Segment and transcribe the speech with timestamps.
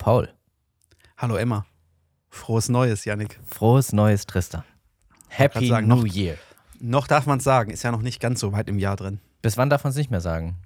[0.00, 0.30] Paul.
[1.18, 1.66] Hallo Emma.
[2.30, 3.38] Frohes Neues, Yannick.
[3.46, 4.62] Frohes Neues, Tristan.
[5.28, 6.36] Happy sagen, New noch- Year.
[6.80, 9.20] Noch darf man es sagen, ist ja noch nicht ganz so weit im Jahr drin.
[9.42, 10.56] Bis wann darf man es nicht mehr sagen?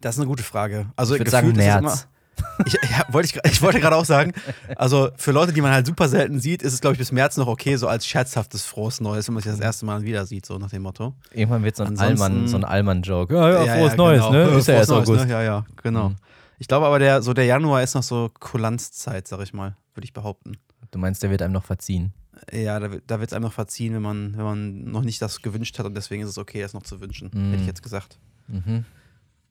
[0.00, 0.86] Das ist eine gute Frage.
[0.96, 1.78] Also Ich würde sagen März.
[1.78, 4.32] Immer, ich, ja, wollte ich, ich wollte gerade auch sagen,
[4.76, 7.36] also für Leute, die man halt super selten sieht, ist es, glaube ich, bis März
[7.36, 10.46] noch okay, so als scherzhaftes frohes Neues, wenn man sich das erste Mal wieder sieht,
[10.46, 11.12] so nach dem Motto.
[11.32, 13.34] Irgendwann wird so ein Ansonsten- Allmann, so ein Allmann-Joke.
[13.34, 14.32] Ja, ja, frohes ja, Neues, genau.
[14.32, 14.42] ne?
[14.58, 15.24] Ist ja erst Neues, August.
[15.26, 15.30] Ne?
[15.32, 16.08] Ja, ja, genau.
[16.10, 16.16] Mhm.
[16.60, 20.04] Ich glaube aber, der, so der Januar ist noch so Kulanzzeit, sag ich mal, würde
[20.04, 20.52] ich behaupten.
[20.90, 22.12] Du meinst, der wird einem noch verziehen.
[22.52, 25.20] Ja, da, wird- da wird es einem noch verziehen, wenn man, wenn man noch nicht
[25.22, 27.50] das gewünscht hat und deswegen ist es okay, das noch zu wünschen, Mhm.
[27.50, 28.18] hätte ich jetzt gesagt.
[28.48, 28.84] Mhm.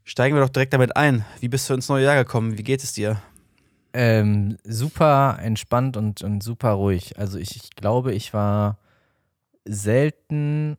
[0.04, 1.26] Steigen wir doch direkt damit ein.
[1.40, 2.58] Wie bist du ins neue Jahr gekommen?
[2.58, 3.20] Wie geht es dir?
[3.94, 7.18] Ähm, super entspannt und, und super ruhig.
[7.18, 8.78] Also ich, ich glaube, ich war
[9.66, 10.78] selten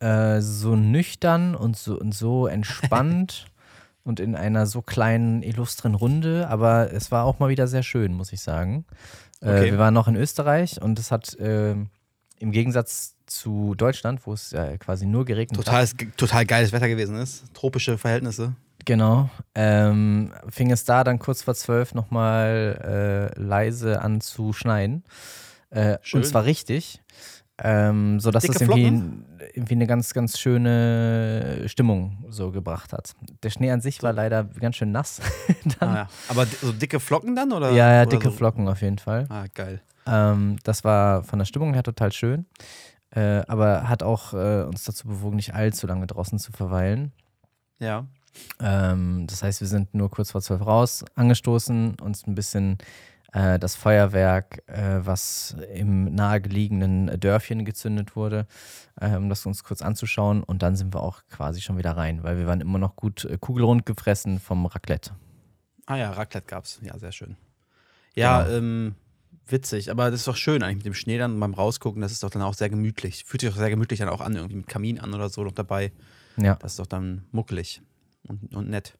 [0.00, 3.46] äh, so nüchtern und so, und so entspannt
[4.04, 8.14] und in einer so kleinen, illustren Runde, aber es war auch mal wieder sehr schön,
[8.14, 8.84] muss ich sagen.
[9.40, 9.70] Äh, Okay.
[9.72, 11.88] wir waren noch in Österreich und es hat ähm,
[12.38, 16.88] im Gegensatz zu Deutschland, wo es ja quasi nur geregnet hat, Total, total geiles Wetter
[16.88, 17.44] gewesen ist.
[17.54, 18.54] Tropische Verhältnisse.
[18.86, 19.28] Genau.
[19.54, 25.04] Ähm, fing es da dann kurz vor zwölf nochmal äh, leise an zu schneien.
[25.70, 27.00] Äh, und zwar richtig.
[27.62, 33.14] Ähm, sodass Dicke es irgendwie, irgendwie eine ganz, ganz schöne Stimmung so gebracht hat.
[33.42, 35.20] Der Schnee an sich war leider ganz schön nass.
[35.78, 36.08] Ah, ja.
[36.28, 37.52] Aber so dicke Flocken dann?
[37.52, 38.36] Oder, ja, ja, oder dicke so?
[38.36, 39.26] Flocken auf jeden Fall.
[39.30, 39.80] Ah, geil.
[40.06, 42.44] Ähm, das war von der Stimmung her total schön.
[43.10, 47.12] Äh, aber hat auch äh, uns dazu bewogen, nicht allzu lange draußen zu verweilen.
[47.78, 48.06] Ja.
[48.60, 52.78] Ähm, das heißt, wir sind nur kurz vor zwölf raus, angestoßen, uns ein bisschen
[53.32, 58.46] das Feuerwerk, äh, was im nahegelegenen Dörfchen gezündet wurde,
[59.00, 60.42] äh, um das uns kurz anzuschauen.
[60.42, 63.24] Und dann sind wir auch quasi schon wieder rein, weil wir waren immer noch gut
[63.24, 65.12] äh, kugelrund gefressen vom Raclette.
[65.86, 66.80] Ah ja, Raclette gab's.
[66.82, 67.36] Ja, sehr schön.
[68.14, 68.56] Ja, Genau.
[68.56, 68.94] ähm,
[69.46, 69.90] witzig.
[69.90, 72.02] Aber das ist doch schön eigentlich mit dem Schnee dann beim Rausgucken.
[72.02, 73.24] Das ist doch dann auch sehr gemütlich.
[73.24, 75.52] Fühlt sich auch sehr gemütlich dann auch an, irgendwie mit Kamin an oder so noch
[75.52, 75.92] dabei.
[76.36, 76.56] Ja.
[76.56, 77.80] Das ist doch dann muckelig
[78.26, 78.96] und, und nett.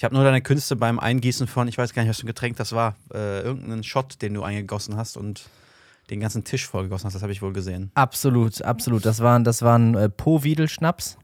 [0.00, 2.28] Ich habe nur deine Künste beim Eingießen von, ich weiß gar nicht, was für ein
[2.28, 5.50] Getränk das war, äh, irgendeinen Shot, den du eingegossen hast und
[6.08, 7.90] den ganzen Tisch vollgegossen hast, das habe ich wohl gesehen.
[7.92, 9.04] Absolut, absolut.
[9.04, 11.18] Das waren, das waren äh, Po-Wiedel-Schnaps.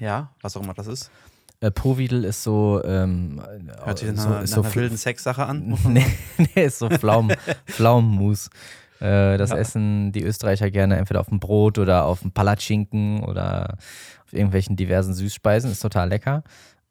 [0.00, 1.12] Ja, was auch immer das ist.
[1.60, 3.40] Äh, Po-Wiedel ist so, ähm,
[3.84, 5.78] Hört sich äh, so, nach so einer wilden Sexsache an.
[5.86, 6.04] nee,
[6.36, 8.50] nee, ist so Pflaumen, Pflaumenmus.
[8.98, 9.56] Äh, das Ja.
[9.58, 13.76] essen die Österreicher gerne entweder auf dem Brot oder auf dem Palatschinken oder
[14.24, 15.70] auf irgendwelchen diversen Süßspeisen.
[15.70, 16.42] Ist total lecker.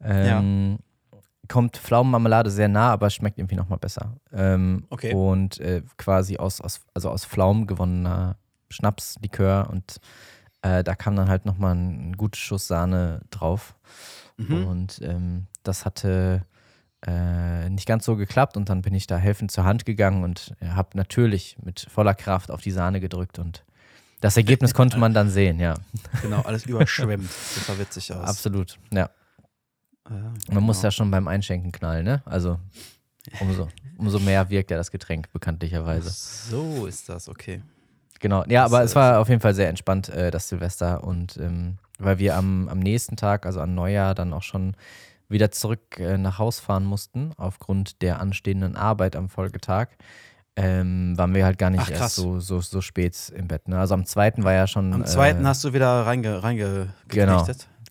[0.02, 0.78] Ähm,
[1.48, 4.16] Kommt Pflaumenmarmelade sehr nah, aber schmeckt irgendwie nochmal besser.
[4.32, 5.12] Ähm, Okay.
[5.12, 8.36] Und äh, quasi aus, aus, also aus Pflaumen gewonnener
[8.70, 10.00] Schnaps, Likör und
[10.62, 13.74] äh, da kam dann halt nochmal ein guter Schuss Sahne drauf.
[14.36, 14.66] Mhm.
[14.66, 16.44] Und ähm, das hatte
[17.06, 20.54] äh, nicht ganz so geklappt und dann bin ich da helfend zur Hand gegangen und
[20.66, 23.64] habe natürlich mit voller Kraft auf die Sahne gedrückt und
[24.20, 25.74] das Ergebnis konnte man dann sehen, ja.
[26.22, 27.28] Genau, alles überschwemmt.
[27.28, 28.24] Das sah witzig aus.
[28.28, 29.10] Absolut, ja.
[30.08, 30.86] Ja, Man muss genau.
[30.86, 32.22] ja schon beim Einschenken knallen, ne?
[32.24, 32.58] Also
[33.40, 36.10] umso, umso mehr wirkt ja das Getränk bekanntlicherweise.
[36.10, 37.62] So ist das, okay.
[38.20, 41.04] Genau, ja, Das, aber es war auf jeden Fall sehr entspannt, äh, das Silvester.
[41.04, 44.76] Und ähm, weil wir am, am nächsten Tag, also an Neujahr, dann auch schon
[45.28, 49.88] wieder zurück äh, nach Haus fahren mussten, aufgrund der anstehenden Arbeit am Folgetag,
[50.56, 53.68] ähm, waren wir halt gar nicht Ach, erst so, so, so spät im Bett.
[53.68, 53.78] Ne?
[53.78, 54.92] Also am zweiten war ja schon.
[54.92, 57.44] Am zweiten äh, hast du wieder reinge, reinge Genau.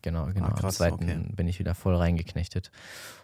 [0.04, 0.46] Genau, genau.
[0.46, 1.32] Ah, krass, am zweiten okay.
[1.34, 2.70] bin ich wieder voll reingeknechtet.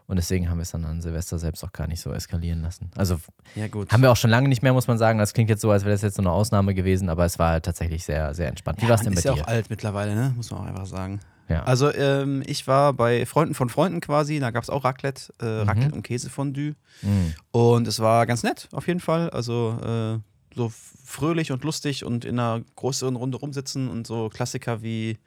[0.07, 2.91] Und deswegen haben wir es dann an Silvester selbst auch gar nicht so eskalieren lassen.
[2.97, 3.21] Also
[3.55, 3.93] Ja, gut.
[3.93, 5.19] haben wir auch schon lange nicht mehr, muss man sagen.
[5.19, 7.51] Das klingt jetzt so, als wäre das jetzt so eine Ausnahme gewesen, aber es war
[7.51, 8.81] halt tatsächlich sehr, sehr entspannt.
[8.83, 9.43] Wie war es denn bei ist ja dir?
[9.45, 10.33] auch alt mittlerweile, ne?
[10.35, 11.21] Muss man auch einfach sagen.
[11.49, 11.65] Ja.
[11.65, 15.45] Also, ähm, ich war bei Freunden von Freunden quasi, da gab es auch Raclette, äh,
[15.65, 15.69] Mhm.
[15.69, 16.75] Raclette und Käsefondue.
[17.03, 17.35] Mhm.
[17.51, 19.29] Und es war ganz nett, auf jeden Fall.
[19.31, 20.19] Also, äh,
[20.57, 20.73] so
[21.05, 25.19] fröhlich und lustig und in einer größeren Runde rumsitzen und so Klassiker wie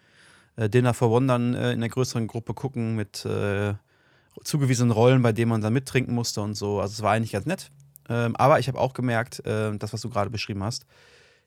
[0.55, 3.73] äh, Dinner for One dann äh, in einer größeren Gruppe gucken mit äh,
[4.43, 6.79] zugewiesenen Rollen, bei denen man dann mittrinken musste und so.
[6.79, 7.71] Also, es war eigentlich ganz nett.
[8.09, 10.85] Ähm, aber ich habe auch gemerkt, äh, das, was du gerade beschrieben hast,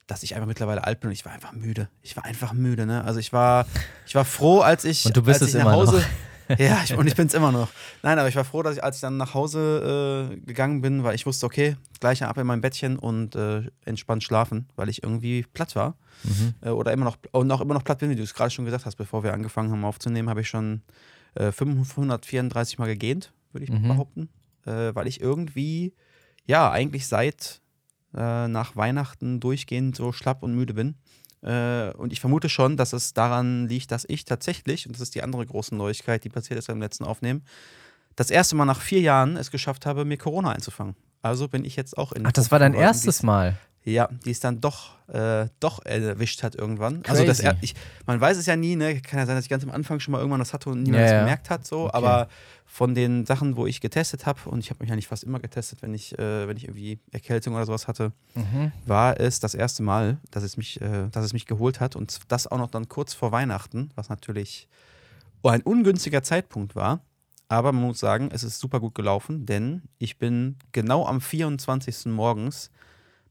[0.07, 1.89] dass ich einfach mittlerweile alt bin und ich war einfach müde.
[2.01, 3.03] Ich war einfach müde, ne?
[3.03, 3.65] Also ich war,
[4.07, 6.01] ich war froh, als ich, Und du bist als es ich nach immer noch.
[6.57, 7.69] Ja, ich, und ich bin es immer noch.
[8.03, 11.03] Nein, aber ich war froh, dass ich, als ich dann nach Hause äh, gegangen bin,
[11.03, 15.03] weil ich wusste, okay, gleich ab in mein Bettchen und äh, entspannt schlafen, weil ich
[15.03, 15.95] irgendwie platt war.
[16.23, 16.53] Mhm.
[16.61, 18.65] Äh, oder immer noch, und auch immer noch platt bin, wie du es gerade schon
[18.65, 20.81] gesagt hast, bevor wir angefangen haben aufzunehmen, habe ich schon
[21.35, 23.87] äh, 534 Mal gegähnt, würde ich Mhm.
[23.87, 24.29] behaupten.
[24.65, 25.93] Äh, weil ich irgendwie,
[26.45, 27.61] ja, eigentlich seit
[28.15, 30.95] äh, nach Weihnachten durchgehend so schlapp und müde bin.
[31.41, 35.15] Äh, und ich vermute schon, dass es daran liegt, dass ich tatsächlich, und das ist
[35.15, 37.43] die andere große Neuigkeit, die passiert ist beim letzten Aufnehmen,
[38.15, 40.95] das erste Mal nach vier Jahren es geschafft habe, mir Corona einzufangen.
[41.21, 42.25] Also bin ich jetzt auch in.
[42.25, 43.57] Ach, das war dein erstes Mal.
[43.87, 47.03] Ja, die es dann doch, äh, doch erwischt hat irgendwann.
[47.03, 47.11] Crazy.
[47.11, 47.73] Also das, er, ich,
[48.05, 48.99] man weiß es ja nie, ne?
[48.99, 51.05] Kann ja sein, dass ich ganz am Anfang schon mal irgendwann das hatte und niemand
[51.05, 51.19] ja, ja.
[51.21, 51.85] gemerkt hat, so.
[51.85, 51.95] Okay.
[51.95, 52.27] Aber
[52.65, 55.81] von den Sachen, wo ich getestet habe, und ich habe mich eigentlich fast immer getestet,
[55.81, 58.73] wenn ich, äh, wenn ich irgendwie Erkältung oder sowas hatte, mhm.
[58.85, 61.95] war es das erste Mal, dass es mich, äh, dass es mich geholt hat.
[61.95, 64.67] Und das auch noch dann kurz vor Weihnachten, was natürlich
[65.43, 66.99] ein ungünstiger Zeitpunkt war.
[67.47, 72.07] Aber man muss sagen, es ist super gut gelaufen, denn ich bin genau am 24.
[72.07, 72.69] morgens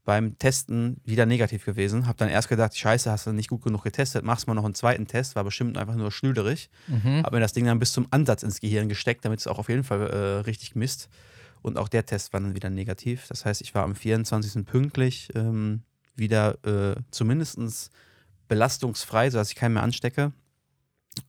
[0.06, 2.06] beim Testen wieder negativ gewesen.
[2.06, 4.74] Hab dann erst gedacht, scheiße, hast du nicht gut genug getestet, machst mal noch einen
[4.74, 6.70] zweiten Test, war bestimmt einfach nur schnüderig.
[6.86, 7.22] Mhm.
[7.24, 9.68] Hab mir das Ding dann bis zum Ansatz ins Gehirn gesteckt, damit es auch auf
[9.68, 10.16] jeden Fall äh,
[10.46, 11.08] richtig misst.
[11.60, 13.26] Und auch der Test war dann wieder negativ.
[13.28, 14.64] Das heißt, ich war am 24.
[14.64, 15.82] pünktlich ähm,
[16.14, 17.90] wieder äh, zumindest
[18.46, 20.32] belastungsfrei, sodass ich keinen mehr anstecke.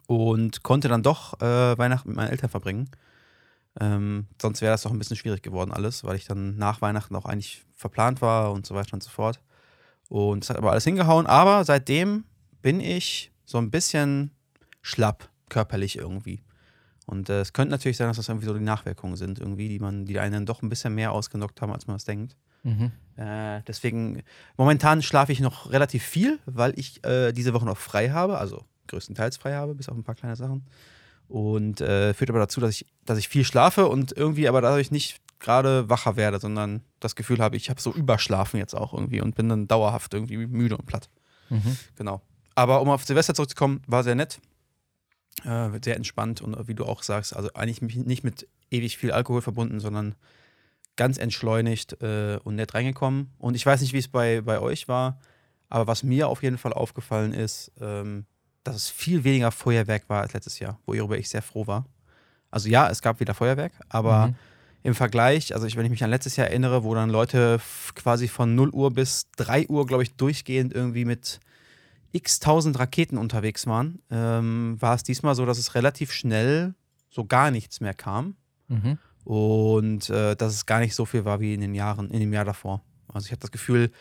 [0.05, 2.91] Und konnte dann doch äh, Weihnachten mit meinen Eltern verbringen.
[3.79, 7.15] Ähm, sonst wäre das doch ein bisschen schwierig geworden alles, weil ich dann nach Weihnachten
[7.15, 9.39] auch eigentlich verplant war und so weiter und so fort.
[10.09, 11.27] Und es hat aber alles hingehauen.
[11.27, 12.23] Aber seitdem
[12.61, 14.31] bin ich so ein bisschen
[14.81, 16.41] schlapp, körperlich irgendwie.
[17.05, 19.79] Und äh, es könnte natürlich sein, dass das irgendwie so die Nachwirkungen sind, irgendwie, die
[19.79, 22.35] man, die einen doch ein bisschen mehr ausgenockt haben, als man das denkt.
[22.63, 22.91] Mhm.
[23.15, 24.23] Äh, deswegen,
[24.57, 28.65] momentan schlafe ich noch relativ viel, weil ich äh, diese Woche noch frei habe, also
[28.87, 30.65] größtenteils frei habe, bis auf ein paar kleine Sachen.
[31.27, 34.91] Und äh, führt aber dazu, dass ich, dass ich viel schlafe und irgendwie aber dadurch
[34.91, 39.21] nicht gerade wacher werde, sondern das Gefühl habe, ich habe so überschlafen jetzt auch irgendwie
[39.21, 41.09] und bin dann dauerhaft irgendwie müde und platt.
[41.49, 41.77] Mhm.
[41.95, 42.21] Genau.
[42.55, 44.39] Aber um auf Silvester zurückzukommen, war sehr nett.
[45.43, 49.43] Äh, sehr entspannt und wie du auch sagst, also eigentlich nicht mit ewig viel Alkohol
[49.43, 50.15] verbunden, sondern
[50.95, 53.31] ganz entschleunigt äh, und nett reingekommen.
[53.37, 55.19] Und ich weiß nicht, wie es bei, bei euch war,
[55.69, 58.25] aber was mir auf jeden Fall aufgefallen ist, ähm,
[58.67, 61.85] dass es viel weniger Feuerwerk war als letztes Jahr, worüber ich sehr froh war.
[62.51, 64.35] Also ja, es gab wieder Feuerwerk, aber mhm.
[64.83, 67.59] im Vergleich, also ich, wenn ich mich an letztes Jahr erinnere, wo dann Leute
[67.95, 71.39] quasi von 0 Uhr bis 3 Uhr, glaube ich, durchgehend irgendwie mit
[72.11, 76.73] x tausend Raketen unterwegs waren, ähm, war es diesmal so, dass es relativ schnell
[77.09, 78.35] so gar nichts mehr kam.
[78.67, 78.97] Mhm.
[79.23, 82.31] Und äh, dass es gar nicht so viel war wie in den Jahren, in dem
[82.31, 82.81] Jahr davor.
[83.13, 83.91] Also ich habe das Gefühl,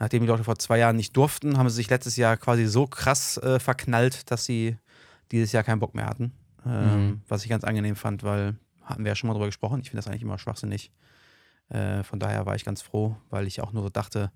[0.00, 2.86] nachdem die Leute vor zwei Jahren nicht durften, haben sie sich letztes Jahr quasi so
[2.86, 4.76] krass äh, verknallt, dass sie
[5.30, 6.32] dieses Jahr keinen Bock mehr hatten.
[6.66, 7.20] Ähm, mhm.
[7.28, 9.80] Was ich ganz angenehm fand, weil hatten wir ja schon mal drüber gesprochen.
[9.82, 10.90] Ich finde das eigentlich immer schwachsinnig.
[11.68, 14.32] Äh, von daher war ich ganz froh, weil ich auch nur so dachte,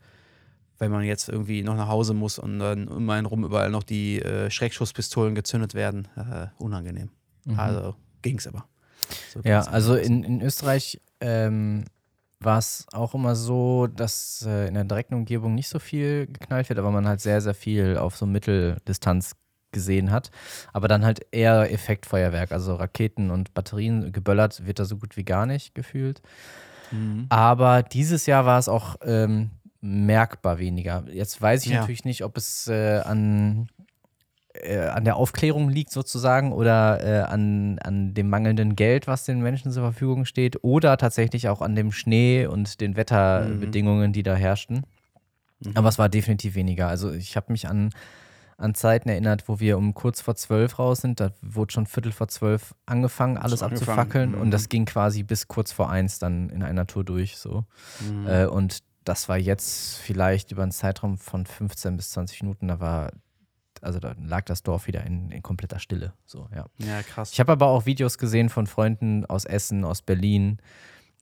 [0.79, 3.83] wenn man jetzt irgendwie noch nach Hause muss und dann um einen rum überall noch
[3.83, 7.11] die äh, Schreckschusspistolen gezündet werden, äh, unangenehm.
[7.45, 7.59] Mhm.
[7.59, 8.67] Also ging es aber.
[9.33, 11.85] So ja, also in, in Österreich ähm,
[12.45, 16.69] war es auch immer so, dass äh, in der direkten Umgebung nicht so viel geknallt
[16.69, 19.37] wird, aber man halt sehr, sehr viel auf so Mitteldistanz
[19.73, 20.31] gesehen hat.
[20.73, 25.25] Aber dann halt eher Effektfeuerwerk, also Raketen und Batterien geböllert wird da so gut wie
[25.25, 26.23] gar nicht gefühlt.
[26.91, 27.27] Mhm.
[27.29, 29.51] Aber dieses Jahr war es auch ähm,
[29.81, 31.05] merkbar weniger.
[31.11, 31.81] Jetzt weiß ich ja.
[31.81, 33.69] natürlich nicht, ob es äh, an
[34.55, 39.41] äh, an der Aufklärung liegt sozusagen oder äh, an, an dem mangelnden Geld, was den
[39.41, 44.13] Menschen zur Verfügung steht oder tatsächlich auch an dem Schnee und den Wetterbedingungen, mhm.
[44.13, 44.85] die da herrschten.
[45.61, 45.73] Mhm.
[45.75, 46.89] Aber es war definitiv weniger.
[46.89, 47.91] Also ich habe mich an,
[48.57, 51.19] an Zeiten erinnert, wo wir um kurz vor zwölf raus sind.
[51.19, 54.41] Da wurde schon Viertel vor zwölf angefangen, alles abzufackeln mhm.
[54.41, 57.39] und das ging quasi bis kurz vor eins dann in einer Tour durch.
[57.39, 57.65] So.
[58.01, 58.27] Mhm.
[58.29, 62.81] Äh, und das war jetzt vielleicht über einen Zeitraum von 15 bis 20 Minuten, da
[62.81, 63.11] war
[63.85, 66.13] also da lag das Dorf wieder in, in kompletter Stille.
[66.27, 66.67] So, ja.
[66.79, 67.33] ja, krass.
[67.33, 70.59] Ich habe aber auch Videos gesehen von Freunden aus Essen, aus Berlin,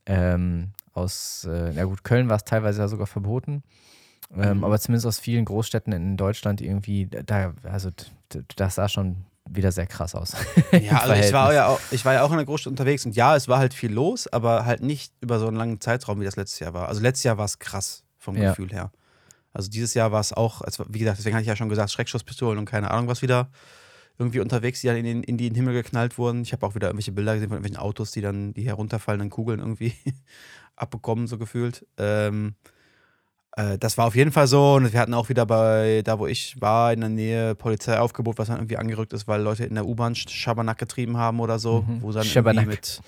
[0.05, 3.63] ähm, aus, äh, na gut, Köln war es teilweise ja sogar verboten.
[4.35, 4.63] Ähm, mhm.
[4.63, 7.89] Aber zumindest aus vielen Großstädten in Deutschland irgendwie, da, also
[8.55, 10.35] das sah schon wieder sehr krass aus.
[10.71, 13.15] ja, also ich war, ja auch, ich war ja auch in der Großstadt unterwegs und
[13.15, 16.25] ja, es war halt viel los, aber halt nicht über so einen langen Zeitraum, wie
[16.25, 16.87] das letztes Jahr war.
[16.87, 18.49] Also letztes Jahr war es krass vom ja.
[18.49, 18.91] Gefühl her.
[19.53, 21.91] Also dieses Jahr war es auch, also wie gesagt, deswegen hatte ich ja schon gesagt,
[21.91, 23.49] Schreckschusspistolen und keine Ahnung was wieder
[24.17, 26.43] irgendwie unterwegs, die dann in den, in den Himmel geknallt wurden.
[26.43, 29.59] Ich habe auch wieder irgendwelche Bilder gesehen von irgendwelchen Autos, die dann die herunterfallenden Kugeln
[29.59, 29.93] irgendwie
[30.75, 31.85] abbekommen, so gefühlt.
[31.97, 32.55] Ähm,
[33.55, 34.75] äh, das war auf jeden Fall so.
[34.75, 38.47] Und wir hatten auch wieder bei, da wo ich war, in der Nähe Polizeiaufgebot, was
[38.47, 41.81] dann irgendwie angerückt ist, weil Leute in der U-Bahn Schabernack getrieben haben oder so.
[41.81, 42.01] Mhm.
[42.01, 42.67] Wo dann Schabernack.
[42.67, 43.01] mit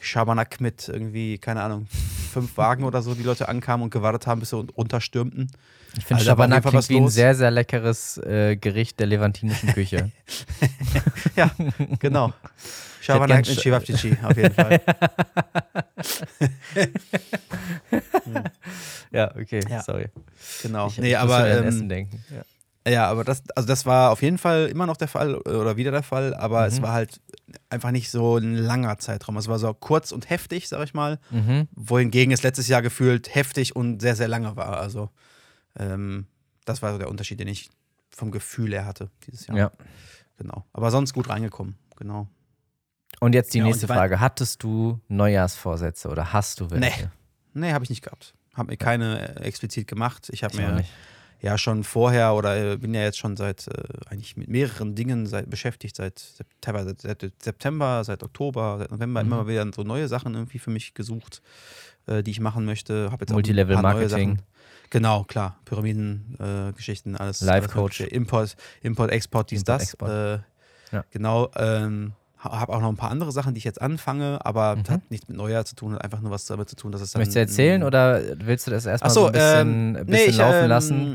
[0.00, 1.86] Schabernack mit irgendwie, keine Ahnung,
[2.32, 5.52] fünf Wagen oder so, die Leute ankamen und gewartet haben, bis sie runterstürmten.
[5.96, 10.12] Ich finde, also Schabernack klingt wie ein sehr, sehr leckeres äh, Gericht der levantinischen Küche.
[11.36, 11.50] ja,
[11.98, 12.32] genau.
[13.00, 14.80] Schabernack mit Chivapchichi, auf jeden Fall.
[19.10, 19.82] ja, okay, ja.
[19.82, 20.06] sorry.
[20.62, 20.86] Genau.
[20.88, 21.48] Ich, nee, ich aber.
[21.48, 22.22] Ähm, Essen denken.
[22.30, 22.42] Ja.
[22.90, 25.90] Ja, aber das, also das war auf jeden Fall immer noch der Fall oder wieder
[25.90, 26.82] der Fall, aber es Mhm.
[26.82, 27.20] war halt
[27.68, 29.36] einfach nicht so ein langer Zeitraum.
[29.36, 31.68] Es war so kurz und heftig, sag ich mal, Mhm.
[31.72, 34.78] wohingegen es letztes Jahr gefühlt heftig und sehr, sehr lange war.
[34.78, 35.10] Also
[35.78, 36.26] ähm,
[36.64, 37.70] das war so der Unterschied, den ich
[38.10, 39.56] vom Gefühl her hatte dieses Jahr.
[39.56, 39.70] Ja.
[40.36, 40.64] Genau.
[40.72, 42.26] Aber sonst gut reingekommen, genau.
[43.20, 44.20] Und jetzt die Ja, nächste Frage.
[44.20, 47.12] Hattest du Neujahrsvorsätze oder hast du welche?
[47.52, 48.34] Nee, habe ich nicht gehabt.
[48.54, 50.28] Habe mir keine äh, explizit gemacht.
[50.32, 50.90] Ich habe mir nicht.
[51.42, 53.72] Ja schon vorher oder äh, bin ja jetzt schon seit äh,
[54.10, 59.22] eigentlich mit mehreren Dingen seit, beschäftigt, seit Sep- teilweise seit September, seit Oktober, seit November
[59.22, 59.26] Mhm.
[59.28, 61.40] immer mal wieder so neue Sachen irgendwie für mich gesucht,
[62.06, 63.10] äh, die ich machen möchte.
[63.10, 64.36] Hab jetzt auch Multilevel neue Marketing.
[64.36, 64.46] Sachen.
[64.90, 65.56] Genau, klar.
[65.66, 67.42] Pyramiden-Geschichten, äh, alles.
[67.46, 68.00] Alles Coach.
[68.00, 69.88] Import, Import, Export, dies, Import, das.
[69.88, 70.10] Export.
[70.10, 70.38] Äh,
[70.92, 71.04] Ja.
[71.12, 71.48] Genau.
[71.56, 74.84] Ähm, habe auch noch ein paar andere Sachen, die ich jetzt anfange, aber Mhm.
[74.88, 77.12] hat nichts mit Neujahr zu tun, hat einfach nur was damit zu tun, dass es
[77.12, 77.20] dann.
[77.20, 80.12] Möchtest du erzählen oder willst du das erstmal so so, ein bisschen, ähm, ein nee,
[80.12, 81.14] bisschen ich, laufen ähm, lassen?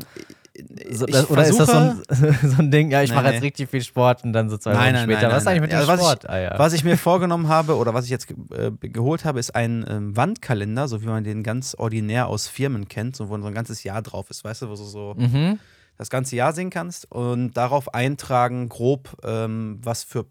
[0.92, 3.26] So, das, oder ist das so ein, versuche- so ein Ding, ja, ich Nee, mache
[3.28, 3.34] nee.
[3.34, 5.48] jetzt richtig viel Sport und dann so zwei Nein, Wochen nein, später, nein, was ist
[5.48, 6.30] eigentlich mit dem Also was ich- Sport?
[6.30, 6.58] ah, ja.
[6.60, 10.16] Was ich mir vorgenommen habe oder was ich jetzt äh, geholt habe, ist ein ähm,
[10.16, 13.84] Wandkalender, so wie man den ganz ordinär aus Firmen kennt, so wo so ein ganzes
[13.84, 15.60] Jahr drauf ist, weißt du, wo du so mhm.
[15.98, 20.26] das ganze Jahr sehen kannst und darauf eintragen, grob, ähm, was für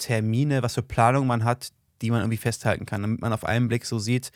[0.00, 1.70] Termine, was für Planung man hat,
[2.02, 4.32] die man irgendwie festhalten kann, damit man auf einen Blick so sieht,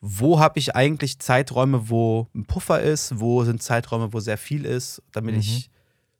[0.00, 4.64] wo habe ich eigentlich Zeiträume, wo ein Puffer ist, wo sind Zeiträume, wo sehr viel
[4.64, 5.40] ist, damit Mhm.
[5.40, 5.70] ich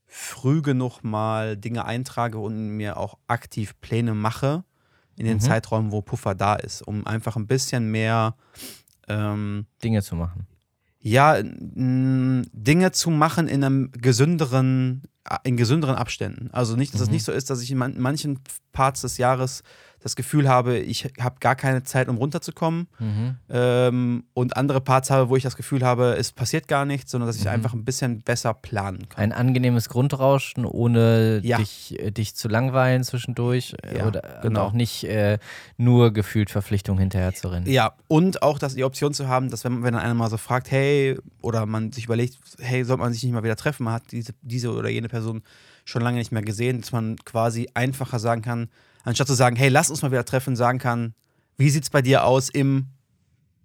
[0.07, 4.65] früh genug mal Dinge eintrage und mir auch aktiv Pläne mache
[5.17, 5.41] in den Mhm.
[5.41, 8.37] Zeiträumen, wo Puffer da ist, um einfach ein bisschen mehr
[9.09, 10.47] ähm, Dinge zu machen.
[11.03, 15.03] Ja, Dinge zu machen in einem gesünderen,
[15.45, 16.49] in gesünderen Abständen.
[16.53, 17.15] Also nicht, dass es Mhm.
[17.15, 18.39] nicht so ist, dass ich in man- manchen
[18.73, 19.63] Parts des Jahres
[20.03, 22.89] das Gefühl habe, ich habe gar keine Zeit, um runterzukommen.
[22.99, 23.37] Mhm.
[23.51, 27.29] Ähm, und andere Parts habe, wo ich das Gefühl habe, es passiert gar nichts, sondern
[27.29, 27.51] dass ich Mhm.
[27.51, 29.23] einfach ein bisschen besser planen kann.
[29.23, 31.59] Ein angenehmes Grundrauschen, ohne Ja.
[31.59, 34.63] dich, äh, dich zu langweilen zwischendurch äh, Ja, oder und genau.
[34.67, 35.39] auch nicht äh,
[35.77, 37.67] nur gefühlt Verpflichtung hinterher zu rennen.
[37.69, 40.31] Ja, und auch dass die Option zu haben, dass wenn, man- wenn dann einer mal
[40.31, 43.85] so fragt, hey, oder man sich überlegt, hey, sollte man sich nicht mal wieder treffen,
[43.85, 45.43] man hat diese, diese oder jene Person
[45.85, 48.69] schon lange nicht mehr gesehen, dass man quasi einfacher sagen kann,
[49.05, 51.15] anstatt zu sagen, hey, lass uns mal wieder treffen, sagen kann,
[51.57, 52.87] wie sieht's bei dir aus im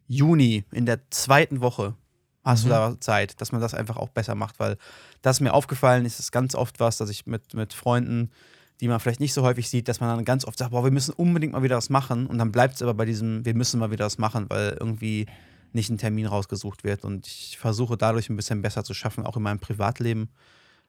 [0.08, 1.96] Juni, in der zweiten Woche?
[2.44, 2.70] Hast Mhm.
[2.70, 4.78] du da Zeit, dass man das einfach auch besser macht, weil
[5.22, 8.32] das ist mir aufgefallen ist, ist ganz oft was, dass ich mit, mit Freunden,
[8.80, 10.92] die man vielleicht nicht so häufig sieht, dass man dann ganz oft sagt, boah, wir
[10.92, 13.80] müssen unbedingt mal wieder was machen und dann bleibt es aber bei diesem, wir müssen
[13.80, 15.26] mal wieder was machen, weil irgendwie
[15.74, 19.36] nicht ein Termin rausgesucht wird und ich versuche dadurch ein bisschen besser zu schaffen, auch
[19.36, 20.30] in meinem Privatleben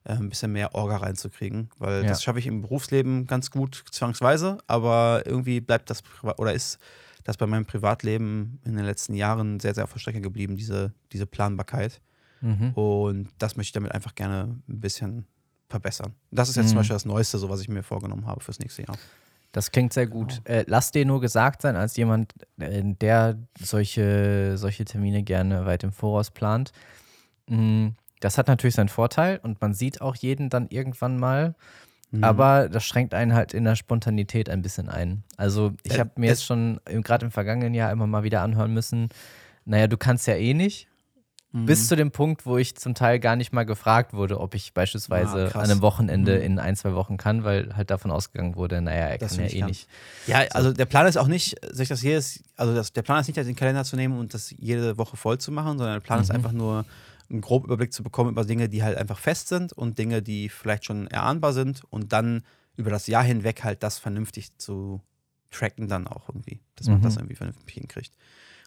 [0.04, 2.08] ein bisschen mehr Orga reinzukriegen, weil Ja.
[2.10, 6.02] das schaffe ich im Berufsleben ganz gut zwangsweise, aber irgendwie bleibt das
[6.38, 6.78] oder ist
[7.24, 10.94] das bei meinem Privatleben in den letzten Jahren sehr, sehr auf der Strecke geblieben, diese,
[11.12, 12.00] diese Planbarkeit.
[12.40, 12.72] Mhm.
[12.72, 15.26] Und das möchte ich damit einfach gerne ein bisschen
[15.68, 16.14] verbessern.
[16.30, 16.70] Das ist jetzt Mhm.
[16.70, 18.96] zum Beispiel das Neueste, so was ich mir vorgenommen habe fürs nächste Jahr.
[19.52, 20.40] Das klingt sehr gut.
[20.44, 25.82] Äh, lass dir nur gesagt sein, als jemand, äh, der solche, solche Termine gerne weit
[25.84, 26.72] im Voraus plant.
[27.48, 31.54] mh, Das hat natürlich seinen Vorteil und man sieht auch jeden dann irgendwann mal,
[32.10, 32.24] Mhm.
[32.24, 35.24] aber das schränkt einen halt in der Spontanität ein bisschen ein.
[35.36, 38.72] Also ich Äh, habe mir jetzt schon gerade im vergangenen Jahr immer mal wieder anhören
[38.72, 39.10] müssen,
[39.66, 40.88] naja, du kannst ja eh nicht.
[41.52, 41.64] Mhm.
[41.66, 44.72] Bis zu dem Punkt, wo ich zum Teil gar nicht mal gefragt wurde, ob ich
[44.74, 46.42] beispielsweise Ah, an einem Wochenende Mhm.
[46.44, 49.46] in ein, zwei Wochen kann, weil halt davon ausgegangen wurde, naja, er Dass kann ja
[49.46, 49.64] eh kannst.
[49.68, 49.88] nicht.
[50.26, 53.28] Ja, also der Plan ist auch nicht, sich das jedes, also das, der Plan ist
[53.28, 56.20] nicht, den Kalender zu nehmen und das jede Woche voll zu machen, sondern der Plan
[56.20, 56.34] ist Mhm.
[56.36, 56.84] einfach nur,
[57.30, 60.48] einen groben Überblick zu bekommen über Dinge, die halt einfach fest sind und Dinge, die
[60.48, 62.42] vielleicht schon erahnbar sind und dann
[62.76, 65.00] über das Jahr hinweg halt das vernünftig zu
[65.50, 67.02] tracken dann auch irgendwie, dass man Mhm.
[67.02, 68.14] das irgendwie vernünftig hinkriegt.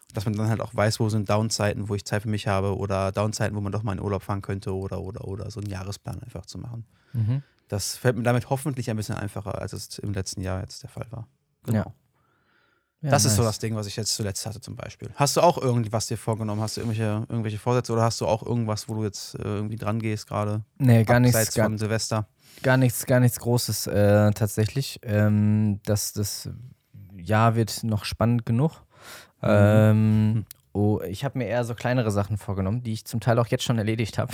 [0.08, 2.46] Und dass man dann halt auch weiß, wo sind Downzeiten, wo ich Zeit für mich
[2.46, 5.60] habe oder Downzeiten, wo man doch mal in Urlaub fahren könnte oder oder oder so
[5.60, 6.84] einen Jahresplan einfach zu machen.
[7.12, 7.42] Mhm.
[7.68, 10.90] Das fällt mir damit hoffentlich ein bisschen einfacher, als es im letzten Jahr jetzt der
[10.90, 11.26] Fall war.
[11.64, 11.78] Genau.
[11.78, 11.94] Ja.
[13.02, 13.50] Ja, das ist so nice.
[13.50, 15.10] das Ding, was ich jetzt zuletzt hatte zum Beispiel.
[15.16, 16.60] Hast du auch irgendwas dir vorgenommen?
[16.62, 19.76] Hast du irgendwelche, irgendwelche Vorsätze oder hast du auch irgendwas, wo du jetzt äh, irgendwie
[19.76, 20.62] dran gehst gerade?
[20.78, 22.26] Nee, gar nichts, Abseits gar, von Silvester.
[22.62, 25.00] gar nichts, gar nichts Großes äh, tatsächlich.
[25.02, 26.48] Ähm, das, das
[27.16, 28.70] Jahr wird noch spannend genug.
[29.42, 29.48] Mhm.
[29.50, 33.48] Ähm, oh, ich habe mir eher so kleinere Sachen vorgenommen, die ich zum Teil auch
[33.48, 34.32] jetzt schon erledigt habe.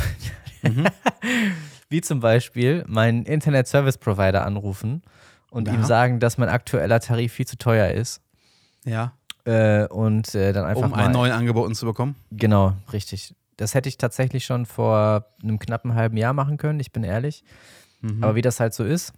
[0.62, 0.84] Mhm.
[1.88, 5.00] Wie zum Beispiel meinen Internet-Service-Provider anrufen
[5.50, 5.74] und Ja.
[5.74, 8.20] ihm sagen, dass mein aktueller Tarif viel zu teuer ist.
[8.88, 9.12] Ja.
[9.44, 12.16] Äh, und äh, dann einfach Um mal einen neuen angeboten zu bekommen.
[12.30, 13.34] Genau, richtig.
[13.56, 17.44] Das hätte ich tatsächlich schon vor einem knappen halben Jahr machen können, ich bin ehrlich.
[18.00, 18.22] Mhm.
[18.22, 19.12] Aber wie das halt so ist,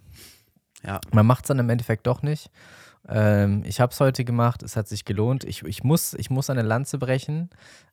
[0.83, 0.99] Ja.
[1.11, 2.49] man macht es dann im Endeffekt doch nicht.
[3.09, 5.43] Ähm, ich habe es heute gemacht, es hat sich gelohnt.
[5.43, 7.49] Ich, ich, muss, ich muss eine Lanze brechen.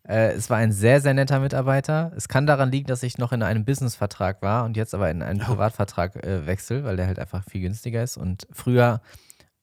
[0.07, 2.13] Äh, es war ein sehr, sehr netter Mitarbeiter.
[2.17, 5.23] Es kann daran liegen, dass ich noch in einem Businessvertrag war und jetzt aber in
[5.23, 8.17] einen Privatvertrag äh, wechsle, weil der halt einfach viel günstiger ist.
[8.17, 9.01] Und früher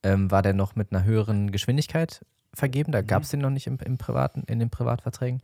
[0.06, 2.22] ähm, war der noch mit einer höheren Geschwindigkeit
[2.54, 2.92] vergeben.
[2.92, 5.42] Da gab es den noch nicht im, im, privaten, in den Privatverträgen.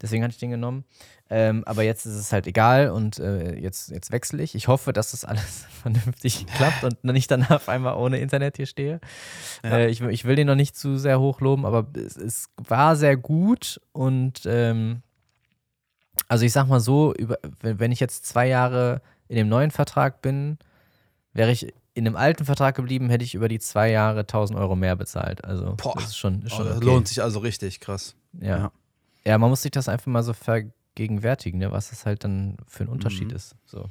[0.00, 0.84] Deswegen hatte ich den genommen.
[1.28, 4.54] Ähm, aber jetzt ist es halt egal und äh, jetzt, jetzt wechsle ich.
[4.54, 8.66] Ich hoffe, dass das alles vernünftig klappt und nicht dann auf einmal ohne Internet hier
[8.66, 9.00] stehe.
[9.64, 9.78] Ja.
[9.78, 13.16] Äh, ich, ich, will den noch nicht zu sehr hochloben, aber es, es war sehr
[13.16, 15.02] gut und ähm,
[16.28, 20.22] also ich sag mal so, über, wenn ich jetzt zwei Jahre in dem neuen Vertrag
[20.22, 20.58] bin,
[21.32, 24.76] wäre ich in dem alten Vertrag geblieben, hätte ich über die zwei Jahre 1000 Euro
[24.76, 25.42] mehr bezahlt.
[25.44, 25.94] Also Boah.
[25.94, 26.86] das ist schon, ist schon oh, das okay.
[26.86, 28.14] lohnt sich also richtig krass.
[28.38, 28.58] Ja.
[28.58, 28.72] ja.
[29.24, 29.38] ja.
[29.38, 32.90] man muss sich das einfach mal so vergegenwärtigen, ne, was das halt dann für ein
[32.90, 33.36] Unterschied mhm.
[33.36, 33.56] ist.
[33.64, 33.88] So.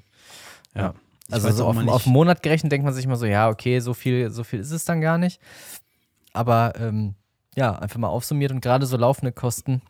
[0.75, 0.81] Ja.
[0.81, 0.93] ja.
[1.31, 3.95] Also so auf, auf einen Monat gerechnet denkt man sich mal so, ja, okay, so
[3.95, 5.41] viel, so viel ist es dann gar nicht.
[6.31, 7.15] Aber ähm,
[7.55, 9.81] ja, einfach mal aufsummiert und gerade so laufende Kosten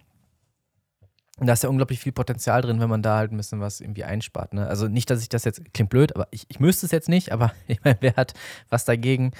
[1.38, 3.82] und da ist ja unglaublich viel Potenzial drin, wenn man da halt ein bisschen was
[3.82, 4.54] irgendwie einspart.
[4.54, 4.68] Ne?
[4.68, 7.34] Also nicht, dass ich das jetzt, klingt blöd, aber ich, ich müsste es jetzt nicht,
[7.34, 8.34] aber ich meine, wer hat
[8.70, 9.32] was dagegen,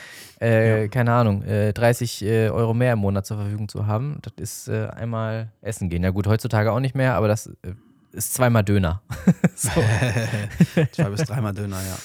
[0.42, 0.88] äh, ja.
[0.90, 4.20] keine Ahnung, äh, 30 äh, Euro mehr im Monat zur Verfügung zu haben?
[4.24, 6.04] Das ist äh, einmal essen gehen.
[6.04, 7.76] Ja gut, heutzutage auch nicht mehr, aber das äh,
[8.12, 9.02] ist zweimal Döner.
[9.56, 11.98] Zwei bis dreimal Döner, ja.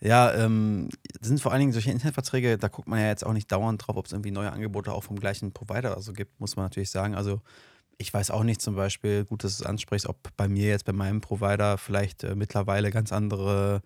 [0.00, 0.90] Ja, ähm,
[1.20, 3.96] sind vor allen Dingen solche Internetverträge, da guckt man ja jetzt auch nicht dauernd drauf,
[3.96, 7.16] ob es irgendwie neue Angebote auch vom gleichen Provider also gibt, muss man natürlich sagen.
[7.16, 7.40] Also
[7.98, 10.84] ich weiß auch nicht zum Beispiel, gut, dass du es ansprichst, ob bei mir jetzt
[10.84, 13.82] bei meinem Provider vielleicht äh, mittlerweile ganz andere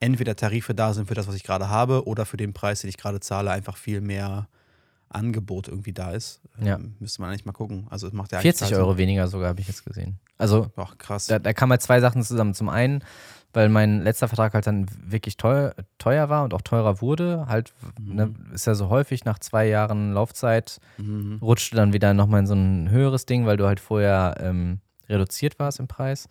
[0.00, 2.90] entweder Tarife da sind für das, was ich gerade habe, oder für den Preis, den
[2.90, 4.48] ich gerade zahle, einfach viel mehr
[5.08, 6.40] Angebot irgendwie da ist.
[6.60, 6.76] Ja.
[6.76, 7.86] Ähm, müsste man eigentlich mal gucken.
[7.88, 10.18] Also es macht ja 40 Euro weniger sogar, habe ich jetzt gesehen.
[10.36, 11.26] Also Ach, krass.
[11.26, 12.54] Da, da kamen halt zwei Sachen zusammen.
[12.54, 13.02] Zum einen
[13.54, 17.46] weil mein letzter Vertrag halt dann wirklich teuer, teuer war und auch teurer wurde.
[17.48, 18.14] Halt, mhm.
[18.14, 21.38] ne, ist ja so häufig nach zwei Jahren Laufzeit mhm.
[21.40, 24.80] rutscht du dann wieder nochmal in so ein höheres Ding, weil du halt vorher ähm,
[25.08, 26.28] reduziert warst im Preis.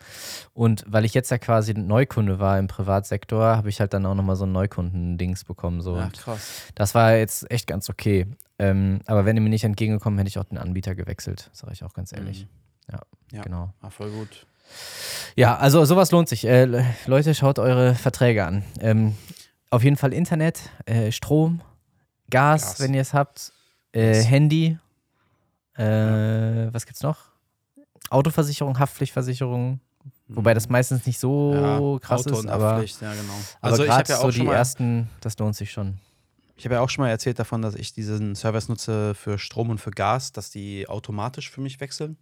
[0.53, 4.15] Und weil ich jetzt ja quasi Neukunde war im Privatsektor, habe ich halt dann auch
[4.15, 5.81] nochmal so ein Neukundendings bekommen.
[5.81, 5.97] So.
[5.97, 6.63] Ja, krass.
[6.75, 8.27] Das war jetzt echt ganz okay.
[8.59, 11.83] Ähm, aber wenn ihr mir nicht entgegengekommen, hätte ich auch den Anbieter gewechselt, sage ich
[11.83, 12.45] auch ganz ehrlich.
[12.45, 12.93] Mhm.
[12.93, 13.73] Ja, ja, genau.
[13.81, 14.45] Ah, voll gut.
[15.35, 16.45] Ja, also sowas lohnt sich.
[16.45, 18.63] Äh, Leute, schaut eure Verträge an.
[18.79, 19.15] Ähm,
[19.69, 21.61] auf jeden Fall Internet, äh, Strom,
[22.29, 23.51] Gas, Gas, wenn ihr es habt,
[23.91, 24.77] äh, Handy.
[25.77, 26.73] Äh, ja.
[26.73, 27.17] Was gibt's noch?
[28.09, 29.79] Autoversicherung, Haftpflichtversicherung.
[30.27, 33.33] Wobei das meistens nicht so ja, krass Auto ist, aber, ja, genau.
[33.61, 35.97] also aber gerade ja so die ersten, das lohnt sich schon.
[36.55, 39.69] Ich habe ja auch schon mal erzählt davon, dass ich diesen Service nutze für Strom
[39.69, 42.17] und für Gas, dass die automatisch für mich wechseln.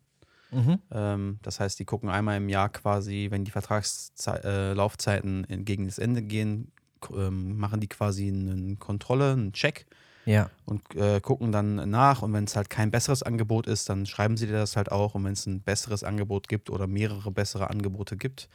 [0.52, 0.80] Mhm.
[0.92, 5.98] Ähm, das heißt, die gucken einmal im Jahr quasi, wenn die Vertragslaufzeiten äh, gegen das
[5.98, 6.72] Ende gehen,
[7.16, 9.86] ähm, machen die quasi eine Kontrolle, einen Check.
[10.26, 10.50] Ja.
[10.66, 12.22] Und äh, gucken dann nach.
[12.22, 15.16] Und wenn es halt kein besseres Angebot ist, dann schreiben sie dir das halt auch.
[15.16, 18.50] Und wenn es ein besseres Angebot gibt oder mehrere bessere Angebote gibt,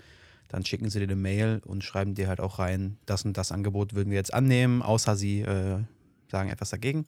[0.48, 3.50] dann schicken sie dir eine Mail und schreiben dir halt auch rein, das und das
[3.50, 5.80] Angebot würden wir jetzt annehmen, außer sie äh,
[6.28, 7.06] sagen etwas dagegen.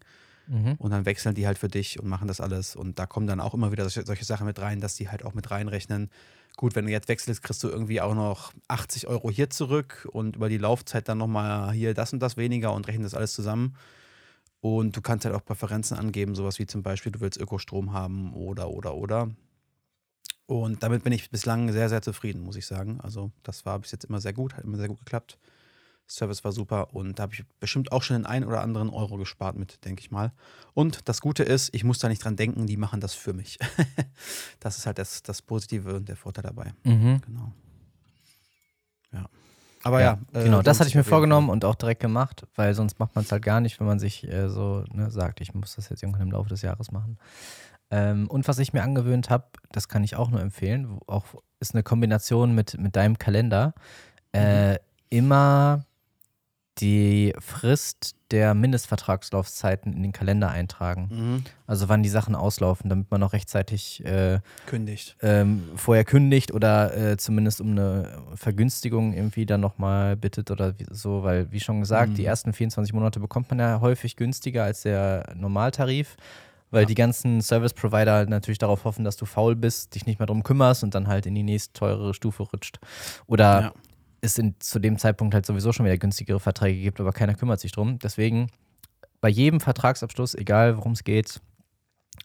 [0.49, 0.75] Mhm.
[0.79, 2.75] Und dann wechseln die halt für dich und machen das alles.
[2.75, 5.25] Und da kommen dann auch immer wieder solche, solche Sachen mit rein, dass die halt
[5.25, 6.11] auch mit reinrechnen.
[6.57, 10.37] Gut, wenn du jetzt wechselst, kriegst du irgendwie auch noch 80 Euro hier zurück und
[10.37, 13.77] über die Laufzeit dann nochmal hier das und das weniger und rechnen das alles zusammen.
[14.61, 18.35] Und du kannst halt auch Präferenzen angeben, sowas wie zum Beispiel, du willst Ökostrom haben
[18.35, 19.31] oder, oder, oder.
[20.47, 23.01] Und damit bin ich bislang sehr, sehr zufrieden, muss ich sagen.
[23.03, 25.39] Also, das war bis jetzt immer sehr gut, hat immer sehr gut geklappt.
[26.09, 29.17] Service war super und da habe ich bestimmt auch schon den einen oder anderen Euro
[29.17, 30.33] gespart mit, denke ich mal.
[30.75, 33.59] Und das Gute ist, ich muss da nicht dran denken, die machen das für mich.
[34.61, 36.73] das ist halt das, das Positive und der Vorteil dabei.
[36.85, 37.21] Mhm.
[37.27, 37.53] Genau.
[39.13, 39.27] Ja.
[39.83, 40.19] Aber ja.
[40.33, 43.15] ja äh, genau, das hatte ich mir vorgenommen und auch direkt gemacht, weil sonst macht
[43.15, 45.89] man es halt gar nicht, wenn man sich äh, so ne, sagt, ich muss das
[45.91, 47.19] jetzt irgendwann im Laufe des Jahres machen.
[47.91, 51.25] Ähm, und was ich mir angewöhnt habe, das kann ich auch nur empfehlen, auch
[51.61, 53.75] ist eine Kombination mit, mit deinem Kalender.
[54.33, 54.79] Äh, mhm.
[55.11, 55.85] Immer
[56.81, 61.09] die Frist der Mindestvertragslaufzeiten in den Kalender eintragen.
[61.11, 61.45] Mhm.
[61.67, 65.17] Also wann die Sachen auslaufen, damit man auch rechtzeitig äh, kündigt.
[65.23, 71.23] Ähm, vorher kündigt oder äh, zumindest um eine Vergünstigung irgendwie dann nochmal bittet oder so,
[71.23, 72.15] weil wie schon gesagt, mhm.
[72.15, 76.17] die ersten 24 Monate bekommt man ja häufig günstiger als der Normaltarif.
[76.71, 76.87] Weil ja.
[76.87, 80.43] die ganzen Service-Provider halt natürlich darauf hoffen, dass du faul bist, dich nicht mehr drum
[80.43, 82.79] kümmerst und dann halt in die nächst teurere Stufe rutscht.
[83.27, 83.73] Oder ja
[84.21, 87.61] es in, zu dem Zeitpunkt halt sowieso schon wieder günstigere Verträge gibt, aber keiner kümmert
[87.61, 87.99] sich drum.
[87.99, 88.49] Deswegen
[89.21, 91.41] bei jedem Vertragsabschluss, egal worum es geht,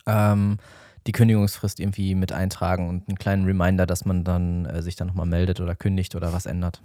[0.05, 0.57] ähm,
[1.05, 5.07] die Kündigungsfrist irgendwie mit eintragen und einen kleinen Reminder, dass man dann äh, sich dann
[5.07, 6.81] nochmal meldet oder kündigt oder was ändert.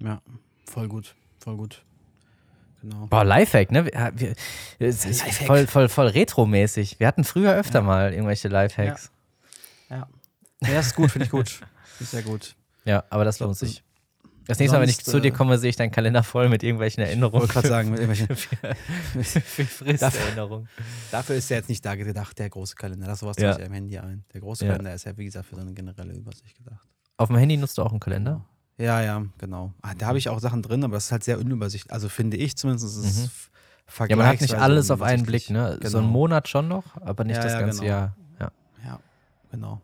[0.00, 0.20] Ja,
[0.66, 1.84] voll gut, voll gut.
[2.80, 3.06] genau.
[3.06, 3.86] Boah, Lifehack, ne?
[3.86, 4.34] Wir, wir,
[4.78, 5.46] Lifehack.
[5.46, 7.00] voll, voll, voll retromäßig.
[7.00, 9.10] Wir hatten früher öfter mal irgendwelche Lifehacks.
[9.88, 10.08] Ja.
[10.60, 11.60] Ja, ist gut, finde ich gut.
[12.00, 12.54] Ist sehr gut.
[12.84, 13.84] Ja, aber das lohnt sich.
[14.46, 16.62] Das nächste Mal, wenn ich zu dir äh, komme, sehe ich deinen Kalender voll mit
[16.62, 17.40] irgendwelchen Ich Erinnerungen.
[17.42, 20.68] wollte gerade sagen, mit irgendwelchen, Für Fristerinnerungen.
[21.10, 23.06] dafür ist ja jetzt nicht da gedacht, der große Kalender.
[23.06, 23.56] Das sowas Ja.
[23.58, 24.24] ich am Handy ein.
[24.32, 24.72] Der große Ja.
[24.72, 26.86] Kalender ist ja, wie gesagt, für so eine generelle Übersicht gedacht.
[27.16, 28.44] Auf dem Handy nutzt du auch einen Kalender?
[28.78, 29.72] Ja, ja, genau.
[29.82, 31.92] Ah, da habe ich auch Sachen drin, aber das ist halt sehr unübersichtlich.
[31.92, 33.22] Also finde ich zumindest, ist es Mhm.
[33.24, 34.06] mhm.
[34.08, 35.78] Ja, man hat nicht alles auf einen Blick, ne?
[35.84, 36.12] So einen Genau.
[36.12, 37.90] Monat schon noch, aber nicht Ja, das ganze genau.
[37.92, 38.16] Jahr.
[38.40, 38.50] Ja.
[38.84, 38.98] Ja,
[39.50, 39.80] genau.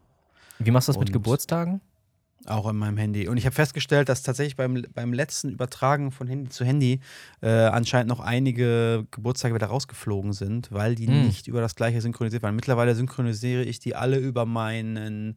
[0.59, 1.81] Wie machst du das mit Und- Geburtstagen?
[2.47, 3.29] Auch in meinem Handy.
[3.29, 7.01] Und ich habe festgestellt, dass tatsächlich beim, beim letzten Übertragen von Handy zu Handy
[7.43, 11.27] äh, anscheinend noch einige Geburtstage wieder rausgeflogen sind, weil die Hm.
[11.27, 12.55] nicht über das gleiche synchronisiert waren.
[12.55, 15.37] Mittlerweile synchronisiere ich die alle über meinen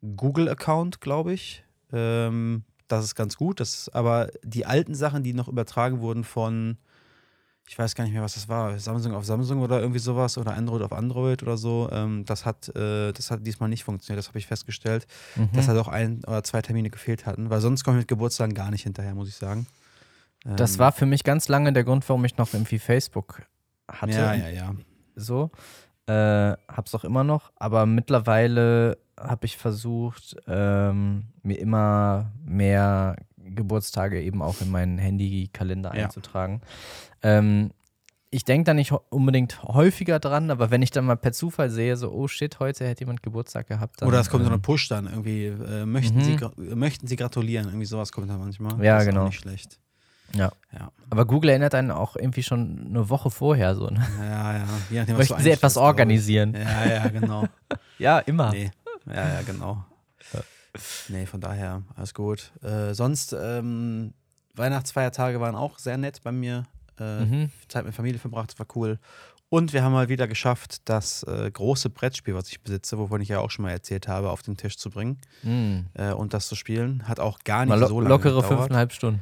[0.00, 1.64] Google-Account, glaube ich.
[1.92, 3.60] Ähm, das ist ganz gut.
[3.60, 6.78] Das, aber die alten Sachen, die noch übertragen wurden von,
[7.68, 10.54] ich weiß gar nicht mehr, was das war, Samsung auf Samsung oder irgendwie sowas oder
[10.54, 14.18] Android auf Android oder so, ähm, das, hat, äh, das hat diesmal nicht funktioniert.
[14.18, 15.50] Das habe ich festgestellt Mhm.
[15.52, 18.54] dass halt auch ein oder zwei Termine gefehlt hatten, weil sonst komme ich mit Geburtstagen
[18.54, 19.66] gar nicht hinterher, muss ich sagen.
[20.44, 23.42] Das Ähm, war für mich ganz lange der Grund, warum ich noch irgendwie Facebook
[23.90, 24.12] hatte.
[24.12, 24.74] Ja, ja, ja.
[25.16, 25.50] So.
[26.06, 33.16] Äh, hab's auch immer noch, aber mittlerweile habe ich versucht, ähm, mir immer mehr
[33.58, 36.04] Geburtstage eben auch in meinen Handykalender Ja.
[36.04, 36.62] einzutragen.
[37.22, 37.70] Ähm,
[38.30, 41.96] ich denke da nicht unbedingt häufiger dran, aber wenn ich dann mal per Zufall sehe,
[41.96, 44.02] so, oh shit, heute hätte jemand Geburtstag gehabt.
[44.02, 46.22] Dann, Oder es kommt so ähm, eine Push dann irgendwie, äh, möchten, Mhm.
[46.24, 47.66] Sie, äh, möchten Sie gratulieren?
[47.68, 48.72] Irgendwie sowas kommt dann manchmal.
[48.84, 49.22] Ja, das ist genau.
[49.22, 49.78] Auch nicht schlecht.
[50.34, 50.52] Ja.
[50.78, 53.86] Ja, Aber Google erinnert einen auch irgendwie schon eine Woche vorher so.
[53.88, 54.06] Ne?
[54.20, 54.58] ja.
[54.58, 54.64] ja.
[54.90, 56.52] Je nachdem, Möchten sie etwas organisieren?
[56.54, 57.44] Ja, ja, genau.
[57.98, 58.50] Ja, immer.
[58.52, 58.70] Nee.
[59.06, 59.84] Ja, ja, genau.
[61.08, 62.52] Nee, von daher, alles gut.
[62.62, 64.12] Äh, sonst, ähm,
[64.54, 66.64] Weihnachtsfeiertage waren auch sehr nett bei mir.
[66.98, 67.50] Äh, Mhm.
[67.68, 68.98] Zeit mit Familie verbracht, war cool.
[69.50, 73.28] Und wir haben mal wieder geschafft, das äh, große Brettspiel, was ich besitze, wovon ich
[73.28, 75.86] ja auch schon mal erzählt habe, auf den Tisch zu bringen Mhm.
[75.94, 77.08] äh, und das zu spielen.
[77.08, 78.58] Hat auch gar nicht Mal lo so lange lockere gedauert.
[78.58, 79.20] fünfeinhalb Stunden.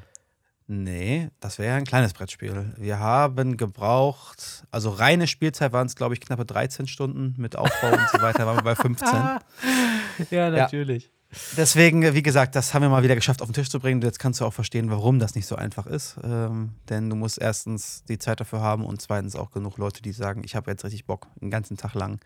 [0.68, 2.72] Nee, das wäre ja ein kleines Brettspiel.
[2.76, 7.34] Wir haben gebraucht, also reine Spielzeit waren es, glaube ich, knappe 13 Stunden.
[7.40, 9.08] Mit Aufbau und so weiter waren wir bei 15.
[10.30, 11.12] ja, natürlich.
[11.56, 14.00] Deswegen, wie gesagt, das haben wir mal wieder geschafft, auf den Tisch zu bringen.
[14.02, 16.16] Jetzt kannst du auch verstehen, warum das nicht so einfach ist.
[16.22, 20.12] Ähm, denn du musst erstens die Zeit dafür haben und zweitens auch genug Leute, die
[20.12, 22.20] sagen, ich habe jetzt richtig Bock, einen ganzen Tag lang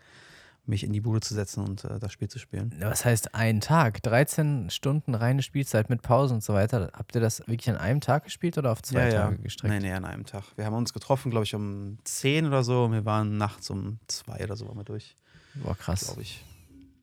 [0.65, 2.73] mich in die Bude zu setzen und äh, das Spiel zu spielen.
[2.79, 4.01] Was heißt ein Tag?
[4.03, 6.91] 13 Stunden reine Spielzeit mit Pause und so weiter.
[6.93, 9.73] Habt ihr das wirklich an einem Tag gespielt oder auf zwei Tage gestreckt?
[9.73, 10.43] Nee, nee, an einem Tag.
[10.55, 13.99] Wir haben uns getroffen, glaube ich, um 10 oder so und wir waren nachts um
[14.07, 15.15] 2 oder so waren wir durch,
[15.55, 16.05] Boah, krass.
[16.05, 16.43] glaube ich.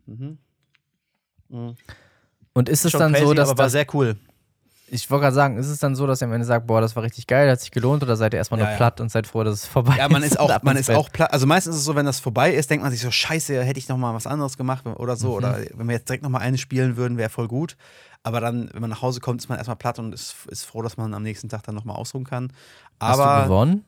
[0.07, 0.39] Mhm.
[1.49, 1.77] Mhm.
[2.53, 4.17] Und ist es Schon dann so, crazy, dass aber war das, sehr cool.
[4.89, 6.97] ich wollte gerade sagen, ist es dann so, dass ihr am Ende sagt, boah, das
[6.97, 8.77] war richtig geil, hat sich gelohnt oder seid ihr erstmal Ja, nur ja.
[8.77, 10.33] platt und seid froh, dass es vorbei Ja, man ist?
[10.33, 11.33] ist auch, man ist auch platt.
[11.33, 13.79] Also meistens ist es so, wenn das vorbei ist, denkt man sich so, scheiße, hätte
[13.79, 15.29] ich noch mal was anderes gemacht oder so.
[15.31, 15.35] Mhm.
[15.35, 17.77] Oder wenn wir jetzt direkt noch mal eine spielen würden, wäre voll gut.
[18.25, 20.83] Aber dann, wenn man nach Hause kommt, ist man erstmal platt und ist, ist froh,
[20.83, 22.53] dass man am nächsten Tag dann noch mal ausruhen kann.
[23.01, 23.85] Hast du Aber gewonnen?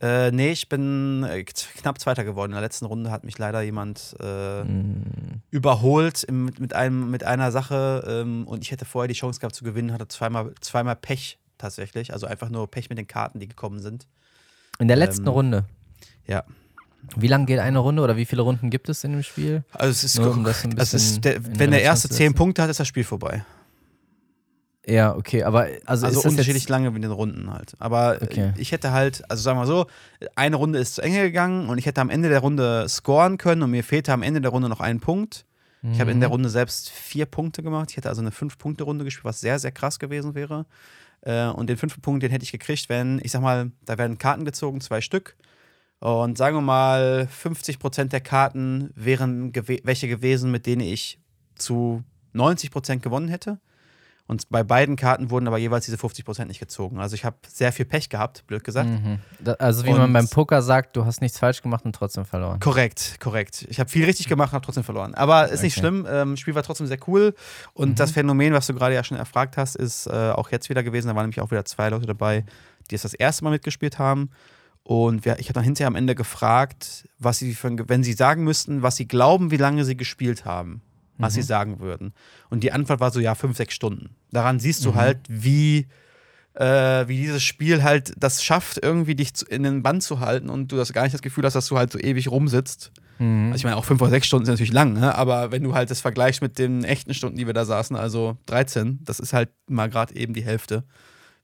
[0.00, 2.52] Äh, nee, ich bin äh, knapp Zweiter geworden.
[2.52, 5.02] In der letzten Runde hat mich leider jemand äh, Mhm.
[5.50, 9.54] überholt im, mit, einem, mit einer Sache ähm, und ich hätte vorher die Chance gehabt
[9.54, 12.12] zu gewinnen, hatte zweimal, zweimal Pech tatsächlich.
[12.12, 14.06] Also einfach nur Pech mit den Karten, die gekommen sind.
[14.78, 15.64] In der letzten Ähm, Runde.
[16.26, 16.44] Ja.
[17.16, 19.64] Wie lange geht eine Runde oder wie viele Runden gibt es in dem Spiel?
[19.72, 22.34] Also es ist, Nur um das bisschen ist der, wenn der erste zehn.
[22.34, 23.44] Punkte hat, ist das Spiel vorbei.
[24.88, 27.74] Ja, okay, aber also, Also, unterschiedlich jetzt, lange wie in den Runden halt.
[27.78, 28.52] Aber Okay.
[28.56, 29.86] ich hätte halt, also sagen wir mal so,
[30.34, 33.62] eine Runde ist zu Ende gegangen und ich hätte am Ende der Runde scoren können
[33.62, 35.44] und mir fehlte am Ende der Runde noch ein Punkt.
[35.92, 36.20] Ich habe in Mhm.
[36.22, 37.90] der Runde selbst vier Punkte gemacht.
[37.90, 40.66] Ich hätte also eine Fünf-Punkte-Runde gespielt, was sehr, sehr krass gewesen wäre.
[41.20, 44.18] Äh, und den fünften Punkt, den hätte ich gekriegt, wenn, ich sag mal, da werden
[44.18, 45.36] Karten gezogen, zwei Stück.
[46.00, 51.18] Und sagen wir mal, 50% der Karten wären gewe welche gewesen, mit denen ich
[51.56, 52.02] zu
[52.34, 53.58] 90% gewonnen hätte.
[54.28, 57.00] Und bei beiden Karten wurden aber jeweils diese 50% nicht gezogen.
[57.00, 58.88] Also ich habe sehr viel Pech gehabt, blöd gesagt.
[58.88, 59.18] Mhm.
[59.58, 62.60] Also wie Und- man beim Poker sagt, du hast nichts falsch gemacht und trotzdem verloren.
[62.60, 63.66] Korrekt, korrekt.
[63.70, 65.14] Ich habe viel richtig gemacht und habe trotzdem verloren.
[65.14, 65.80] Aber ist nicht Okay.
[65.80, 66.06] schlimm.
[66.08, 67.34] Ähm, Spiel war trotzdem sehr cool.
[67.72, 67.94] Und Mhm.
[67.94, 71.08] das Phänomen, was du gerade ja schon erfragt hast, ist äh, auch jetzt wieder gewesen.
[71.08, 72.44] Da waren nämlich auch wieder zwei Leute dabei,
[72.90, 74.28] die es das erste Mal mitgespielt haben.
[74.82, 78.44] Und wir, ich habe dann hinterher am Ende gefragt, was sie für, wenn sie sagen
[78.44, 80.82] müssten, was sie glauben, wie lange sie gespielt haben,
[81.18, 81.40] was Mhm.
[81.40, 82.12] sie sagen würden.
[82.50, 84.16] Und die Antwort war so, ja, fünf, sechs Stunden.
[84.30, 84.94] Daran siehst du Mhm.
[84.96, 85.86] halt, wie
[86.54, 90.72] äh, wie dieses Spiel halt das schafft, irgendwie dich in den Band zu halten und
[90.72, 92.90] du das gar nicht das Gefühl hast, dass du halt so ewig rumsitzt.
[93.20, 93.46] Mhm.
[93.52, 95.14] Also ich meine, auch fünf oder sechs Stunden sind natürlich lang, ne?
[95.14, 98.38] aber wenn du halt das vergleichst mit den echten Stunden, die wir da saßen, also
[98.46, 100.82] 13, das ist halt mal gerade eben die Hälfte,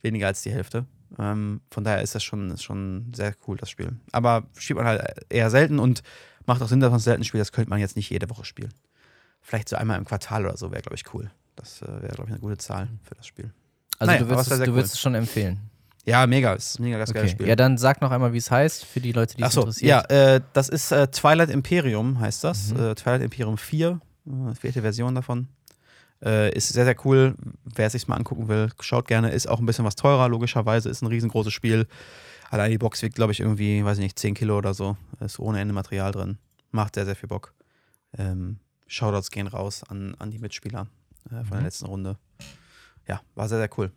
[0.02, 0.84] weniger als die Hälfte.
[1.16, 3.92] Ähm, von daher ist das schon, ist schon sehr cool, das Spiel.
[4.10, 6.02] Aber spielt man halt eher selten und
[6.44, 7.40] macht auch Sinn, dass man es selten spielt.
[7.40, 8.74] Das könnte man jetzt nicht jede Woche spielen.
[9.46, 11.30] Vielleicht so einmal im Quartal oder so wäre, glaube ich, cool.
[11.54, 13.52] Das äh, wäre, glaube ich, eine gute Zahl für das Spiel.
[13.98, 14.74] Also Naja, du würdest, es du cool.
[14.74, 15.61] würdest es schon empfehlen.
[16.07, 16.54] Ja, mega.
[16.54, 17.37] Ist ein mega das geiles Okay.
[17.37, 17.48] Spiel.
[17.48, 20.11] Ja, dann sag noch einmal, wie es heißt, für die Leute, die es Achso, interessiert.
[20.11, 22.72] ja, äh, das ist äh, Twilight Imperium, heißt das.
[22.72, 22.80] Mhm.
[22.80, 25.48] Äh, Twilight Imperium 4, äh, vierte Version davon.
[26.22, 27.35] Äh, ist sehr, sehr cool.
[27.64, 29.30] Wer es sich mal angucken will, schaut gerne.
[29.30, 30.88] Ist auch ein bisschen was teurer, logischerweise.
[30.88, 31.87] Ist ein riesengroßes Spiel.
[32.50, 34.96] Allein die Box wiegt, glaube ich, irgendwie, weiß ich nicht, 10 Kilo oder so.
[35.20, 36.38] Ist ohne Ende Material drin.
[36.70, 37.52] Macht sehr, sehr viel Bock.
[38.16, 38.59] Ähm,
[38.94, 40.87] Shoutouts gehen raus an, an die Mitspieler
[41.26, 41.64] äh, von der Mhm.
[41.64, 42.16] letzten Runde.
[43.09, 43.90] Ja, war sehr, sehr cool.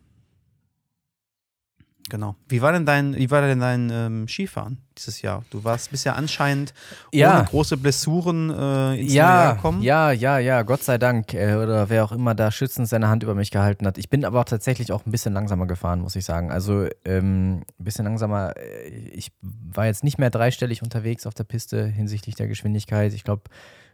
[2.10, 2.36] Genau.
[2.48, 5.44] Wie war denn dein, wie war denn dein ähm, Skifahren dieses Jahr?
[5.50, 6.72] Du warst bisher anscheinend
[7.12, 7.36] Ja.
[7.36, 9.82] ohne große Blessuren äh, ins Ja, Jahr gekommen.
[9.82, 11.34] ja, ja, ja, Gott sei Dank.
[11.34, 13.98] Äh, oder wer auch immer da schützend seine Hand über mich gehalten hat.
[13.98, 16.50] Ich bin aber auch tatsächlich auch ein bisschen langsamer gefahren, muss ich sagen.
[16.50, 18.56] Also ähm, ein bisschen langsamer.
[18.56, 23.12] Äh, Ich war jetzt nicht mehr dreistellig unterwegs auf der Piste hinsichtlich der Geschwindigkeit.
[23.12, 23.42] Ich glaube,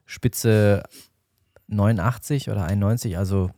[0.07, 0.83] Spitze
[1.69, 3.51] 89 oder 91, also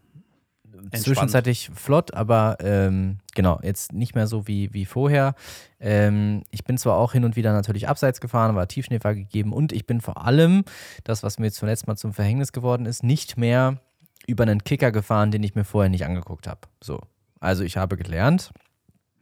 [0.94, 5.34] zwischenzeitlich flott, aber ähm, genau, jetzt nicht mehr so wie, wie vorher.
[5.80, 9.52] Ähm, ich bin zwar auch hin und wieder natürlich abseits gefahren, aber Tiefschnee war gegeben
[9.52, 10.64] und ich bin vor allem,
[11.04, 13.80] das, was mir zuletzt mal zum Verhängnis geworden ist, nicht mehr
[14.26, 16.60] über einen Kicker gefahren, den ich mir vorher nicht angeguckt habe.
[16.82, 17.00] So.
[17.40, 18.50] Also ich habe gelernt.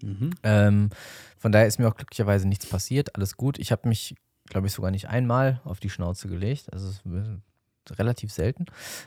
[0.02, 0.30] Mhm.
[0.42, 0.90] Ähm,
[1.38, 3.14] von daher ist mir auch glücklicherweise nichts passiert.
[3.16, 3.58] Alles gut.
[3.58, 4.14] Ich habe mich,
[4.48, 6.72] glaube ich, sogar nicht einmal auf die Schnauze gelegt.
[6.72, 6.90] Also
[7.90, 8.64] relativ selten.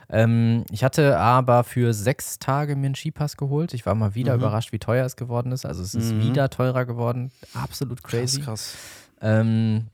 [0.08, 3.74] Ähm, ich hatte aber für sechs Tage mir einen Skipass geholt.
[3.74, 4.40] Ich war mal wieder Mhm.
[4.40, 5.66] überrascht, wie teuer es geworden ist.
[5.66, 6.20] Also es ist Mhm.
[6.20, 7.32] wieder teurer geworden.
[7.54, 8.40] Absolut crazy.
[8.40, 8.76] Krass, krass.
[9.20, 9.88] Ähm,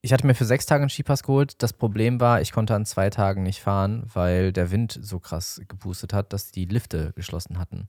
[0.00, 1.62] ich hatte mir für sechs Tage einen Skipass geholt.
[1.62, 5.60] Das Problem war, ich konnte an zwei Tagen nicht fahren, weil der Wind so krass
[5.68, 7.86] gepustet hat, dass die Lifte geschlossen hatten.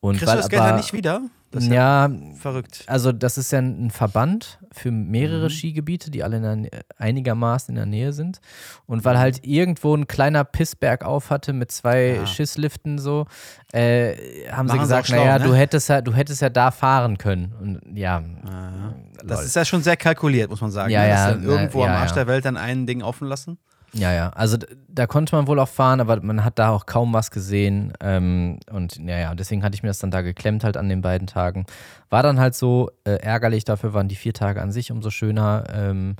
[0.00, 1.22] Und Kriegst du das Geld dann nicht wieder?
[1.54, 2.84] Das ist ja, verrückt.
[2.86, 5.50] also das ist ja ein Verband für mehrere Mhm.
[5.50, 8.40] Skigebiete, die alle in der, einigermaßen in der Nähe sind.
[8.86, 9.04] Und Mhm.
[9.04, 12.26] weil halt irgendwo ein kleiner Pissberg auf hatte mit zwei Ja.
[12.26, 13.26] Schissliften so,
[13.72, 14.14] äh,
[14.50, 15.44] haben sie Machen sie gesagt, schlau, naja, ne?
[15.46, 17.54] du hättest ja, du hättest ja da fahren können.
[17.60, 19.46] Und ja, Ah, Das lol.
[19.46, 20.90] ist ja schon sehr kalkuliert, muss man sagen.
[20.90, 21.08] Ja, ne?
[21.08, 21.98] Ja, irgendwo ja, am ja.
[22.00, 23.58] Arsch der Welt dann ein Ding offen lassen.
[23.96, 24.56] Ja, ja, also
[24.88, 27.92] da konnte man wohl auch fahren, aber man hat da auch kaum was gesehen.
[28.00, 31.00] Ähm, und ja, ja, deswegen hatte ich mir das dann da geklemmt halt an den
[31.00, 31.64] beiden Tagen.
[32.10, 35.64] War dann halt so äh, ärgerlich, dafür waren die vier Tage an sich umso schöner.
[35.72, 36.16] Ähm,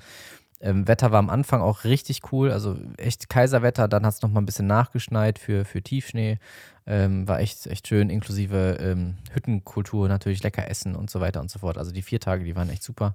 [0.61, 4.43] ähm, Wetter war am Anfang auch richtig cool, also echt Kaiserwetter, dann hat es nochmal
[4.43, 6.39] ein bisschen nachgeschneit für, für Tiefschnee.
[6.87, 11.51] Ähm, war echt, echt schön, inklusive ähm, Hüttenkultur, natürlich lecker essen und so weiter und
[11.51, 11.77] so fort.
[11.77, 13.15] Also die vier Tage, die waren echt super.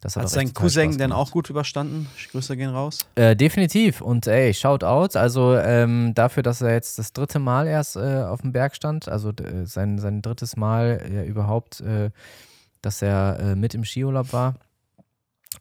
[0.00, 2.06] Das hat Hat sein Cousin denn auch gut überstanden?
[2.30, 2.98] Grüße gehen raus.
[3.14, 4.00] Äh, definitiv.
[4.02, 5.18] Und ey, Shoutout.
[5.18, 9.08] Also ähm, dafür, dass er jetzt das dritte Mal erst äh, auf dem Berg stand,
[9.08, 12.10] also d- sein, sein drittes Mal ja, überhaupt, äh,
[12.82, 14.56] dass er äh, mit im Skiurlaub war,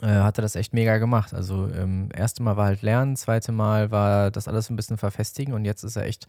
[0.02, 1.34] äh, hat er das echt mega gemacht.
[1.34, 5.54] Also ähm, erste Mal war halt lernen, zweite Mal war das alles ein bisschen verfestigen
[5.54, 6.28] und jetzt ist er echt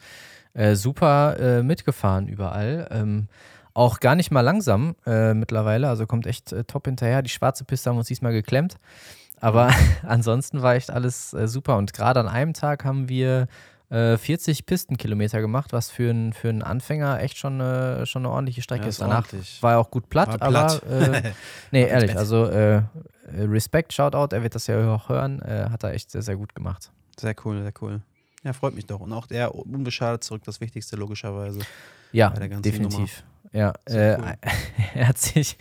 [0.55, 2.87] äh, super äh, mitgefahren überall.
[2.93, 3.29] Ähm,
[3.77, 7.21] auch gar nicht mal langsam äh, mittlerweile, also kommt echt äh, top hinterher.
[7.21, 8.79] Die schwarze Piste haben uns diesmal geklemmt.
[9.39, 9.71] Aber
[10.03, 11.77] ansonsten war echt alles äh, super.
[11.77, 13.49] Und gerade an einem Tag haben wir
[13.91, 18.33] äh, 40 Pistenkilometer gemacht, was für, einen für einen Anfänger echt schon, äh, schon eine
[18.33, 19.03] ordentliche Strecke Ja, ist.
[19.03, 19.63] Danach ordentlich.
[19.63, 20.43] war er auch gut platt, platt.
[20.43, 21.33] aber äh,
[21.71, 22.83] nee, ehrlich, also äh, äh,
[23.41, 26.55] Respekt, Shoutout, er wird das ja auch hören, äh, hat er echt sehr, sehr gut
[26.55, 26.91] gemacht.
[27.21, 28.01] Sehr cool, sehr cool.
[28.43, 29.01] Ja, freut mich doch.
[29.01, 31.59] Und auch der unbeschadet zurück, das Wichtigste logischerweise.
[32.13, 33.23] Ja, definitiv.
[33.53, 34.35] Ja, äh, cool.
[34.95, 35.57] er hat sich,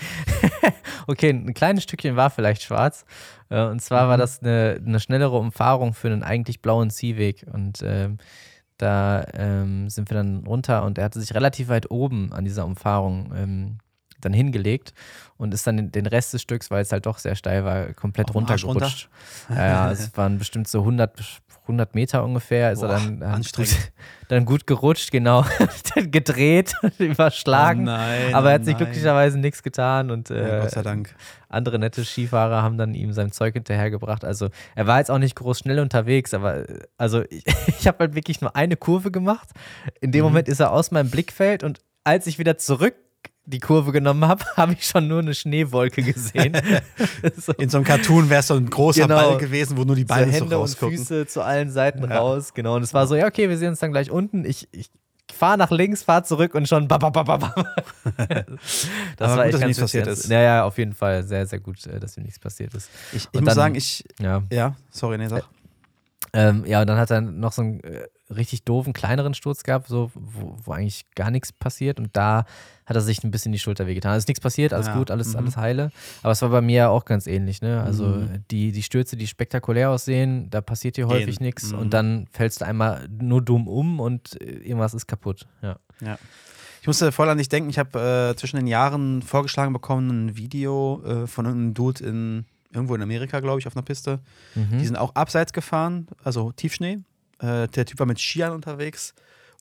[1.08, 3.06] okay, ein kleines Stückchen war vielleicht schwarz.
[3.50, 4.22] Äh, und zwar war Mhm.
[4.22, 7.46] das eine, eine schnellere Umfahrung für einen eigentlich blauen Ziehweg.
[7.52, 8.18] Und ähm,
[8.78, 12.66] da ähm, sind wir dann runter und er hatte sich relativ weit oben an dieser
[12.66, 13.78] Umfahrung ähm,
[14.26, 14.94] dann hingelegt
[15.38, 18.30] und ist dann den- Rest des Stücks, weil es halt doch sehr steil war, komplett
[18.30, 19.10] Auf runtergerutscht.
[19.50, 21.20] Ja, ja, es waren bestimmt so 100,
[21.64, 22.72] 100 Meter ungefähr.
[22.72, 23.92] Ist Boah, er dann, dann, gut, anstrengend.
[24.30, 25.46] dann gut gerutscht, genau.
[25.96, 27.82] dann gedreht, überschlagen.
[27.82, 28.84] Oh nein, aber er oh hat sich nein.
[28.84, 31.16] glücklicherweise nichts getan und Ja, äh, Gott sei Dank.
[31.50, 34.24] andere nette Skifahrer haben dann ihm sein Zeug hinterhergebracht.
[34.24, 37.44] Also er war jetzt auch nicht groß schnell unterwegs, aber äh, also ich,
[37.80, 39.50] ich habe halt wirklich nur eine Kurve gemacht.
[40.02, 40.30] In dem Mhm.
[40.32, 42.94] Moment ist er aus meinem Blickfeld und als ich wieder zurück
[43.46, 46.58] die Kurve genommen habe, habe ich schon nur eine Schneewolke gesehen.
[47.38, 49.16] so, In so einem Cartoon wäre es so ein großer Genau.
[49.16, 50.98] Ball gewesen, wo nur die so Beine so Hände und rausgucken.
[50.98, 52.18] Füße zu allen Seiten Ja.
[52.20, 52.54] raus.
[52.54, 52.76] Genau.
[52.76, 54.46] Und es war so, ja, okay, wir sehen uns dann gleich unten.
[54.46, 54.90] Ich, ich
[55.34, 56.88] fahre nach links, fahre zurück und schon.
[56.88, 57.54] Ba, ba, ba, ba, ba.
[59.18, 60.30] das Aber gut, dass ihm nichts passiert ist.
[60.30, 61.24] Ja, ja, auf jeden Fall.
[61.24, 62.90] Sehr, sehr gut, äh, dass ihm nichts passiert ist.
[63.12, 64.04] Ich, ich Und muss dann- sagen, ich.
[64.20, 64.44] Ja.
[64.52, 65.44] Ja, sorry, nee, sag.
[66.34, 69.88] Ähm, ja, und dann hat er noch so ein äh, richtig doofen, kleineren Sturz gab,
[69.88, 72.00] so, wo, wo eigentlich gar nichts passiert.
[72.00, 72.46] Und da
[72.86, 74.14] hat er sich ein bisschen die Schulter wehgetan.
[74.14, 75.40] Es ist nichts passiert, alles Ja, gut, alles, mhm.
[75.40, 75.92] alles heile.
[76.24, 77.62] Aber es war bei mir auch ganz ähnlich.
[77.62, 77.82] Ne?
[77.84, 78.44] Also Mhm.
[78.50, 81.72] die, die Stürze, die spektakulär aussehen, da passiert dir häufig nichts.
[81.72, 81.80] Mhm.
[81.80, 85.48] Und dann fällst du einmal nur dumm um und äh, irgendwas ist kaputt.
[85.62, 85.78] Ja.
[86.82, 87.70] Ich musste voll an dich denken.
[87.70, 92.46] Ich habe äh, zwischen den Jahren vorgeschlagen bekommen, ein Video äh, von irgendeinem Dude in
[92.74, 94.20] irgendwo in Amerika, glaube ich, auf einer Piste.
[94.54, 94.80] Mhm.
[94.80, 97.00] Die sind auch abseits gefahren, also Tiefschnee.
[97.40, 99.14] Äh, der Typ war mit Skiern unterwegs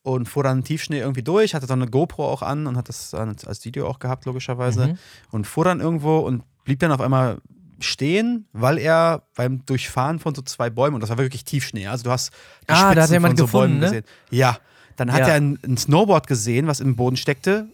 [0.03, 3.11] und fuhr dann Tiefschnee irgendwie durch, hatte dann eine GoPro auch an und hat das
[3.11, 4.89] dann als Video auch gehabt, logischerweise.
[4.89, 4.99] Mhm.
[5.31, 7.39] Und fuhr dann irgendwo und blieb dann auf einmal
[7.81, 12.05] stehen, weil er beim Durchfahren von so zwei Bäumen, und das war wirklich Tiefschnee, also
[12.05, 12.31] du hast
[12.69, 13.87] die Ah, da hat jemand von so gefunden, Bäumen ne?
[13.87, 14.05] gesehen.
[14.31, 14.59] Ja,
[14.97, 15.29] dann hat Ja.
[15.29, 17.67] er ein, ein Snowboard gesehen, was im Boden steckte.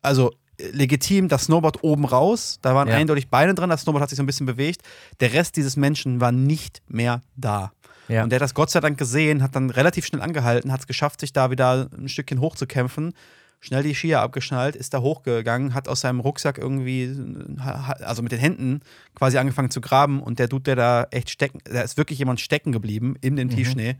[0.00, 2.94] Also äh, legitim, das Snowboard oben raus, da waren Ja.
[2.96, 4.82] eindeutig Beine dran, das Snowboard hat sich so ein bisschen bewegt.
[5.20, 7.72] Der Rest dieses Menschen war nicht mehr da.
[8.08, 8.22] Ja.
[8.24, 10.86] Und der hat das Gott sei Dank gesehen, hat dann relativ schnell angehalten, hat es
[10.86, 13.12] geschafft, sich da wieder ein Stückchen hochzukämpfen.
[13.60, 17.12] Schnell die Skier abgeschnallt, ist da hochgegangen, hat aus seinem Rucksack irgendwie,
[17.58, 18.80] also mit den Händen
[19.16, 20.22] quasi angefangen zu graben.
[20.22, 23.50] Und der Dude, der da echt stecken, da ist wirklich jemand stecken geblieben in dem
[23.50, 23.96] Tiefschnee.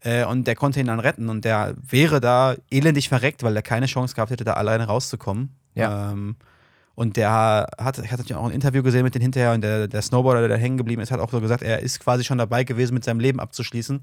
[0.00, 1.30] Äh, und der konnte ihn dann retten.
[1.30, 5.54] Und der wäre da elendig verreckt, weil er keine Chance gehabt hätte, da alleine rauszukommen.
[5.74, 6.12] Ja.
[6.12, 6.36] Ähm,
[6.98, 7.30] und der
[7.78, 10.48] hat, ich hatte auch ein Interview gesehen mit dem hinterher und der, der Snowboarder, der
[10.48, 13.04] da hängen geblieben ist, hat auch so gesagt, er ist quasi schon dabei gewesen, mit
[13.04, 14.00] seinem Leben abzuschließen.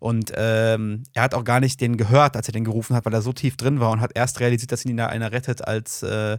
[0.00, 3.14] Und ähm, er hat auch gar nicht den gehört, als er den gerufen hat, weil
[3.14, 6.02] er so tief drin war und hat erst realisiert, dass ihn da einer rettet, als,
[6.02, 6.36] äh,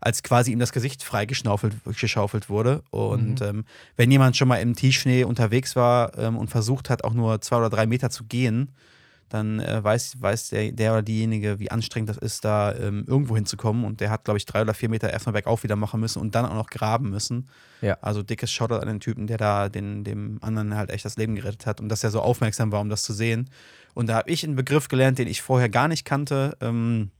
[0.00, 2.82] als quasi ihm das Gesicht freigeschaufelt geschaufelt wurde.
[2.90, 3.66] Und ähm,
[3.98, 7.58] wenn jemand schon mal im Tiefschnee unterwegs war ähm, und versucht hat, auch nur zwei
[7.58, 8.70] oder drei Meter zu gehen,
[9.28, 13.34] dann äh, weiß, weiß der, der oder diejenige, wie anstrengend das ist, da ähm, irgendwo
[13.34, 13.84] hinzukommen.
[13.84, 16.34] Und der hat, glaube ich, drei oder vier Meter erstmal bergauf wieder machen müssen und
[16.34, 17.48] dann auch noch graben müssen.
[17.80, 17.98] Ja.
[18.00, 21.34] Also dickes Shoutout an den Typen, der da den, dem anderen halt echt das Leben
[21.34, 23.50] gerettet hat und dass er so aufmerksam war, um das zu sehen.
[23.94, 26.56] Und da habe ich einen Begriff gelernt, den ich vorher gar nicht kannte.
[26.60, 27.10] Ähm,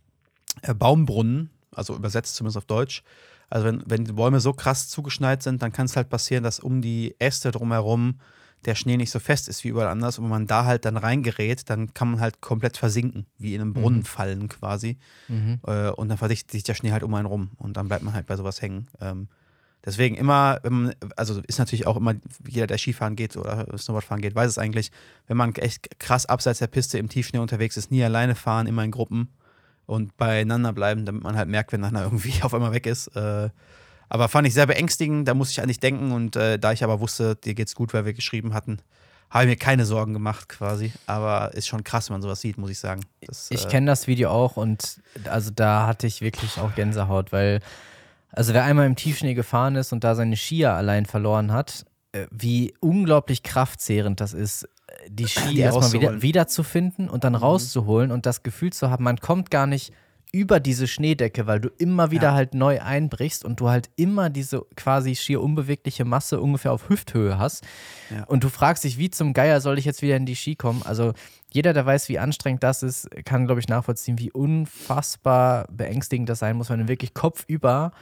[0.62, 3.03] äh, Baumbrunnen, also übersetzt zumindest auf Deutsch.
[3.51, 6.61] Also wenn, wenn die Bäume so krass zugeschneit sind, dann kann es halt passieren, dass
[6.61, 8.21] um die Äste drumherum
[8.66, 10.18] der Schnee nicht so fest ist wie überall anders.
[10.18, 13.61] Und wenn man da halt dann reingerät, dann kann man halt komplett versinken, wie in
[13.61, 14.05] einem Brunnen Mhm.
[14.05, 14.98] fallen quasi.
[15.29, 15.61] Mhm.
[15.66, 18.14] Äh, und dann verdichtet sich der Schnee halt um einen rum und dann bleibt man
[18.14, 18.88] halt bei sowas hängen.
[19.00, 19.29] Ähm,
[19.85, 22.14] deswegen immer, wenn man, also ist natürlich auch immer,
[22.48, 24.90] jeder, der Skifahren geht oder Snowboardfahren geht, weiß es eigentlich,
[25.27, 28.85] wenn man echt krass abseits der Piste im Tiefschnee unterwegs ist, nie alleine fahren, immer
[28.85, 29.29] in Gruppen
[29.87, 33.09] und beieinander bleiben, damit man halt merkt, wenn einer irgendwie auf einmal weg ist.
[33.16, 33.50] Äh,
[34.09, 36.85] aber fand ich sehr beängstigend, da musste ich an dich denken und äh, da ich
[36.85, 38.79] aber wusste, dir geht's gut, weil wir geschrieben hatten,
[39.31, 40.93] habe ich mir keine Sorgen gemacht quasi.
[41.07, 43.03] Aber ist schon krass, wenn man sowas sieht, muss ich sagen.
[43.27, 47.33] Das, Ich äh, kenne das Video auch und also da hatte ich wirklich auch Gänsehaut,
[47.33, 47.61] weil,
[48.31, 52.27] also wer einmal im Tiefschnee gefahren ist und da seine Skier allein verloren hat, äh,
[52.31, 54.69] wie unglaublich kraftzehrend das ist,
[55.09, 59.19] die Ski Die erstmal wieder, wiederzufinden und dann rauszuholen und das Gefühl zu haben, man
[59.19, 59.93] kommt gar nicht
[60.35, 62.35] über diese Schneedecke, weil du immer wieder Ja.
[62.35, 67.38] halt neu einbrichst und du halt immer diese quasi schier unbewegliche Masse ungefähr auf Hüfthöhe
[67.38, 67.64] hast.
[68.11, 68.25] Ja.
[68.25, 70.83] Und du fragst dich, wie zum Geier soll ich jetzt wieder in die Ski kommen?
[70.85, 71.12] Also
[71.53, 76.40] jeder, der weiß, wie anstrengend das ist, kann, glaube ich, nachvollziehen, wie unfassbar beängstigend das
[76.40, 77.92] sein muss, wenn du wirklich kopfüber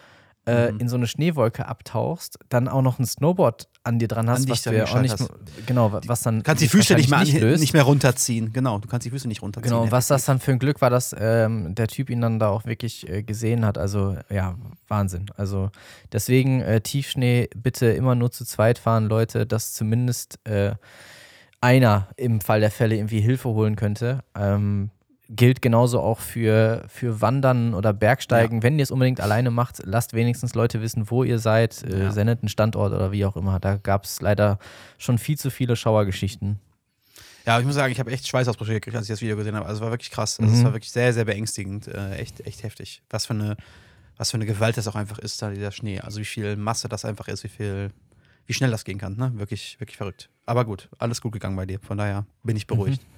[0.46, 0.80] äh, Mhm.
[0.80, 4.62] in so eine Schneewolke abtauchst, dann auch noch ein Snowboard an dir dran hast, was
[4.62, 5.32] du ja auch nicht, geschnallt
[5.66, 7.60] genau, was dann Du kannst die Füße nicht mehr, an, löst.
[7.60, 8.52] nicht mehr runterziehen.
[8.52, 9.70] Genau, du kannst die Füße nicht runterziehen.
[9.72, 12.48] Genau, was das dann für ein Glück war, dass ähm, der Typ ihn dann da
[12.48, 13.78] auch wirklich äh, gesehen hat.
[13.78, 14.56] Also ja,
[14.88, 15.26] Wahnsinn.
[15.36, 15.70] Also
[16.12, 20.74] deswegen äh, Tiefschnee bitte immer nur zu zweit fahren, Leute, dass zumindest äh,
[21.60, 24.20] einer im Fall der Fälle irgendwie Hilfe holen könnte.
[24.36, 24.90] Ähm,
[25.34, 28.62] gilt genauso auch für, für Wandern oder Bergsteigen.
[28.62, 32.10] Wenn ihr es unbedingt alleine macht, lasst wenigstens Leute wissen, wo ihr seid, äh, Ja.
[32.12, 33.58] sendet einen Standort oder wie auch immer.
[33.58, 34.58] Da gab es leider
[34.98, 36.58] schon viel zu viele Schauergeschichten.
[37.46, 39.66] Ja, ich muss sagen, ich habe echt Schweißausbrüche gekriegt, als ich das Video gesehen habe.
[39.66, 40.38] Also es war wirklich krass.
[40.38, 40.64] Also es Mhm.
[40.64, 41.88] war wirklich sehr, sehr beängstigend.
[41.88, 43.02] Äh, echt, echt heftig.
[43.10, 43.56] Was für eine,
[44.18, 45.98] was für eine Gewalt das auch einfach ist, da dieser Schnee.
[46.00, 47.90] Also wie viel Masse das einfach ist, wie viel,
[48.46, 49.16] wie schnell das gehen kann.
[49.16, 49.32] Ne?
[49.36, 50.28] Wirklich, wirklich verrückt.
[50.46, 51.80] Aber gut, alles gut gegangen bei dir.
[51.80, 53.00] Von daher bin ich beruhigt.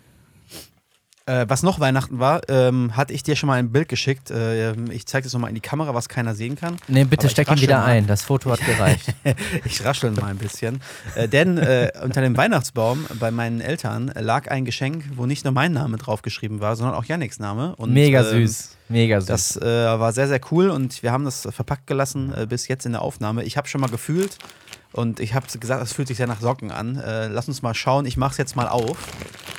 [1.26, 4.30] Äh, was noch Weihnachten war, ähm, hatte ich dir schon mal ein Bild geschickt.
[4.30, 6.76] Äh, ich zeige das nochmal in die Kamera, was keiner sehen kann.
[6.86, 7.86] Nee, bitte Aber steck ihn wieder mal.
[7.86, 8.06] ein.
[8.06, 9.14] Das Foto hat gereicht.
[9.64, 10.82] Ich raschel mal ein bisschen.
[11.14, 15.54] Äh, denn äh, unter dem Weihnachtsbaum bei meinen Eltern lag ein Geschenk, wo nicht nur
[15.54, 17.74] mein Name draufgeschrieben war, sondern auch Yannicks Name.
[17.76, 18.76] Und, Mega ähm, süß.
[18.90, 19.26] Mega süß.
[19.26, 22.84] Das äh, war sehr, sehr cool und wir haben das verpackt gelassen äh, bis jetzt
[22.84, 23.44] in der Aufnahme.
[23.44, 24.36] Ich habe schon mal gefühlt
[24.92, 27.02] und ich habe gesagt, es fühlt sich sehr nach Socken an.
[27.32, 28.06] Lass uns mal schauen.
[28.06, 28.96] Ich mache es jetzt mal auf.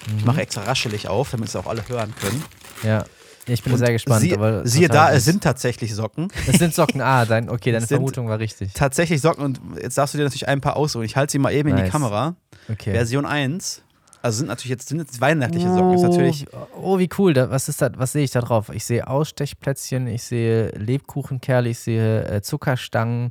[0.08, 0.26] Ich Mhm.
[0.26, 2.44] mache extra raschelig auf, damit es auch alle hören können.
[2.84, 3.04] ja.
[3.48, 4.22] Ich bin Und sehr gespannt.
[4.22, 6.30] Sie, aber siehe da, es sind tatsächlich Socken.
[6.48, 7.00] Es sind Socken.
[7.00, 8.74] Ah, dein, okay, deine sind- Vermutung war richtig.
[8.74, 11.04] Tatsächlich Socken und jetzt darfst du dir natürlich ein paar aussuchen.
[11.06, 11.92] Ich halte sie mal eben in die Nice.
[11.92, 12.36] Kamera.
[12.68, 12.92] Okay.
[12.94, 13.84] Version 1.
[14.24, 15.94] Also sind natürlich jetzt, sind jetzt weihnachtliche Socken.
[15.94, 16.48] Ist natürlich.
[16.82, 17.36] Oh, wie cool.
[17.36, 17.92] Da, was ist das?
[17.98, 18.70] Was sehe ich da drauf?
[18.74, 23.30] Ich sehe Ausstechplätzchen, ich sehe Lebkuchenkerle, ich sehe äh, Zuckerstangen.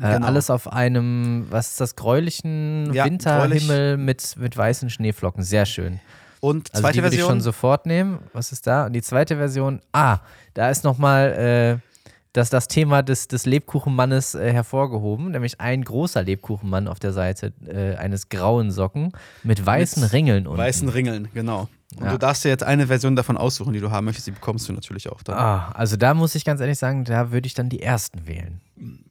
[0.00, 0.26] Äh, Genau.
[0.26, 5.42] Alles auf einem, was ist das, gräulichen Ja, Winterhimmel mit, mit weißen Schneeflocken.
[5.42, 6.00] Sehr schön.
[6.40, 7.36] Und Also zweite die würde ich Version.
[7.36, 8.18] schon sofort nehmen.
[8.32, 8.86] Was ist da?
[8.86, 10.18] Und die zweite Version, ah,
[10.54, 11.88] da ist nochmal äh,
[12.34, 17.52] das, das Thema des, des Lebkuchenmannes äh, hervorgehoben, nämlich ein großer Lebkuchenmann auf der Seite
[17.66, 20.58] äh, eines grauen Socken mit weißen Mit Ringeln unten.
[20.58, 21.68] Weißen Ringeln, genau.
[21.96, 22.12] Und Ja.
[22.12, 24.26] du darfst dir jetzt eine Version davon aussuchen, die du haben möchtest.
[24.26, 25.36] Die bekommst du natürlich auch dann.
[25.38, 28.60] Ah, also da muss ich ganz ehrlich sagen, da würde ich dann die ersten wählen.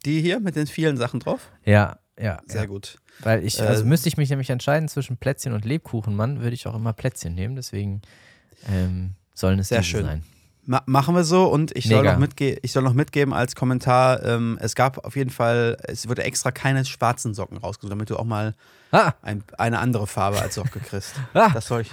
[0.06, 1.50] Die hier mit den vielen Sachen drauf.
[1.66, 2.40] Ja, ja.
[2.48, 2.68] Sehr ja.
[2.68, 2.98] gut.
[3.20, 6.68] Weil ich, Äh, also müsste ich mich nämlich entscheiden zwischen Plätzchen und Lebkuchenmann, würde ich
[6.68, 7.56] auch immer Plätzchen nehmen.
[7.56, 8.02] Deswegen
[8.70, 10.06] ähm, sollen es Sehr schön.
[10.06, 10.24] sein.
[10.66, 12.06] Ma machen wir so und ich soll,
[12.62, 16.52] ich soll noch mitgeben als Kommentar, ähm, es gab auf jeden Fall, es wurde extra
[16.52, 18.56] keine schwarzen Socken rausgesucht, damit du auch mal
[18.92, 21.16] Ah, ein, eine andere Farbe als Socke kriegst.
[21.34, 21.50] Ah.
[21.54, 21.92] Das, soll ich,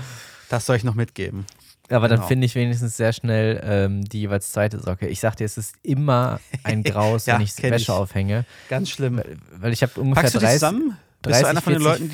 [0.51, 1.47] das soll ich noch mitgeben.
[1.89, 2.29] aber dann Genau.
[2.29, 5.09] finde ich wenigstens sehr schnell ähm, die jeweils zweite Socke.
[5.09, 7.91] Ich sag dir, es ist immer ein Graus, Ja, wenn ich Wäsche ich.
[7.91, 8.45] aufhänge.
[8.69, 9.17] Ganz schlimm.
[9.17, 10.61] Weil, weil ich habe ungefähr Packst du die 30.
[10.61, 10.97] zusammen?
[11.23, 12.11] Bist 30, du einer von den 40 Leuten,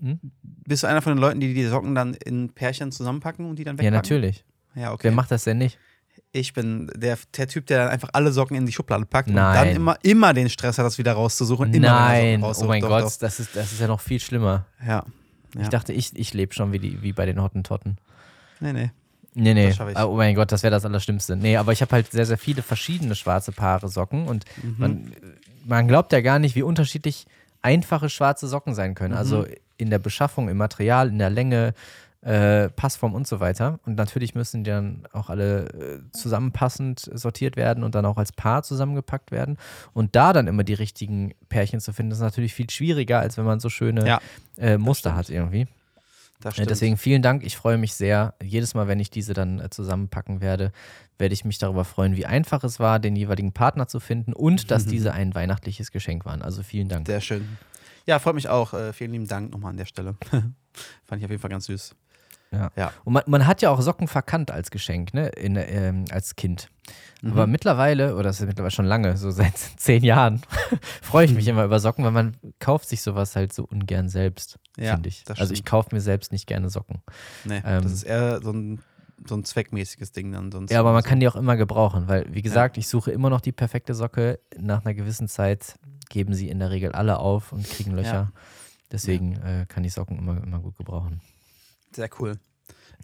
[0.00, 0.20] die, Hm?
[0.66, 3.64] bist du einer von den Leuten, die die Socken dann in Pärchen zusammenpacken und die
[3.64, 3.94] dann Ja, wegpacken?
[3.96, 4.44] natürlich.
[4.76, 5.04] Ja, okay.
[5.04, 5.78] Wer macht das denn nicht?
[6.30, 9.34] Ich bin der, der Typ, der dann einfach alle Socken in die Schublade packt und
[9.34, 9.54] Nein.
[9.54, 11.72] dann immer, immer den Stress hat, das wieder rauszusuchen.
[11.72, 13.16] Immer er Nein, oh mein Doch, Gott, doch.
[13.18, 14.66] Das, ist, das ist ja noch viel schlimmer.
[14.86, 15.04] Ja.
[15.54, 15.68] Ich Ja.
[15.68, 17.96] dachte, ich, ich lebe schon wie, die, wie bei den Hottentotten.
[18.60, 18.90] Nee, nee.
[19.34, 19.68] Nee, nee.
[19.68, 19.80] Ich.
[19.80, 21.36] Oh mein Gott, das wäre das Allerschlimmste.
[21.36, 24.74] Nee, aber ich habe halt sehr, sehr viele verschiedene schwarze Paare Socken und Mhm.
[24.78, 25.12] man,
[25.64, 27.26] man glaubt ja gar nicht, wie unterschiedlich
[27.62, 29.12] einfache schwarze Socken sein können.
[29.12, 29.18] Mhm.
[29.18, 29.46] Also
[29.76, 31.74] in der Beschaffung, im Material, in der Länge,
[32.22, 33.78] äh, Passform und so weiter.
[33.86, 38.32] Und natürlich müssen die dann auch alle äh, zusammenpassend sortiert werden und dann auch als
[38.32, 39.56] Paar zusammengepackt werden.
[39.92, 43.44] Und da dann immer die richtigen Pärchen zu finden, ist natürlich viel schwieriger, als wenn
[43.44, 44.20] man so schöne Ja,
[44.56, 45.68] äh, Muster hat irgendwie.
[46.44, 46.66] Äh.
[46.66, 47.44] Deswegen vielen Dank.
[47.44, 48.34] Ich freue mich sehr.
[48.42, 50.72] Jedes Mal, wenn ich diese dann äh, zusammenpacken werde,
[51.18, 54.70] werde ich mich darüber freuen, wie einfach es war, den jeweiligen Partner zu finden und
[54.70, 56.42] dass diese ein weihnachtliches Geschenk waren.
[56.42, 57.06] Also vielen Dank.
[57.06, 57.58] Sehr schön.
[58.06, 58.72] Ja, freut mich auch.
[58.72, 60.16] Äh, vielen lieben Dank nochmal an der Stelle.
[60.30, 61.94] Fand ich auf jeden Fall ganz süß.
[62.50, 62.70] Ja.
[62.76, 62.92] Ja.
[63.04, 65.28] Und man, man hat ja auch Socken verkannt als Geschenk, ne?
[65.28, 66.68] In, ähm, als Kind.
[67.20, 67.32] Mhm.
[67.32, 70.40] Aber mittlerweile, oder das ist mittlerweile schon lange, so seit zehn Jahren,
[71.02, 71.50] freue ich mich Mhm.
[71.50, 75.24] immer über Socken, weil man kauft sich sowas halt so ungern selbst, Ja, finde ich.
[75.36, 77.02] Also ich kaufe mir selbst nicht gerne Socken.
[77.44, 78.80] Nee, Ähm, das ist eher so ein,
[79.26, 80.50] so ein zweckmäßiges Ding dann.
[80.50, 81.08] Sonst Ja, aber man so.
[81.08, 84.38] kann die auch immer gebrauchen, weil, wie gesagt, ich suche immer noch die perfekte Socke.
[84.58, 85.74] Nach einer gewissen Zeit
[86.08, 88.12] geben sie in der Regel alle auf und kriegen Löcher.
[88.12, 88.32] Ja.
[88.90, 91.20] Deswegen äh, kann ich Socken immer, immer gut gebrauchen.
[91.92, 92.38] Sehr cool.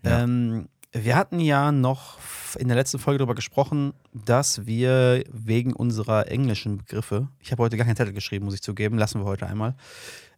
[0.04, 0.22] Ja.
[0.22, 2.18] Ähm, wir hatten ja noch
[2.56, 7.76] in der letzten Folge darüber gesprochen, dass wir wegen unserer englischen Begriffe, ich habe heute
[7.76, 9.74] gar keinen Zettel geschrieben, muss ich zugeben, lassen wir heute einmal,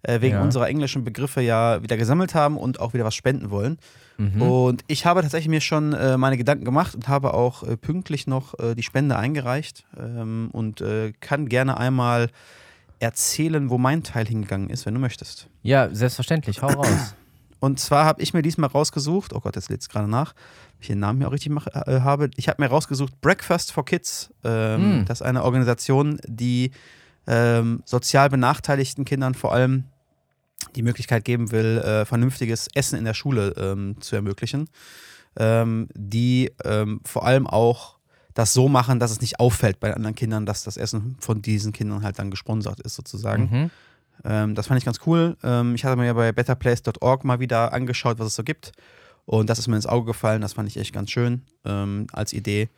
[0.03, 0.43] äh, wegen Ja.
[0.43, 3.77] unserer englischen Begriffe ja wieder gesammelt haben und auch wieder was spenden wollen.
[4.17, 4.41] Mhm.
[4.41, 8.27] Und ich habe tatsächlich mir schon äh, meine Gedanken gemacht und habe auch äh, pünktlich
[8.27, 12.31] noch äh, die Spende eingereicht ähm, und äh, kann gerne einmal
[12.99, 15.49] erzählen, wo mein Teil hingegangen ist, wenn du möchtest.
[15.63, 17.15] Ja, selbstverständlich, hau raus.
[17.59, 20.33] Und zwar habe ich mir diesmal rausgesucht, oh Gott, jetzt lädt es gerade nach,
[20.75, 22.31] ob ich den Namen hier auch richtig mach, äh, habe.
[22.37, 24.33] Ich habe mir rausgesucht Breakfast for Kids.
[24.45, 25.05] Ähm, Mm.
[25.07, 26.71] Das ist eine Organisation, die
[27.27, 29.85] ähm, sozial benachteiligten Kindern vor allem
[30.75, 34.69] die Möglichkeit geben will, äh, vernünftiges Essen in der Schule ähm, zu ermöglichen.
[35.39, 37.97] Ähm, die ähm, vor allem auch
[38.35, 41.73] das so machen, dass es nicht auffällt bei anderen Kindern, dass das Essen von diesen
[41.73, 43.49] Kindern halt dann gesponsert ist, sozusagen.
[43.51, 43.71] Mhm.
[44.27, 45.37] Ähm, das fand ich ganz cool.
[45.43, 48.73] Ähm, ich hatte mir ja bei betterplace.org mal wieder angeschaut, was es so gibt.
[49.25, 50.41] Und das ist mir ins Auge gefallen.
[50.43, 52.69] Das fand ich echt ganz schön ähm, als Idee.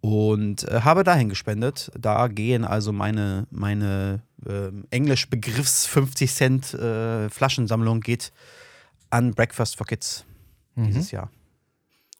[0.00, 1.90] Und äh, habe dahin gespendet.
[1.98, 8.32] Da gehen also meine, meine ähm, Englisch-Begriffs 50 Cent äh, Flaschensammlung geht
[9.10, 10.24] an Breakfast for Kids
[10.76, 10.86] Mhm.
[10.86, 11.30] dieses Jahr.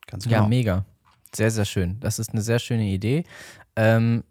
[0.08, 0.48] Ganz Ja, genau.
[0.48, 0.84] mega.
[1.34, 1.98] Sehr, sehr schön.
[2.00, 3.22] Das ist eine sehr schöne Idee.
[3.76, 4.24] Ähm,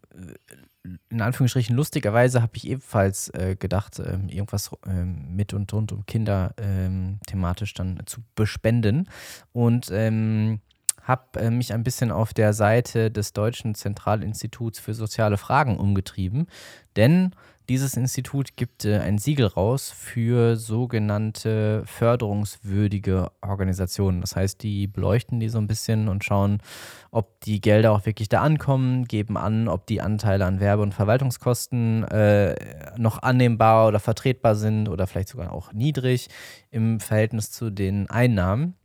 [1.09, 6.05] in Anführungsstrichen lustigerweise habe ich ebenfalls äh, gedacht, ähm, irgendwas ähm, mit und rund um
[6.05, 9.09] Kinder ähm, thematisch dann zu bespenden.
[9.51, 10.61] Und ähm,
[11.09, 16.45] habe äh, mich ein bisschen auf der Seite des Deutschen Zentralinstituts für soziale Fragen umgetrieben.
[16.95, 17.31] Denn
[17.67, 24.21] dieses Institut gibt äh, ein Siegel raus für sogenannte förderungswürdige Organisationen.
[24.21, 26.61] Das heißt, die beleuchten die so ein bisschen und schauen,
[27.09, 30.93] ob die Gelder auch wirklich da ankommen, geben an, ob die Anteile an Werbe- und
[30.93, 32.55] Verwaltungskosten äh,
[32.97, 36.29] noch annehmbar oder vertretbar sind oder vielleicht sogar auch niedrig
[36.69, 38.78] im Verhältnis zu den Einnahmen.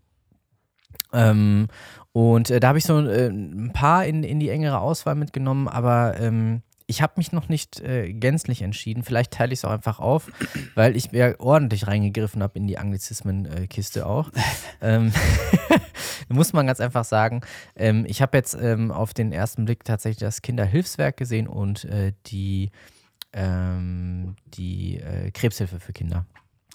[1.15, 1.69] Ähm,
[2.13, 5.69] und äh, da habe ich so äh, ein paar in, in die engere Auswahl mitgenommen,
[5.69, 9.05] aber ähm, ich habe mich noch nicht äh, gänzlich entschieden.
[9.05, 10.31] Vielleicht teile ich es auch einfach auf,
[10.75, 14.31] weil ich ja ordentlich reingegriffen habe in die Anglizismen-Kiste auch.
[14.83, 15.13] ähm,
[16.29, 17.41] muss man ganz einfach sagen.
[17.75, 22.13] Ähm, ich habe jetzt ähm, auf den ersten Blick tatsächlich das Kinderhilfswerk gesehen und äh,
[22.27, 22.71] die,
[23.33, 26.27] ähm, die äh, Krebshilfe für Kinder.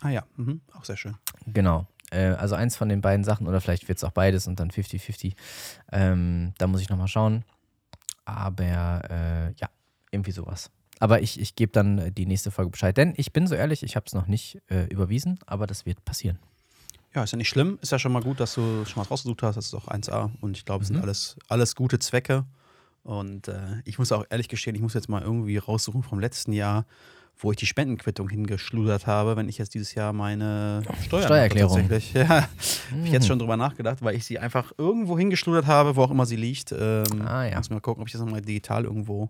[0.01, 0.61] Ah ja, mhm.
[0.73, 1.15] auch sehr schön.
[1.45, 1.85] Genau.
[2.11, 4.71] Äh, also eins von den beiden Sachen oder vielleicht wird es auch beides und dann
[4.71, 5.33] 50-50.
[5.91, 7.43] Ähm, da muss ich nochmal schauen.
[8.25, 8.63] Aber
[9.09, 9.69] äh, ja,
[10.11, 10.69] irgendwie sowas.
[10.99, 12.95] Aber ich, ich gebe dann äh, die nächste Folge Bescheid.
[12.97, 16.03] Denn ich bin so ehrlich, ich habe es noch nicht äh, überwiesen, aber das wird
[16.05, 16.39] passieren.
[17.15, 17.79] Ja, ist ja nicht schlimm.
[17.81, 19.55] Ist ja schon mal gut, dass du schon was rausgesucht hast.
[19.55, 20.29] Das ist auch 1A.
[20.41, 21.03] Und ich glaube, es sind Mhm.
[21.03, 22.45] alles, alles gute Zwecke.
[23.01, 26.51] Und äh, ich muss auch ehrlich gestehen, ich muss jetzt mal irgendwie raussuchen vom letzten
[26.53, 26.85] Jahr,
[27.41, 31.77] wo ich die Spendenquittung hingeschludert habe, wenn ich jetzt dieses Jahr meine Steuer Steuererklärung.
[31.77, 32.13] Tatsächlich.
[32.13, 36.03] Ja, habe ich jetzt schon drüber nachgedacht, weil ich sie einfach irgendwo hingeschludert habe, wo
[36.03, 36.73] auch immer sie liegt.
[36.73, 37.57] Ähm, Ah, ja.
[37.57, 39.29] Muss mal gucken, ob ich das nochmal digital irgendwo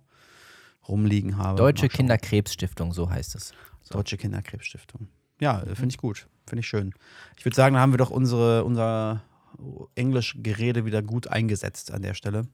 [0.88, 1.58] rumliegen habe.
[1.58, 1.88] Deutsche.
[1.88, 3.54] Kinderkrebsstiftung, so heißt es.
[3.92, 5.08] Deutsche Kinderkrebsstiftung.
[5.40, 6.28] Ja, äh, finde ich gut.
[6.48, 6.94] Finde ich schön.
[7.38, 9.22] Ich würde sagen, da haben wir doch unsere, unser
[9.96, 12.48] Englischgerede wieder gut eingesetzt an der Stelle.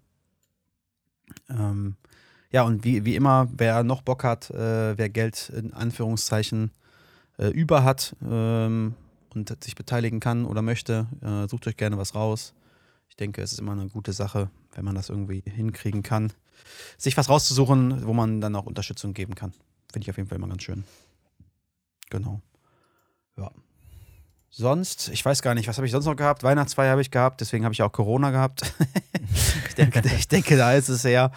[1.49, 1.95] Ähm,
[2.55, 6.71] ja, und wie, wie immer, wer noch Bock hat, äh, wer Geld in Anführungszeichen
[7.37, 8.95] äh, über hat ähm,
[9.33, 12.53] und sich beteiligen kann oder möchte, äh, sucht euch gerne was raus.
[13.09, 16.31] Ich denke, es ist immer eine gute Sache, wenn man das irgendwie hinkriegen kann,
[16.97, 19.51] sich was rauszusuchen, wo man dann auch Unterstützung geben kann.
[19.91, 20.85] Finde ich auf jeden Fall immer ganz schön.
[22.09, 22.39] Genau.
[23.35, 23.51] Ja.
[24.57, 26.41] Sonst, ich weiß gar nicht, was habe ich sonst noch gehabt?
[26.41, 28.61] Weihnachtsfeier habe ich gehabt, deswegen habe ich auch Corona gehabt.
[29.67, 31.33] ich, denke, ich denke, da ist es eher.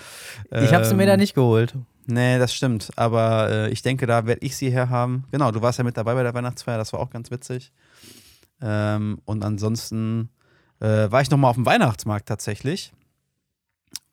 [0.53, 1.75] Ich habe sie mir da ähm, nicht geholt.
[2.07, 2.93] Nee, das stimmt.
[2.95, 5.25] Aber äh, ich denke, da werde ich sie herhaben.
[5.33, 7.73] Genau, du warst ja mit dabei bei der Weihnachtsfeier, das war auch ganz witzig.
[8.63, 10.29] Ähm, und ansonsten
[10.79, 12.93] äh, war ich nochmal auf dem Weihnachtsmarkt tatsächlich.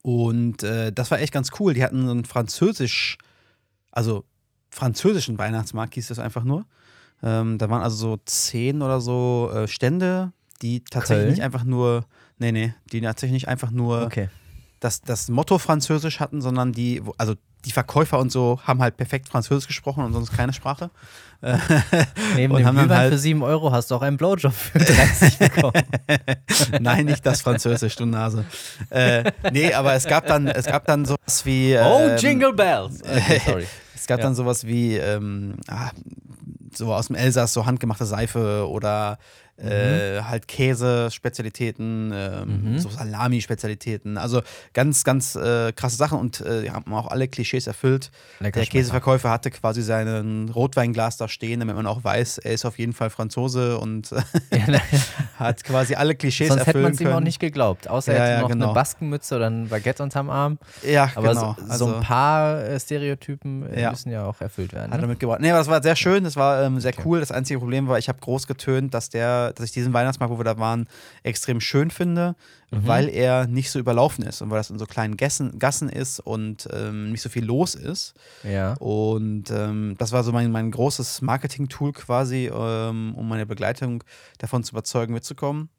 [0.01, 1.76] Und äh, das war echt ganz cool.
[1.76, 3.20] Die hatten so einen französisch,
[3.91, 4.26] also
[4.72, 6.66] französischen Weihnachtsmarkt hieß das einfach nur.
[7.24, 11.32] Ähm, da waren also so zehn oder so äh, Stände, die tatsächlich Köln?
[11.34, 12.05] nicht einfach nur,
[12.39, 14.30] nee, nee, die tatsächlich nicht einfach nur Okay.
[14.80, 17.34] das, das Motto Französisch hatten, sondern die, also
[17.66, 20.91] die Verkäufer und so haben halt perfekt Französisch gesprochen und sonst keine Sprache.
[22.36, 25.38] Neben Und dem haben halt- für 7 Euro hast du auch einen Blowjob für 30
[25.39, 25.74] bekommen.
[26.80, 28.45] Nein, nicht das Französisch, du Nase.
[28.91, 31.76] Äh, nee, aber es gab dann, es gab dann sowas wie.
[31.78, 33.01] Oh, ähm, Jingle Bells.
[33.03, 33.66] Okay, sorry.
[33.95, 34.26] Es gab Ja.
[34.26, 35.89] dann sowas wie ähm, ah,
[36.78, 39.17] so aus dem Elsass, so handgemachte Seife oder
[39.58, 42.80] äh, halt Käse-Spezialitäten, ähm, Mhm.
[42.80, 44.18] so Salami-Spezialitäten.
[44.18, 44.41] Also
[44.74, 48.12] ganz, ganz äh, krasse Sachen und äh, die haben auch alle Klischees erfüllt.
[48.39, 48.68] Lecker Der.
[48.70, 52.93] Käseverkäufer hatte quasi seinen Rotweinglas da stehen, damit man auch weiß, er ist auf jeden
[52.93, 54.82] Fall Franzose und ne,
[55.38, 57.88] hat quasi alle Klischees Sonst hätte erfüllen man es ihm auch nicht geglaubt.
[57.88, 58.66] Außer er Ja, hätte ja, noch genau.
[58.66, 60.58] eine Baskenmütze oder ein Baguette unterm Arm.
[60.86, 61.56] Ja, Aber genau.
[61.58, 63.91] so, also, so ein paar äh, Stereotypen äh, Ja.
[63.91, 64.91] müssen ja auch erfüllt werden.
[64.91, 65.08] Hat er Ne?
[65.08, 65.39] mitgebracht.
[65.41, 67.03] Nee, aber das war sehr schön, das war ähm, sehr Okay.
[67.06, 67.20] cool.
[67.20, 70.39] Das einzige Problem war, ich habe groß getönt, dass der, dass ich diesen Weihnachtsmarkt, wo
[70.39, 70.87] wir da waren,
[71.23, 72.35] extrem schön finde,
[72.71, 72.87] Mhm.
[72.87, 76.19] weil er nicht so überlaufen ist und weil das in so kleinen Gassen, Gassen ist
[76.19, 78.15] und ähm, nicht so viel los ist.
[78.43, 78.73] Ja.
[78.79, 84.03] Und ähm, das war so mein, mein großes Marketing-Tool quasi, ähm, um meine Begleitung
[84.39, 85.69] davon zu überzeugen, mitzukommen.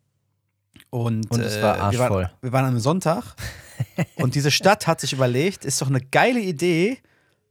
[0.90, 2.30] Und, Und es äh, war wir, waren, arschvoll.
[2.40, 3.34] wir waren am Sonntag
[4.16, 6.98] und diese Stadt hat sich überlegt, ist doch eine geile Idee,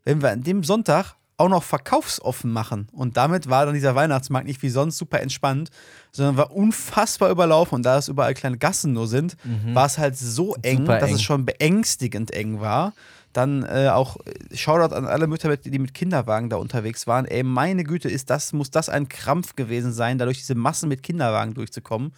[0.06, 2.88] wenn wir an dem Sonntag auch noch verkaufsoffen machen.
[2.94, 5.70] Und damit war dann dieser Weihnachtsmarkt nicht wie sonst super entspannt,
[6.12, 7.76] sondern war unfassbar überlaufen.
[7.76, 9.36] Und da es überall kleine Gassen nur sind,
[9.74, 11.16] war es halt so eng, Super dass eng.
[11.16, 12.94] es schon beängstigend eng war.
[13.34, 17.26] Dann äh, auch äh, Shoutout an alle Mütter, die mit Kinderwagen da unterwegs waren.
[17.26, 20.88] Ey, meine Güte, ist das, muss das ein Krampf gewesen sein, da durch diese Massen
[20.88, 22.14] mit Kinderwagen durchzukommen.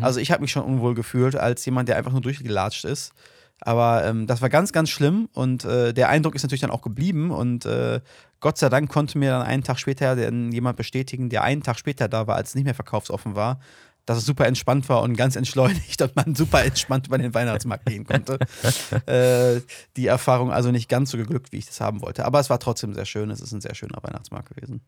[0.00, 3.12] Also ich habe mich schon unwohl gefühlt, als jemand, der einfach nur durchgelatscht ist.
[3.60, 6.82] Aber ähm, das war ganz, ganz schlimm und äh, der Eindruck ist natürlich dann auch
[6.82, 8.00] geblieben und äh,
[8.46, 12.06] Gott sei Dank konnte mir dann einen Tag später jemand bestätigen, der einen Tag später
[12.06, 13.58] da war, als es nicht mehr verkaufsoffen war,
[14.04, 17.86] dass es super entspannt war und ganz entschleunigt und man super entspannt über den Weihnachtsmarkt
[17.86, 18.38] gehen konnte.
[19.06, 19.60] äh,
[19.96, 22.24] die Erfahrung also nicht ganz so geglückt, wie ich das haben wollte.
[22.24, 23.30] Aber es war trotzdem sehr schön.
[23.30, 24.80] Es ist ein sehr schöner Weihnachtsmarkt gewesen.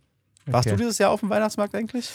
[0.46, 0.76] Warst Okay.
[0.76, 2.08] du dieses Jahr auf dem Weihnachtsmarkt eigentlich?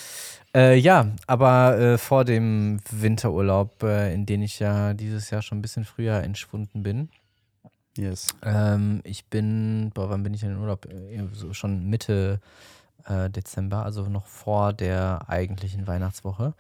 [0.56, 5.58] Äh, ja, aber äh, vor dem Winterurlaub, äh, in den ich ja dieses Jahr schon
[5.58, 7.10] ein bisschen früher entschwunden bin.
[7.98, 8.28] Yes.
[8.44, 10.86] Ähm, ich bin, boah, wann bin ich in den Urlaub?
[10.86, 12.40] Äh, So schon Mitte
[13.06, 16.54] äh, Dezember, also noch vor der eigentlichen Weihnachtswoche.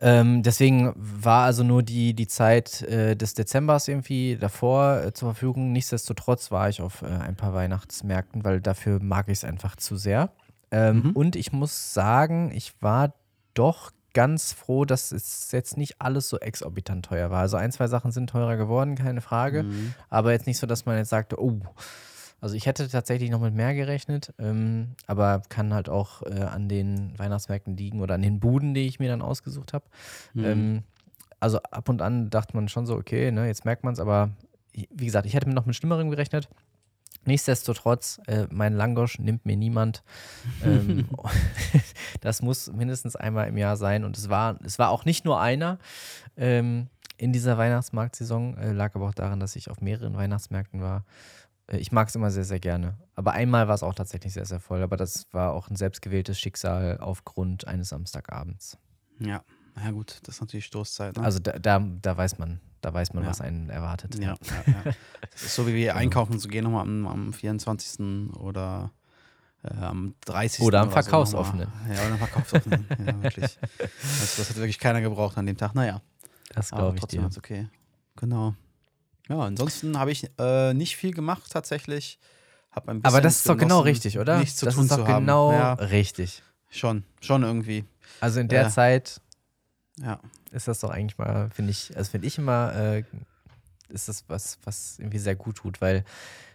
[0.00, 5.30] Ähm, deswegen war also nur die, die Zeit äh, des Dezembers irgendwie davor äh, zur
[5.32, 5.72] Verfügung.
[5.72, 9.96] Nichtsdestotrotz war ich auf äh, ein paar Weihnachtsmärkten, weil dafür mag ich es einfach zu
[9.96, 10.30] sehr.
[10.70, 11.10] Ähm, Mhm.
[11.12, 13.14] Und ich muss sagen, ich war
[13.54, 17.40] doch ganz froh, dass es jetzt nicht alles so exorbitant teuer war.
[17.40, 19.64] Also ein, zwei Sachen sind teurer geworden, keine Frage.
[19.64, 19.94] Mhm.
[20.08, 21.60] Aber jetzt nicht so, dass man jetzt sagte, oh,
[22.40, 26.68] also ich hätte tatsächlich noch mit mehr gerechnet, ähm, aber kann halt auch äh, an
[26.68, 29.84] den Weihnachtsmärkten liegen oder an den Buden, die ich mir dann ausgesucht habe.
[30.34, 30.44] Mhm.
[30.44, 30.82] Ähm,
[31.40, 34.30] also ab und an dachte man schon so, okay, ne, jetzt merkt man es, aber
[34.72, 36.48] wie gesagt, ich hätte noch mit Schlimmerem gerechnet.
[37.26, 40.02] Nichtsdestotrotz, äh, mein Langosch nimmt mir niemand.
[40.64, 41.08] Ähm,
[42.20, 44.04] das muss mindestens einmal im Jahr sein.
[44.04, 45.78] Und es war, es war auch nicht nur einer
[46.36, 48.56] ähm, in dieser Weihnachtsmarktsaison.
[48.56, 51.04] Äh, lag aber auch daran, dass ich auf mehreren Weihnachtsmärkten war.
[51.66, 52.98] Äh, ich mag es immer sehr, sehr gerne.
[53.14, 54.82] Aber einmal war es auch tatsächlich sehr, sehr voll.
[54.82, 58.78] Aber das war auch ein selbstgewähltes Schicksal aufgrund eines Samstagabends.
[59.18, 59.42] Ja,
[59.82, 61.16] ja gut, das ist natürlich Stoßzeit.
[61.16, 61.22] Ne?
[61.22, 63.30] Also da, da, da weiß man, da weiß man, Ja.
[63.30, 64.14] was einen erwartet.
[64.16, 64.92] ja, ja, ja.
[65.30, 68.32] Das ist so wie wir einkaufen zu gehen nochmal am, am 24.
[68.36, 68.90] oder
[69.62, 70.60] äh, am 30.
[70.64, 71.68] Oder am so Verkaufsoffenen.
[71.88, 72.86] Ja, oder am Verkaufsoffenen.
[73.06, 73.58] ja, wirklich.
[73.88, 75.74] Das, das hat wirklich keiner gebraucht an dem Tag.
[75.74, 76.00] Naja,
[76.54, 77.38] Das glaube ich trotzdem dir.
[77.38, 77.68] okay.
[78.16, 78.54] Genau.
[79.28, 82.18] Ja, ansonsten habe ich äh, nicht viel gemacht tatsächlich.
[82.70, 84.38] Hab ein bisschen Aber das ist doch genau richtig, oder?
[84.38, 85.22] Nichts zu das tun ist doch zu haben.
[85.24, 86.42] genau richtig.
[86.68, 87.84] schon, schon irgendwie.
[88.20, 88.68] Also in der Ja.
[88.68, 89.20] Zeit
[90.00, 90.20] Ja.
[90.50, 93.04] ist das doch eigentlich mal, finde ich, also finde ich immer, äh,
[93.88, 96.04] ist das was, was irgendwie sehr gut tut, weil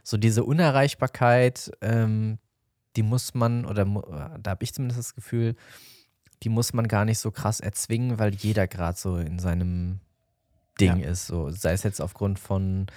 [0.04, 2.38] so diese Unerreichbarkeit, ähm,
[2.96, 5.56] die muss man, oder mu- da habe ich zumindest das Gefühl,
[6.44, 10.00] die muss man gar nicht so krass erzwingen, weil jeder gerade so in seinem
[10.80, 11.28] Ding ist.
[11.28, 12.88] So, sei es jetzt aufgrund von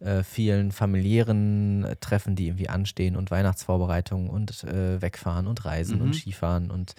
[0.00, 5.96] äh, vielen familiären äh, Treffen, die irgendwie anstehen und Weihnachtsvorbereitungen und äh, Wegfahren und Reisen
[5.98, 6.02] Mhm.
[6.04, 6.94] und Skifahren und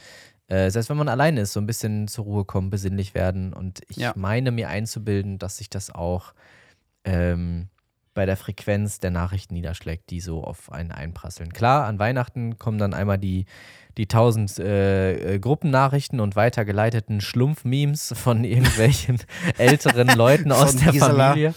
[0.52, 3.54] äh, selbst wenn man alleine ist, so ein bisschen zur Ruhe kommen, besinnlich werden.
[3.54, 4.14] Und ich Ja.
[4.16, 6.34] meine mir einzubilden, dass sich das auch
[7.06, 7.70] ähm,
[8.14, 11.54] bei der Frequenz der Nachrichten niederschlägt, die so auf einen einprasseln.
[11.54, 13.46] Klar, an Weihnachten kommen dann einmal die,
[13.98, 19.20] die tausend äh, äh, Gruppennachrichten und weitergeleiteten Schlumpf-Memes von irgendwelchen
[19.58, 21.30] älteren Leuten aus der Gisela.
[21.30, 21.54] Familie.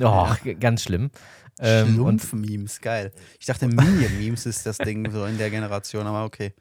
[0.00, 0.28] Oh,
[0.58, 1.10] ganz schlimm.
[1.58, 3.12] Ähm, Schlumpf-Memes, geil.
[3.38, 6.54] Ich dachte, Minion-Memes ist das Ding so in der Generation, aber okay.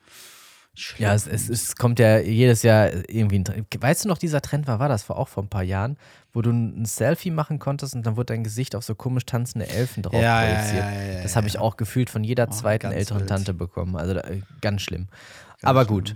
[0.97, 3.67] Ja, es, es, es kommt ja jedes Jahr irgendwie ein Trend.
[3.82, 5.97] Weißt du noch, dieser Trend war, war das war auch vor ein paar Jahren,
[6.34, 9.67] wo du ein Selfie machen konntest und dann wurde dein Gesicht auf so komisch tanzende
[9.67, 10.86] Elfen drauf Ja, projiziert.
[10.86, 13.30] ja, ja, ja, das habe ich auch gefühlt von jeder Oh, zweiten älteren wild.
[13.30, 13.95] Tante bekommen.
[13.95, 15.07] Also da, äh, ganz schlimm.
[15.07, 15.95] Ganz Aber schlimm.
[15.95, 16.15] gut.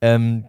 [0.00, 0.46] Ähm,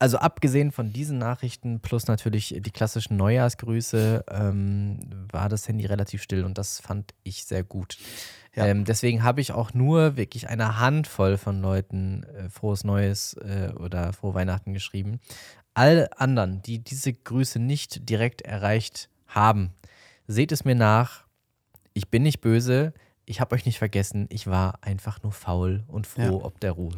[0.00, 4.98] also abgesehen von diesen Nachrichten plus natürlich die klassischen Neujahrsgrüße ähm,
[5.30, 7.96] war das Handy relativ still und das fand ich sehr gut.
[8.54, 8.66] Ja.
[8.66, 13.72] Ähm, deswegen habe ich auch nur wirklich eine Handvoll von Leuten äh, frohes Neues äh,
[13.76, 15.20] oder frohe Weihnachten geschrieben.
[15.74, 19.72] All anderen, die diese Grüße nicht direkt erreicht haben,
[20.28, 21.24] seht es mir nach.
[21.94, 22.92] Ich bin nicht böse.
[23.26, 24.26] Ich habe euch nicht vergessen.
[24.30, 26.94] Ich war einfach nur faul und froh ob der Ruhe.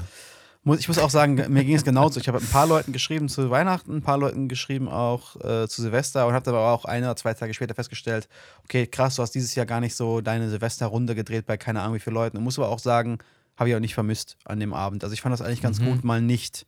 [0.67, 2.19] Muss, ich muss auch sagen, mir ging es genauso.
[2.19, 5.81] Ich habe ein paar Leuten geschrieben zu Weihnachten, ein paar Leuten geschrieben auch äh, zu
[5.81, 8.29] Silvester und habe aber auch ein oder zwei Tage später festgestellt,
[8.65, 11.95] okay, krass, du hast dieses Jahr gar nicht so deine Silvesterrunde gedreht bei keine Ahnung
[11.95, 12.37] wie vielen Leuten.
[12.37, 13.19] Und muss aber auch sagen,
[13.57, 15.05] habe ich auch nicht vermisst an dem Abend.
[15.05, 15.85] Also ich fand das eigentlich ganz Mhm.
[15.85, 16.67] gut, mal nicht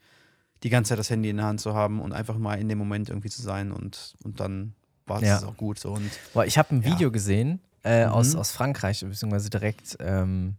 [0.62, 2.78] die ganze Zeit das Handy in der Hand zu haben und einfach mal in dem
[2.78, 4.74] Moment irgendwie zu sein und, und dann
[5.06, 5.44] war es Ja.
[5.44, 5.78] auch gut.
[5.80, 5.90] So.
[5.92, 6.92] Und Boah, ich habe ein Ja.
[6.92, 8.12] Video gesehen äh, Mhm.
[8.12, 10.54] aus, aus Frankreich, beziehungsweise direkt ähm,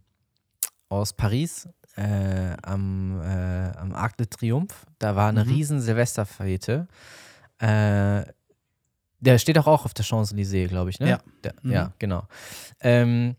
[0.90, 4.74] aus Paris äh, am, äh, am Arc de Triomphe.
[4.98, 5.50] Da war eine Mhm.
[5.50, 6.86] riesen Silvesterfete.
[7.58, 8.24] Äh,
[9.22, 11.10] der steht auch, auch auf der Champs-Élysées, glaube ich, ne?
[11.10, 11.18] Ja.
[11.44, 11.72] Der, Mhm.
[11.72, 12.22] Ja, genau.
[12.80, 13.36] Ähm,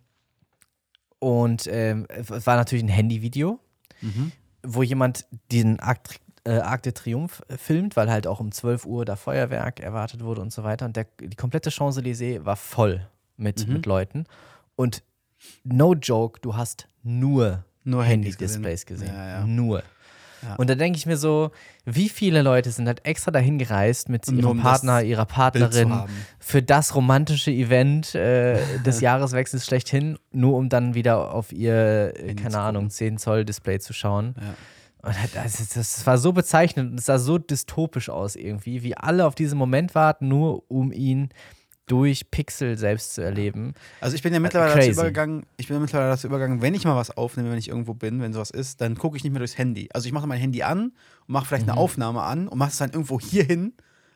[1.20, 3.60] und ähm, es war natürlich ein Handyvideo
[4.02, 4.32] mhm.
[4.64, 8.86] wo jemand den Arc, äh, Arc de Triomphe äh, filmt, weil halt auch um 12
[8.86, 10.86] Uhr da Feuerwerk erwartet wurde und so weiter.
[10.86, 13.74] Und der, die komplette Champs-Élysées war voll mit, Mhm.
[13.74, 14.26] mit Leuten.
[14.76, 15.04] Und
[15.64, 19.14] no joke, du hast nur nur Handy-Displays gesehen.
[19.14, 19.46] Ja, ja.
[19.46, 19.84] Nur.
[20.44, 20.56] Ja.
[20.56, 21.52] Und da denke ich mir so,
[21.86, 25.94] wie viele Leute sind halt extra dahin gereist mit ihrem um Partner, ihrer Partnerin
[26.40, 32.30] für das romantische Event äh, des Jahreswechsels schlechthin, nur um dann wieder auf ihr, äh,
[32.30, 32.92] Handy keine Ahnung, gucken.
[32.92, 34.36] 10 Zoll Display zu schauen.
[35.04, 38.96] Und das, das, das war so bezeichnend und es sah so dystopisch aus irgendwie, wie
[38.96, 41.30] alle auf diesen Moment warten, nur um ihn
[41.92, 43.74] durch Pixel selbst zu erleben.
[44.00, 45.00] Also ich bin ja mittlerweile dazu Äh, crazy.
[45.00, 47.94] übergegangen, ich bin ja mittlerweile dazu übergegangen, wenn ich mal was aufnehme, wenn ich irgendwo
[47.94, 49.90] bin, wenn sowas ist, dann gucke ich nicht mehr durchs Handy.
[49.94, 50.94] Also ich mache mein Handy an und
[51.28, 51.72] mache vielleicht Mhm.
[51.74, 53.74] eine Aufnahme an und mache es dann irgendwo hier hin,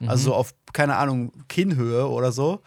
[0.07, 2.61] also so auf, keine Ahnung, Kinnhöhe oder so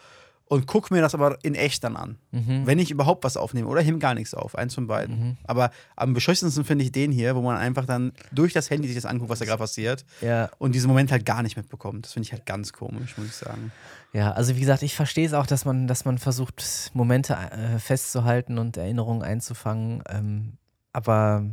[0.49, 2.17] und gucke mir das aber in echt dann an.
[2.31, 2.65] Mhm.
[2.65, 5.19] Wenn ich überhaupt was aufnehme oder hebe gar nichts auf, eins von beiden.
[5.19, 5.37] Mhm.
[5.45, 8.95] Aber am beschissensten finde ich den hier, wo man einfach dann durch das Handy sich
[8.95, 12.05] das anguckt, was da gerade passiert Ja, und diesen Moment halt gar nicht mitbekommt.
[12.05, 13.71] Das finde ich halt ganz komisch, muss ich sagen.
[14.11, 17.77] ja, also wie gesagt, ich verstehe es auch, dass man, dass man versucht, Momente äh,
[17.77, 20.01] festzuhalten und Erinnerungen einzufangen.
[20.09, 20.53] Ähm,
[20.93, 21.45] aber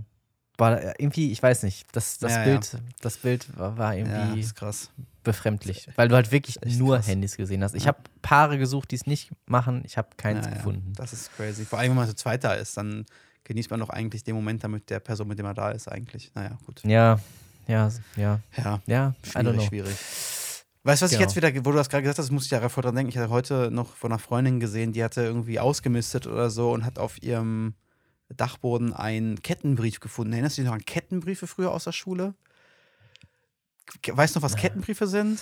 [0.56, 2.44] war irgendwie, ich weiß nicht, das, das Ja, ja.
[2.44, 4.90] Bild, das Bild war, war Ja, irgendwie ist krass.
[5.26, 7.06] Befremdlich, weil du halt wirklich nur krass.
[7.06, 7.74] Handys gesehen hast.
[7.74, 7.88] Ich Ja.
[7.88, 10.94] habe Paare gesucht, die es nicht machen, ich habe keins ja, gefunden.
[10.96, 11.64] Das ist crazy.
[11.66, 13.04] Vor allem, wenn man zu zweit da ist, dann
[13.44, 16.32] genießt man doch eigentlich den Moment damit der Person, mit dem man da ist, eigentlich.
[16.34, 16.82] Naja, gut.
[16.84, 17.20] Ja,
[17.68, 19.96] ja, ja, Ja, ja, schwierig, schwierig.
[20.82, 21.28] Weißt du, was ich Genau.
[21.28, 23.10] jetzt wieder, wo du das gerade gesagt hast, muss ich ja davor dran denken.
[23.10, 26.84] Ich hatte heute noch von einer Freundin gesehen, die hatte irgendwie ausgemistet oder so und
[26.84, 27.74] hat auf ihrem
[28.28, 30.32] Dachboden einen Kettenbrief gefunden.
[30.32, 32.34] Erinnerst du dich noch an Kettenbriefe früher aus der Schule?
[34.08, 35.40] Weißt du noch, was Kettenbriefe sind?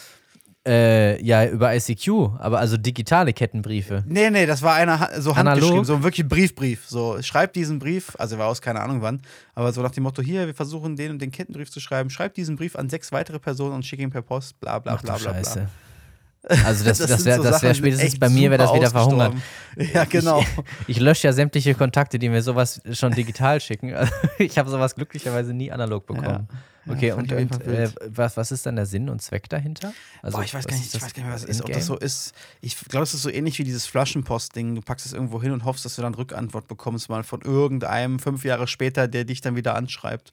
[0.67, 4.03] Äh, ja, über ICQ, aber also digitale Kettenbriefe.
[4.07, 5.37] Nee, nee, das war einer so Analog?
[5.37, 6.87] handgeschrieben, so ein wirklich Briefbrief.
[6.89, 9.21] So, schreib diesen Brief, also war aus keine Ahnung wann,
[9.55, 12.33] aber so nach dem Motto, hier, wir versuchen den und den Kettenbrief zu schreiben, schreib
[12.33, 15.19] diesen Brief an sechs weitere Personen und schick ihn per Post, bla bla Ach bla
[15.19, 15.45] bla bla.
[15.45, 15.69] Scheiße.
[16.65, 19.33] Also das, das, sind wäre so das wär spätestens bei mir, wäre das wieder verhungert.
[19.77, 20.41] Ja, genau.
[20.41, 20.47] Ich,
[20.97, 23.95] ich lösche ja sämtliche Kontakte, die mir sowas schon digital schicken.
[24.39, 26.47] Ich habe sowas glücklicherweise nie analog bekommen.
[26.51, 26.59] Ja,
[26.89, 29.93] okay, und, und äh, was, was ist dann der Sinn und Zweck dahinter?
[30.23, 31.63] Also, Boah, ich weiß gar nicht, ich das- weiß gar nicht, was das ist.
[31.63, 32.33] Ob das so ist.
[32.61, 34.75] Ich glaube, es ist so ähnlich wie dieses Flaschenpost-Ding.
[34.75, 38.19] Du packst es irgendwo hin und hoffst, dass du dann Rückantwort bekommst, mal von irgendeinem
[38.19, 40.33] fünf Jahre später, der dich dann wieder anschreibt,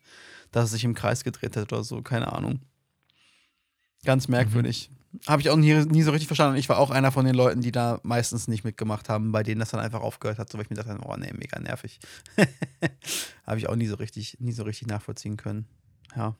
[0.51, 2.01] dass es sich im Kreis gedreht hat oder so.
[2.01, 2.59] Keine Ahnung.
[4.03, 4.89] Ganz merkwürdig.
[5.27, 6.57] Habe ich auch nie, nie so richtig verstanden.
[6.57, 9.59] Ich war auch einer von den Leuten, die da meistens nicht mitgemacht haben, bei denen
[9.59, 11.99] das dann einfach aufgehört hat, so weil ich mir dachte, oh nee, mega nervig.
[13.45, 15.65] Habe ich auch nie so richtig, nie so richtig nachvollziehen können.
[16.15, 16.35] Ja.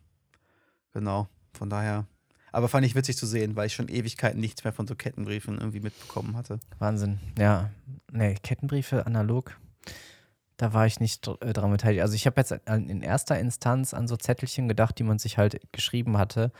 [0.93, 1.27] Genau.
[1.53, 2.05] Von daher.
[2.51, 5.57] Aber fand ich witzig zu sehen, weil ich schon Ewigkeiten nichts mehr von so Kettenbriefen
[5.57, 6.59] irgendwie mitbekommen hatte.
[6.79, 7.19] Wahnsinn.
[7.37, 7.69] Ja,
[8.11, 9.57] nee, Kettenbriefe analog.
[10.57, 12.01] Da war ich nicht äh, daran beteiligt.
[12.01, 15.37] Also ich habe jetzt an- in erster Instanz an so Zettelchen gedacht, die man sich
[15.37, 16.51] halt geschrieben hatte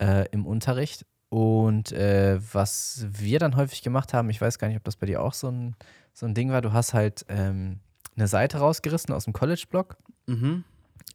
[0.00, 1.06] äh, im Unterricht.
[1.30, 5.06] Und äh, was wir dann häufig gemacht haben, ich weiß gar nicht, ob das bei
[5.06, 5.76] dir auch so ein,
[6.14, 7.78] so ein Ding war, du hast halt ähm,
[8.16, 9.96] eine Seite rausgerissen aus dem College-Blog.
[10.26, 10.64] Mhm.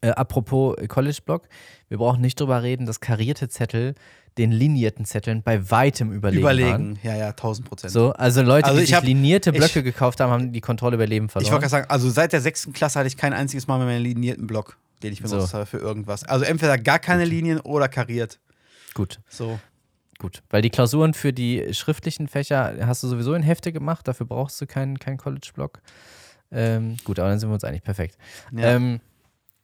[0.01, 1.47] Äh, apropos äh, College-Blog,
[1.89, 3.95] wir brauchen nicht drüber reden, dass karierte Zettel
[4.37, 6.57] den linierten Zetteln bei weitem überlegen, waren.
[6.57, 6.99] Überlegen.
[7.03, 7.93] Ja, ja, 1000 Prozent.
[7.93, 10.61] So, also Leute, Also die ich sich hab- linierte ich- Blöcke gekauft haben, haben die
[10.61, 11.61] Kontrolle über Leben Ich wollte verloren.
[11.61, 14.47] gerade sagen, also seit der sechsten Klasse hatte ich kein einziges Mal mehr meinen linierten
[14.47, 15.53] Block, den ich benutzt So.
[15.57, 16.23] habe für irgendwas.
[16.23, 18.39] Also entweder gar keine Linien oder kariert.
[18.95, 19.59] Gut, So.
[20.17, 20.41] gut.
[20.49, 24.59] Weil die Klausuren für die schriftlichen Fächer hast du sowieso in Hefte gemacht, dafür brauchst
[24.59, 25.79] du keinen keinen College-Blog.
[26.51, 28.17] Ähm, gut, aber dann sind wir uns eigentlich perfekt.
[28.51, 28.75] Ja.
[28.75, 28.99] Ähm,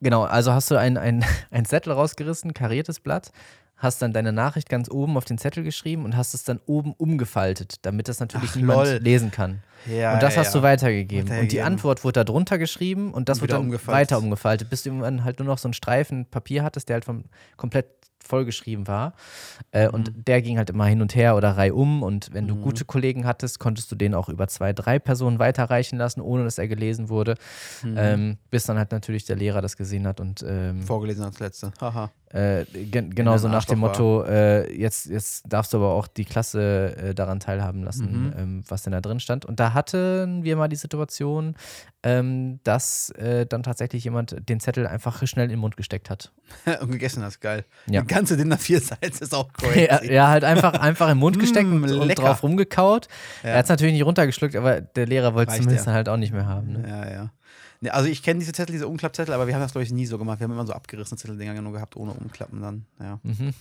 [0.01, 3.31] genau, also hast du ein, ein, ein Zettel rausgerissen, kariertes Blatt,
[3.77, 6.93] hast dann deine Nachricht ganz oben auf den Zettel geschrieben und hast es dann oben
[6.93, 8.97] umgefaltet, damit das natürlich Ach, niemand lol.
[8.97, 9.63] lesen kann.
[9.85, 10.63] ja, und das ja, hast du ja.
[10.63, 11.23] weitergegeben.
[11.23, 11.65] Und die Weitergegeben.
[11.65, 14.11] Antwort wurde da drunter geschrieben und das Und wurde dann umgefaltet.
[14.11, 17.05] weiter umgefaltet, bis du irgendwann halt nur noch so einen Streifen Papier hattest, der halt
[17.05, 17.23] vom,
[17.55, 17.85] komplett
[18.29, 19.13] vollgeschrieben war.
[19.71, 20.23] Äh, Und Mhm.
[20.25, 22.03] der ging halt immer hin und her oder reihum.
[22.03, 22.61] Und wenn du Mhm.
[22.61, 26.57] gute Kollegen hattest, konntest du den auch über zwei, drei Personen weiterreichen lassen, ohne dass
[26.57, 27.35] er gelesen wurde.
[27.83, 27.95] Mhm.
[27.97, 31.71] Ähm, bis dann halt natürlich der Lehrer das gesehen hat und ähm, Vorgelesen als letzte.
[31.81, 32.11] Haha.
[32.31, 36.95] Äh, gen genauso nach dem Motto, äh, jetzt, jetzt darfst du aber auch die Klasse
[36.97, 38.33] äh, daran teilhaben lassen, Mhm.
[38.37, 39.45] ähm, was denn da drin stand.
[39.45, 41.55] Und da hatten wir mal die Situation,
[42.03, 46.31] ähm, dass äh, dann tatsächlich jemand den Zettel einfach schnell in den Mund gesteckt hat.
[46.81, 47.65] und gegessen hast, geil.
[47.87, 48.01] Ja.
[48.01, 49.85] Die ganze Dinner 4 Seite ist auch crazy.
[49.85, 52.21] Ja, ja, halt einfach, einfach im Mund gesteckt Mm, und, und lecker.
[52.23, 53.07] drauf rumgekaut.
[53.43, 53.49] Ja.
[53.49, 55.93] Er hat es natürlich nicht runtergeschluckt, aber der Lehrer wollte es zumindest ja.
[55.93, 56.73] halt auch nicht mehr haben.
[56.73, 56.85] Ne?
[56.87, 57.31] Ja, ja.
[57.81, 60.05] Ne, also ich kenne diese Zettel, diese Umklappzettel, aber wir haben das, glaube ich, nie
[60.05, 60.39] so gemacht.
[60.39, 62.85] Wir haben immer so abgerissene Zetteldinger nur gehabt, ohne Umklappen dann.
[62.99, 63.53] Ja, Mhm.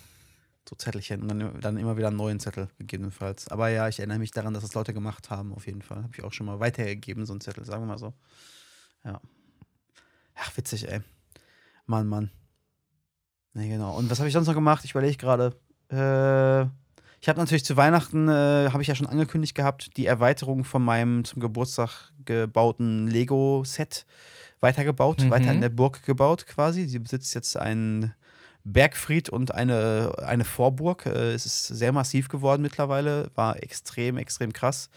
[0.68, 1.22] so Zettelchen.
[1.22, 3.48] Und dann, dann immer wieder einen neuen Zettel, gegebenenfalls.
[3.48, 6.02] Aber ja, ich erinnere mich daran, dass das Leute gemacht haben, auf jeden Fall.
[6.02, 8.12] Habe ich auch schon mal weitergegeben, so einen Zettel, sagen wir mal so.
[9.04, 9.20] Ja.
[10.34, 11.00] Ach, witzig, ey.
[11.86, 12.30] Mann, Mann.
[13.54, 13.96] Ne, genau.
[13.96, 14.84] Und was habe ich sonst noch gemacht?
[14.84, 15.56] Ich überlege gerade.
[15.90, 16.68] Äh,
[17.20, 20.84] ich habe natürlich zu Weihnachten, äh, habe ich ja schon angekündigt gehabt, die Erweiterung von
[20.84, 24.04] meinem zum Geburtstag gebauten Lego-Set
[24.60, 25.30] weitergebaut, Mhm.
[25.30, 26.86] weiter in der Burg gebaut quasi.
[26.86, 28.14] Sie besitzt jetzt einen
[28.64, 31.06] Bergfried und eine, eine Vorburg.
[31.06, 34.90] Äh, es ist sehr massiv geworden mittlerweile, war extrem, extrem krass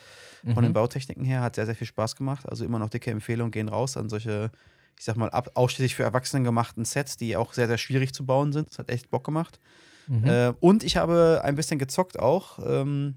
[0.44, 0.74] von den Mhm.
[0.74, 2.50] Bautechniken her, hat sehr, sehr viel Spaß gemacht.
[2.50, 4.52] Also immer noch dicke Empfehlungen gehen raus an solche,
[4.98, 8.26] ich sag mal, ab, ausschließlich für Erwachsene gemachten Sets, die auch sehr, sehr schwierig zu
[8.26, 8.70] bauen sind.
[8.72, 9.60] Das hat echt Bock gemacht.
[10.08, 10.26] Mhm.
[10.28, 12.60] Äh, und ich habe ein bisschen gezockt auch.
[12.66, 13.16] Ähm,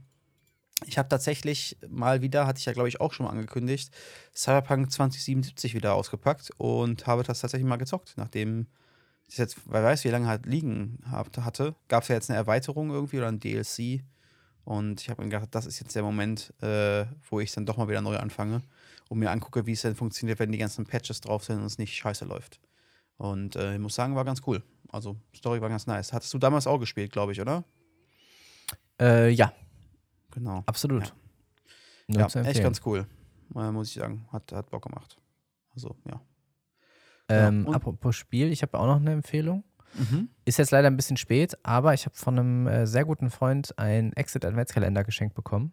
[0.86, 3.94] ich habe tatsächlich mal wieder, hatte ich ja glaube ich auch schon mal angekündigt,
[4.34, 8.66] Cyberpunk 2077 wieder ausgepackt und habe das tatsächlich mal gezockt, nachdem
[9.26, 12.90] ich jetzt, wer weiß, wie lange halt liegen hatte, gab es ja jetzt eine Erweiterung
[12.90, 14.02] irgendwie oder ein DLC.
[14.64, 17.76] Und ich habe mir gedacht, das ist jetzt der Moment, äh, wo ich dann doch
[17.76, 18.62] mal wieder neu anfange
[19.08, 21.78] und mir angucke, wie es denn funktioniert, wenn die ganzen Patches drauf sind und es
[21.78, 22.60] nicht scheiße läuft.
[23.16, 24.62] Und äh, ich muss sagen, war ganz cool.
[24.88, 26.12] Also, Story war ganz nice.
[26.12, 27.64] Hattest du damals auch gespielt, glaube ich, oder?
[29.00, 29.52] Äh, ja,
[30.34, 30.62] Genau.
[30.66, 31.14] absolut.
[32.08, 32.28] Ja.
[32.28, 33.06] Ja, echt ganz cool.
[33.54, 34.26] Äh, muss ich sagen.
[34.32, 35.16] Hat, hat Bock gemacht.
[35.74, 36.20] Also, ja.
[37.28, 39.64] Ähm, und- apropos Spiel, ich habe auch noch eine Empfehlung.
[39.94, 40.28] Mhm.
[40.44, 43.78] Ist jetzt leider ein bisschen spät, aber ich habe von einem äh, sehr guten Freund
[43.78, 45.72] einen Exit Adventskalender geschenkt bekommen.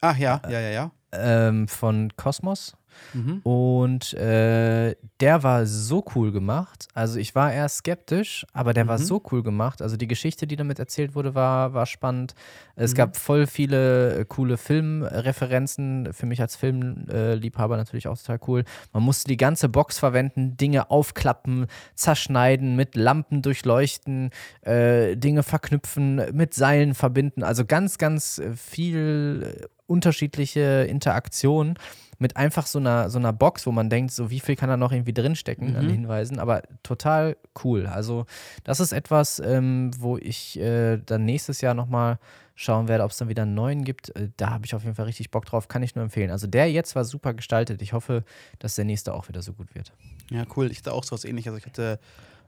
[0.00, 0.90] Ach ja, ja, ja, ja.
[1.12, 2.76] Ähm, von Cosmos.
[3.14, 3.40] Mhm.
[3.42, 6.88] Und äh, der war so cool gemacht.
[6.94, 9.04] Also ich war eher skeptisch, aber der war Mhm.
[9.04, 9.82] so cool gemacht.
[9.82, 12.34] Also die Geschichte, die damit erzählt wurde, war, war spannend.
[12.74, 12.96] Es Mhm.
[12.96, 16.12] gab voll viele äh, coole Filmreferenzen.
[16.12, 18.64] Für mich als Filmliebhaber natürlich auch total cool.
[18.92, 24.30] Man musste die ganze Box verwenden, Dinge aufklappen, zerschneiden, mit Lampen durchleuchten,
[24.62, 27.42] äh, Dinge verknüpfen, mit Seilen verbinden.
[27.42, 31.78] Also ganz, ganz äh, viel äh, unterschiedliche Interaktionen
[32.18, 34.76] mit einfach so einer, so einer Box, wo man denkt, so wie viel kann da
[34.76, 35.90] noch irgendwie drinstecken an Mhm.
[35.90, 37.86] Hinweisen, aber total cool.
[37.86, 38.24] Also
[38.64, 42.18] das ist etwas, ähm, wo ich äh, dann nächstes Jahr nochmal
[42.54, 44.16] schauen werde, ob es dann wieder einen neuen gibt.
[44.16, 46.30] Äh, da habe ich auf jeden Fall richtig Bock drauf, kann ich nur empfehlen.
[46.30, 47.82] Also der jetzt war super gestaltet.
[47.82, 48.24] Ich hoffe,
[48.60, 49.92] dass der nächste auch wieder so gut wird.
[50.30, 50.70] Ja, cool.
[50.70, 51.48] Ich hatte auch sowas ähnliches.
[51.52, 51.98] Also ich hatte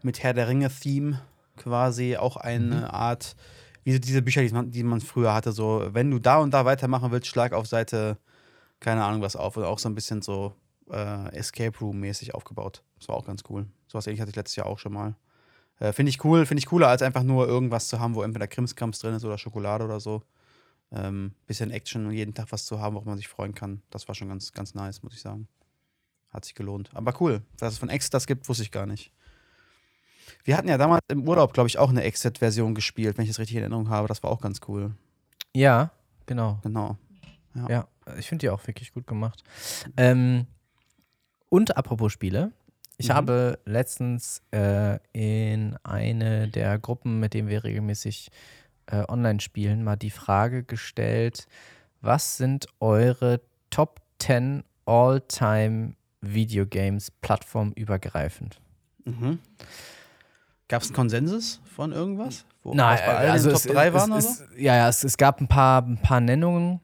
[0.02, 1.20] mit Herr der Ringe-Theme
[1.58, 2.84] quasi auch eine Mhm.
[2.84, 3.36] Art,
[3.84, 6.54] wie so diese Bücher, die man, die man früher hatte, so, wenn du da und
[6.54, 8.16] da weitermachen willst, schlag auf Seite,
[8.80, 9.56] keine Ahnung was auf.
[9.56, 10.54] Und auch so ein bisschen so
[10.90, 12.82] äh, Escape Room-mäßig aufgebaut.
[12.98, 13.66] Das war auch ganz cool.
[13.86, 15.16] Sowas ähnliches hatte ich letztes Jahr auch schon mal.
[15.80, 18.46] Äh, finde ich cool, finde ich cooler, als einfach nur irgendwas zu haben, wo entweder
[18.46, 20.22] Krimskrams drin ist oder Schokolade oder so.
[20.90, 23.82] Ähm, bisschen Action und jeden Tag was zu haben, worauf man sich freuen kann.
[23.90, 25.48] Das war schon ganz, ganz nice, muss ich sagen.
[26.30, 26.90] Hat sich gelohnt.
[26.94, 29.12] Aber cool, dass es von Exit das gibt, wusste ich gar nicht.
[30.44, 33.38] Wir hatten ja damals im Urlaub, glaube ich, auch eine Exit-Version gespielt, wenn ich das
[33.38, 34.08] richtig in Erinnerung habe.
[34.08, 34.92] Das war auch ganz cool.
[35.54, 35.90] Ja,
[36.26, 36.58] genau.
[36.62, 36.96] Genau.
[37.54, 39.42] Ja, ich finde die auch wirklich gut gemacht.
[39.96, 40.46] Ähm,
[41.48, 42.52] und apropos Spiele.
[42.98, 43.12] Ich Mhm.
[43.14, 48.30] habe letztens äh, in eine der Gruppen, mit denen wir regelmäßig
[48.86, 51.46] äh, online spielen, mal die Frage gestellt,
[52.00, 53.40] was sind eure
[53.70, 58.60] Top 10 All-Time Videogames plattformübergreifend?
[59.04, 59.38] Mhm.
[60.68, 62.44] Gab es einen Konsensus von irgendwas?
[62.62, 64.44] Wo Nein, also Top es, 3 es, waren es, so?
[64.56, 66.80] Ja, ja, es, es gab ein paar, ein paar Nennungen,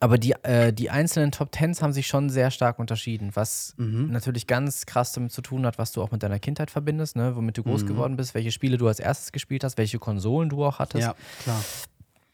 [0.00, 4.10] aber die, äh, die einzelnen Top Tens haben sich schon sehr stark unterschieden, was Mhm.
[4.10, 7.36] natürlich ganz krass damit zu tun hat, was du auch mit deiner Kindheit verbindest, ne?
[7.36, 7.86] womit du groß Mhm.
[7.88, 11.02] geworden bist, welche Spiele du als erstes gespielt hast, welche Konsolen du auch hattest.
[11.06, 11.62] Ja, klar.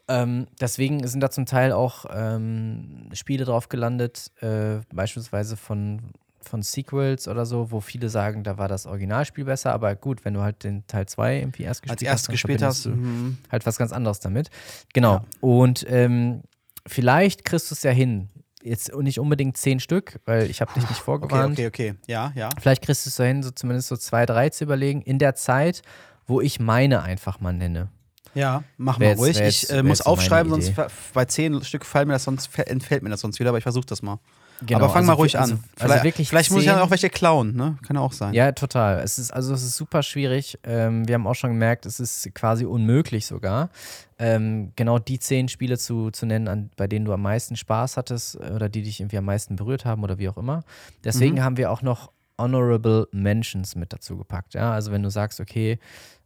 [0.09, 6.01] Ähm, deswegen sind da zum Teil auch ähm, Spiele drauf gelandet, äh, beispielsweise von,
[6.43, 10.35] von Sequels oder so, wo viele sagen, da war das Originalspiel besser, aber gut, wenn
[10.35, 12.87] du halt den Teil 2 irgendwie erst gespielt Als erstes dann gespielt hast.
[12.87, 13.39] du Mhm.
[13.53, 14.51] halt was ganz anderes damit.
[14.95, 15.15] Genau.
[15.15, 15.25] Ja.
[15.41, 16.43] Und ähm,
[16.87, 18.29] vielleicht kriegst du es ja hin.
[18.63, 21.53] Jetzt nicht unbedingt zehn Stück, weil ich habe dich nicht Okay, vorgewarnt.
[21.59, 21.95] okay, okay.
[22.07, 22.51] Ja, ja.
[22.61, 25.35] Vielleicht kriegst du es so hin, so zumindest so zwei, drei zu überlegen, in der
[25.35, 25.81] Zeit,
[26.27, 27.89] wo ich meine einfach mal nenne.
[28.35, 29.39] Ja, mach mal jetzt- ruhig.
[29.39, 30.73] wär Ich jetzt- äh, muss jetzt so aufschreiben, sonst
[31.15, 33.87] bei zehn Stück fallen mir das sonst, entfällt mir das sonst wieder, aber ich versuche
[33.87, 34.19] das mal.
[34.67, 35.61] Genau, aber fang also mal ruhig also, an.
[35.61, 37.79] Also vielleicht wirklich vielleicht muss ich ja auch welche klauen, ne?
[37.87, 38.35] Kann ja auch sein.
[38.35, 39.01] Ja, total.
[39.01, 40.59] Es ist, also es ist super schwierig.
[40.65, 43.71] Ähm, wir haben auch schon gemerkt, es ist quasi unmöglich sogar,
[44.19, 47.97] ähm, genau die zehn Spiele zu, zu nennen, an, bei denen du am meisten Spaß
[47.97, 50.63] hattest äh, oder die dich irgendwie am meisten berührt haben oder wie auch immer.
[51.05, 51.43] Deswegen Mhm.
[51.43, 52.11] haben wir auch noch
[52.41, 54.55] Honorable Mentions mit dazu gepackt.
[54.55, 54.73] Ja?
[54.73, 55.79] Also wenn du sagst, okay,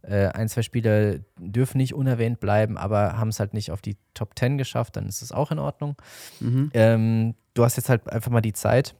[0.02, 3.96] äh, ein, zwei Spiele dürfen nicht unerwähnt bleiben, aber haben es halt nicht auf die
[4.12, 5.96] Top 10 geschafft, dann ist es auch in Ordnung.
[6.40, 6.70] Mhm.
[6.74, 8.94] Ähm, du hast jetzt halt einfach mal die Zeit.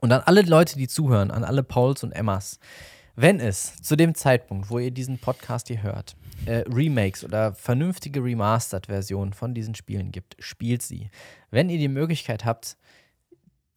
[0.00, 2.58] Und an alle Leute, die zuhören, an alle Pauls und Emmas,
[3.16, 6.14] wenn es zu dem Zeitpunkt, wo ihr diesen Podcast hier hört,
[6.46, 11.10] äh, Remakes oder vernünftige Remastered-Versionen von diesen Spielen gibt, spielt sie.
[11.50, 12.76] Wenn ihr die Möglichkeit habt,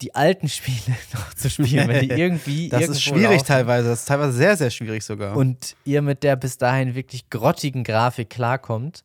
[0.02, 2.70] die alten Spiele noch zu spielen, wenn die irgendwie.
[2.70, 3.90] Das ist schwierig laufen teilweise.
[3.90, 5.36] Das ist teilweise sehr, sehr schwierig sogar.
[5.36, 9.04] Und ihr mit der bis dahin wirklich grottigen Grafik klarkommt,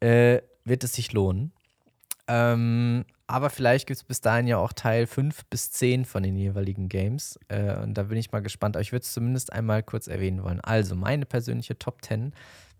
[0.00, 1.52] äh, wird es sich lohnen.
[2.26, 6.36] Ähm, aber vielleicht gibt es bis dahin ja auch Teil 5 bis 10 von den
[6.36, 7.38] jeweiligen Games.
[7.48, 8.76] Äh, und da bin ich mal gespannt.
[8.76, 10.60] Aber ich würde es zumindest einmal kurz erwähnen wollen.
[10.60, 12.32] Also, meine persönliche Top 10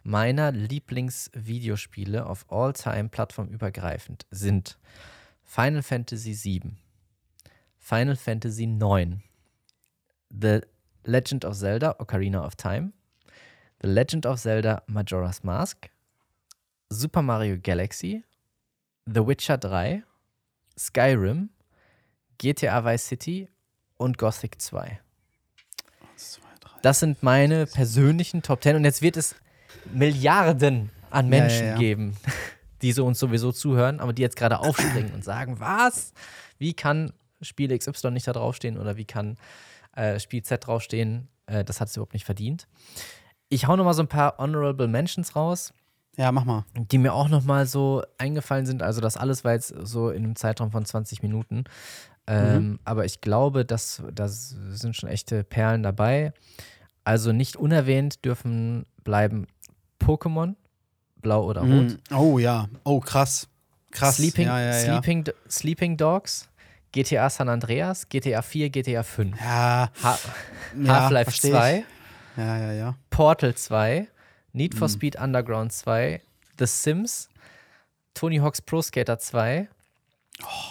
[0.02, 4.78] meiner Lieblingsvideospiele auf All-Time plattformübergreifend sind
[5.44, 6.72] Final Fantasy VII,
[7.80, 9.16] Final Fantasy IX,
[10.30, 10.62] The
[11.06, 12.92] Legend of Zelda Ocarina of Time,
[13.80, 15.88] The Legend of Zelda Majora's Mask,
[16.90, 18.22] Super Mario Galaxy,
[19.06, 20.04] The Witcher 3,
[20.78, 21.48] Skyrim,
[22.38, 23.48] GTA Vice City
[23.96, 25.00] und Gothic 2.
[26.16, 26.70] Zwei, drei.
[26.82, 29.34] Das sind meine persönlichen Top 10 und jetzt wird es
[29.92, 31.76] Milliarden an Ja, ja, Menschen ja.
[31.76, 32.16] geben,
[32.82, 36.12] die so uns sowieso zuhören, aber die jetzt gerade aufspringen und sagen, was?
[36.58, 37.12] Wie kann
[37.42, 39.36] Spiel XY nicht da draufstehen oder wie kann
[39.96, 41.28] äh, Spiel Z draufstehen?
[41.46, 42.66] Äh, das hat es überhaupt nicht verdient.
[43.48, 45.72] Ich hau noch mal so ein paar Honorable Mentions raus
[46.16, 46.64] Ja, mach mal.
[46.74, 48.82] die mir auch noch mal so eingefallen sind.
[48.82, 51.64] Also das alles war jetzt so in einem Zeitraum von 20 Minuten.
[52.26, 56.32] Ähm, Aber ich glaube, dass da sind schon echte Perlen dabei.
[57.02, 59.46] Also nicht unerwähnt dürfen bleiben
[59.98, 60.54] Pokémon,
[61.16, 61.98] blau oder rot.
[62.10, 62.14] Mm.
[62.14, 63.48] Oh ja, oh krass.
[63.90, 64.16] Krass.
[64.16, 64.74] Sleeping, ja, ja, ja.
[65.02, 66.48] Sleeping, Sleeping Dogs,
[66.92, 69.38] GTA San Andreas, GTA 4, GTA 5.
[69.40, 70.18] Ja, Ha
[70.82, 71.54] ja, Half-Life versteh ich.
[71.54, 71.84] 2,
[72.36, 72.94] Ja, ja, ja.
[73.10, 74.08] Portal 2,
[74.52, 74.92] Need for Mhm.
[74.92, 76.20] Speed Underground 2,
[76.58, 77.28] The Sims,
[78.14, 79.68] Tony Hawk's Pro Skater 2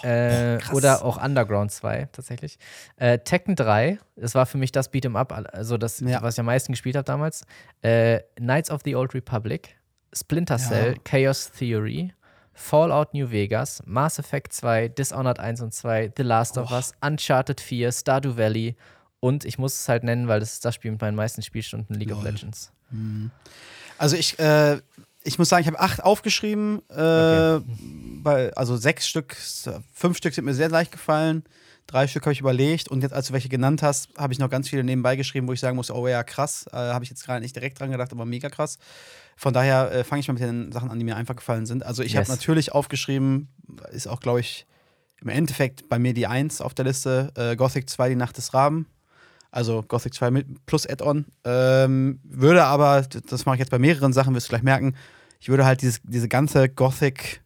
[0.02, 0.72] äh, Oh, krass.
[0.74, 2.58] oder auch Underground 2 tatsächlich.
[2.96, 6.20] Äh, Tekken 3, das war für mich das Beat'em Up, also das, Ja.
[6.22, 7.44] was ich am meisten gespielt habe damals.
[7.82, 9.76] Äh, Knights of the Old Republic,
[10.12, 10.68] Splinter Ja.
[10.68, 12.12] Cell, Chaos Theory,
[12.60, 16.74] Fallout New Vegas, Mass Effect 2, Dishonored 1 und 2, The Last of Oh.
[16.74, 18.76] Us, Uncharted 4, Stardew Valley
[19.20, 21.94] und ich muss es halt nennen, weil das ist das Spiel mit meinen meisten Spielstunden,
[21.96, 22.32] League of Lol.
[22.32, 22.70] Legends.
[23.98, 24.78] Also ich, äh,
[25.24, 26.82] ich muss sagen, ich habe acht aufgeschrieben.
[26.90, 27.64] Äh, Okay.
[28.22, 29.36] bei, also sechs Stück,
[29.94, 31.44] fünf Stück sind mir sehr leicht gefallen.
[31.86, 34.48] Drei Stück habe ich überlegt und jetzt, als du welche genannt hast, habe ich noch
[34.50, 36.66] ganz viele nebenbei geschrieben, wo ich sagen muss, oh ja, krass.
[36.72, 38.78] Äh, habe ich jetzt gerade nicht direkt dran gedacht, aber mega krass.
[39.40, 41.82] Von daher äh, fange ich mal mit den Sachen an, die mir einfach gefallen sind.
[41.82, 42.28] Also ich Yes.
[42.28, 43.48] habe natürlich aufgeschrieben,
[43.90, 44.66] ist auch, glaube ich,
[45.22, 48.52] im Endeffekt bei mir die Eins auf der Liste, äh, Gothic 2, die Nacht des
[48.52, 48.84] Raben.
[49.50, 51.24] Also Gothic 2 mit plus Add-on.
[51.44, 54.94] Ähm, würde aber, das mache ich jetzt bei mehreren Sachen, wirst du gleich merken,
[55.40, 57.40] ich würde halt dieses, diese ganze Gothic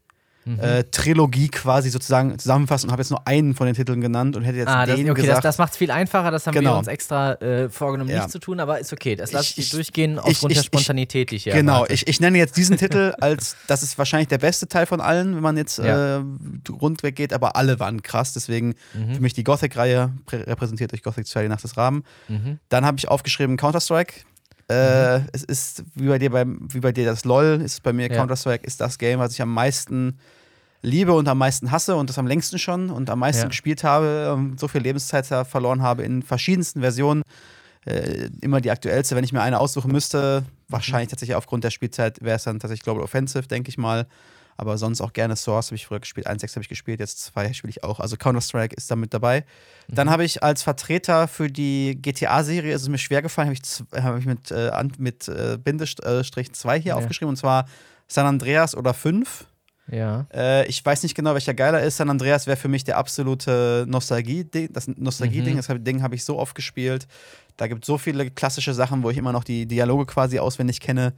[0.46, 0.60] Mhm.
[0.60, 4.44] äh, Trilogie quasi sozusagen zusammenfassen und habe jetzt nur einen von den Titeln genannt und
[4.44, 5.44] hätte jetzt Ah, das, den okay, das, gesagt.
[5.46, 6.30] das macht es viel einfacher.
[6.30, 6.78] Das haben wir Genau.
[6.78, 8.18] uns extra äh, vorgenommen, Ja.
[8.18, 9.16] nicht zu tun, aber ist okay.
[9.16, 12.20] Das lasse ich, Ich- durchgehen aufgrund ich- der Spontanität, die ich hier Genau, ich, ich
[12.20, 15.56] nenne jetzt diesen Titel als, das ist wahrscheinlich der beste Teil von allen, wenn man
[15.56, 16.18] jetzt Ja.
[16.18, 16.22] äh,
[16.70, 19.14] rundweg geht, aber alle waren krass, deswegen Mhm.
[19.14, 22.04] für mich die Gothic-Reihe prä- repräsentiert durch Gothic 2, die Nacht des Raben.
[22.28, 22.58] Mhm.
[22.68, 24.12] Dann habe ich aufgeschrieben Counter-Strike.
[24.70, 28.08] Äh, Es ist wie bei dir beim, wie bei dir das LOL, ist bei mir
[28.10, 28.16] Ja.
[28.16, 30.18] Counter-Strike ist das Game, was ich am meisten
[30.84, 33.48] liebe und am meisten hasse und das am längsten schon und am meisten Ja.
[33.48, 37.22] gespielt habe, ähm, so viel Lebenszeit verloren habe in verschiedensten Versionen.
[37.86, 42.22] Äh, immer die aktuellste, wenn ich mir eine aussuchen müsste, wahrscheinlich tatsächlich aufgrund der Spielzeit
[42.22, 44.06] wäre es dann tatsächlich Global Offensive, denke ich mal.
[44.56, 47.52] Aber sonst auch gerne Source habe ich früher gespielt, 1.6 habe ich gespielt, jetzt 2
[47.52, 47.98] spiele ich auch.
[48.00, 49.44] Also Counter-Strike ist da mit dabei.
[49.88, 54.02] Dann habe ich als Vertreter für die GTA-Serie, ist es mir schwer gefallen, habe ich,
[54.04, 56.96] hab ich mit, äh, mit äh, Bindestrich 2 hier Ja.
[56.96, 57.66] aufgeschrieben, und zwar
[58.06, 59.44] San Andreas oder 5.
[59.90, 60.26] Ja.
[60.32, 61.98] Äh, ich weiß nicht genau, welcher geiler ist.
[61.98, 64.72] San Andreas wäre für mich der absolute Nostalgie-Ding.
[64.72, 65.56] Das Nostalgie-Ding, Mhm.
[65.58, 67.06] das Ding habe ich so oft gespielt.
[67.56, 70.80] Da gibt es so viele klassische Sachen, wo ich immer noch die Dialoge quasi auswendig
[70.80, 71.12] kenne.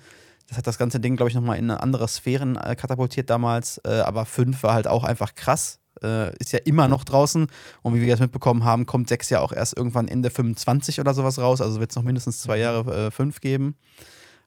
[0.48, 3.78] Das hat das ganze Ding, glaube ich, nochmal in eine andere Sphären äh, katapultiert damals.
[3.84, 5.78] Äh, aber 5 war halt auch einfach krass.
[6.02, 7.46] Äh, ist ja immer noch draußen.
[7.82, 11.14] Und wie wir jetzt mitbekommen haben, kommt 6 ja auch erst irgendwann Ende 25 oder
[11.14, 11.60] sowas raus.
[11.60, 13.76] Also wird es noch mindestens zwei Jahre 5 geben.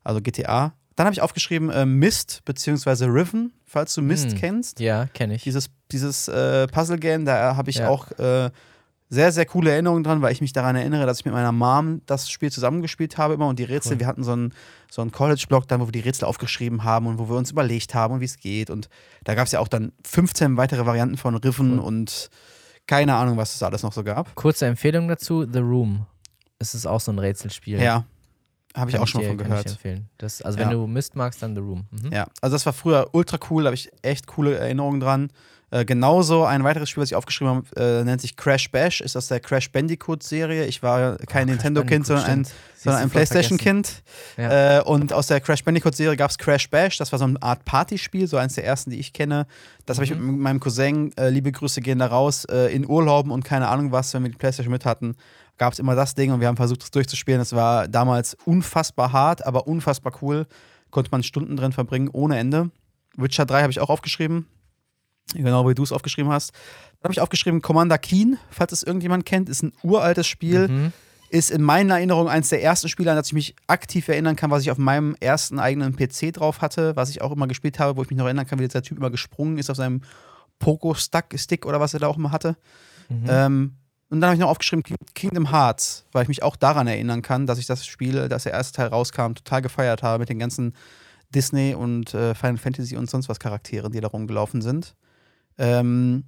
[0.03, 0.73] Also GTA.
[0.99, 4.37] Dann habe ich aufgeschrieben äh, Mist beziehungsweise Riven, falls du Mist Hm.
[4.37, 4.81] kennst.
[4.81, 5.43] Ja, kenne ich.
[5.43, 7.87] Dieses, dieses äh, Puzzle-Game, da habe ich Ja.
[7.87, 8.49] auch äh,
[9.07, 12.01] sehr, sehr coole Erinnerungen dran, weil ich mich daran erinnere, dass ich mit meiner Mom
[12.05, 13.99] das Spiel zusammengespielt habe immer und die Rätsel, Cool.
[14.01, 14.53] wir hatten so einen,
[14.91, 17.93] so einen College-Blog dann, wo wir die Rätsel aufgeschrieben haben und wo wir uns überlegt
[17.95, 18.69] haben und wie es geht.
[18.69, 18.89] Und
[19.23, 21.79] da gab es ja auch dann 15 weitere Varianten von Riven Cool.
[21.79, 22.29] und
[22.87, 24.35] keine Ahnung, was es alles noch so gab.
[24.35, 26.05] Kurze Empfehlung dazu: The Room.
[26.59, 27.79] Es ist auch so ein Rätselspiel.
[27.81, 28.03] Ja,
[28.79, 29.65] habe ich auch schon dir- von kann gehört.
[29.67, 30.09] Ich empfehlen.
[30.17, 30.65] Das, also, Ja.
[30.65, 31.85] wenn du Mist magst, dann The Room.
[31.91, 32.11] Mhm.
[32.11, 35.29] Ja, also das war früher ultra cool, da habe ich echt coole Erinnerungen dran.
[35.71, 39.15] Äh, genauso ein weiteres Spiel, was ich aufgeschrieben habe, äh, nennt sich Crash Bash, ist
[39.15, 40.65] aus der Crash Bandicoot-Serie.
[40.65, 43.09] Ich war kein Oh, Nintendo-Kind, sondern ein, sondern ein.
[43.11, 44.01] PlayStation-Kind.
[44.37, 44.79] Ja.
[44.79, 47.65] Äh, und aus der Crash Bandicoot-Serie gab es Crash Bash, das war so eine Art
[47.65, 49.45] Partyspiel, so eins der ersten, die ich kenne.
[49.85, 50.25] Das habe ich Mhm.
[50.31, 53.91] mit meinem Cousin, äh, liebe Grüße gehen da raus, äh, in Urlauben und keine Ahnung
[53.91, 55.15] was, wenn wir die PlayStation mit hatten,
[55.59, 57.39] gab es immer das Ding und wir haben versucht, es durchzuspielen.
[57.39, 60.47] Es war damals unfassbar hart, aber unfassbar cool.
[60.89, 62.71] Konnte man Stunden drin verbringen, ohne Ende.
[63.15, 64.47] Witcher 3 habe ich auch aufgeschrieben.
[65.35, 66.53] Genau wie du es aufgeschrieben hast.
[66.53, 70.93] Dann habe ich aufgeschrieben Commander Keen, falls es irgendjemand kennt, ist ein uraltes Spiel Mhm.
[71.29, 74.49] ist in meiner Erinnerung eines der ersten Spiele, an das ich mich aktiv erinnern kann,
[74.49, 77.97] was ich auf meinem ersten eigenen PC drauf hatte, was ich auch immer gespielt habe,
[77.97, 80.01] wo ich mich noch erinnern kann, wie dieser Typ immer gesprungen ist auf seinem
[80.57, 82.57] Poco-Stick oder was er da auch immer hatte.
[83.09, 83.25] Mhm.
[83.27, 83.75] Ähm,
[84.09, 87.21] und dann habe ich noch aufgeschrieben King- Kingdom Hearts, weil ich mich auch daran erinnern
[87.21, 90.39] kann, dass ich das Spiel, dass der erste Teil rauskam, total gefeiert habe mit den
[90.39, 90.73] ganzen
[91.33, 94.95] Disney und äh, Final Fantasy und sonst was Charakteren, die da rumgelaufen sind.
[95.57, 96.23] Ähm,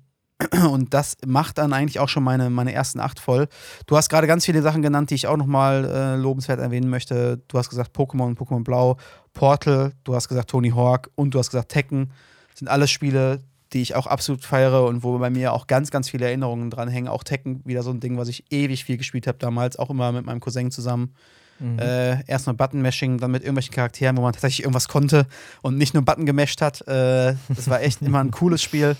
[0.71, 3.47] und das macht dann eigentlich auch schon meine, meine ersten acht voll.
[3.87, 7.41] Du hast gerade ganz viele Sachen genannt, die ich auch nochmal äh, lobenswert erwähnen möchte.
[7.47, 8.97] Du hast gesagt Pokémon, Pokémon Blau,
[9.33, 12.11] Portal, du hast gesagt Tony Hawk und du hast gesagt Tekken.
[12.49, 13.41] Das sind alles Spiele,
[13.73, 16.89] die ich auch absolut feiere und wo bei mir auch ganz, ganz viele Erinnerungen dran
[16.89, 17.07] hängen.
[17.07, 20.11] Auch Tekken, wieder so ein Ding, was ich ewig viel gespielt habe damals, auch immer
[20.11, 21.13] mit meinem Cousin zusammen.
[21.59, 21.79] Mhm.
[21.79, 25.27] Äh, erstmal Button-Mashing, dann mit irgendwelchen Charakteren, wo man tatsächlich irgendwas konnte
[25.61, 26.81] und nicht nur Button gemasht hat.
[26.87, 28.97] Äh, das war echt immer ein cooles Spiel.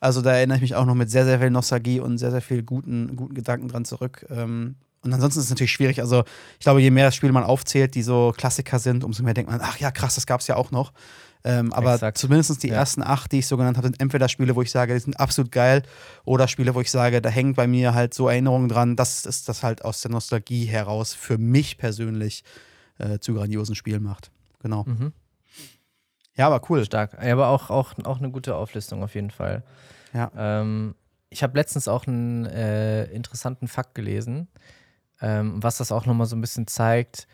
[0.00, 2.42] Also da erinnere ich mich auch noch mit sehr, sehr viel Nostalgie und sehr, sehr
[2.42, 4.26] viel guten, guten Gedanken dran zurück.
[4.30, 6.00] Ähm, und ansonsten ist es natürlich schwierig.
[6.00, 6.24] Also
[6.58, 9.60] ich glaube, je mehr Spiele man aufzählt, die so Klassiker sind, umso mehr denkt man,
[9.62, 10.92] ach ja, krass, das gab es ja auch noch.
[11.46, 12.16] Ähm, aber Exakt.
[12.16, 12.76] zumindest die Ja.
[12.76, 15.20] ersten acht, die ich so genannt habe, sind entweder Spiele, wo ich sage, die sind
[15.20, 15.82] absolut geil,
[16.24, 19.44] oder Spiele, wo ich sage, da hängt bei mir halt so Erinnerungen dran, dass es
[19.44, 22.44] das halt aus der Nostalgie heraus für mich persönlich
[22.98, 24.30] äh, zu grandiosen Spielen macht.
[24.62, 24.84] Genau.
[24.84, 25.12] Mhm.
[26.36, 26.84] Ja, aber cool.
[26.84, 27.18] Stark.
[27.22, 29.62] Ja, aber auch, auch, auch eine gute Auflistung auf jeden Fall.
[30.12, 30.30] Ja.
[30.36, 30.94] Ähm,
[31.28, 34.48] ich habe letztens auch einen äh, interessanten Fakt gelesen,
[35.20, 37.26] ähm, was das auch nochmal so ein bisschen zeigt,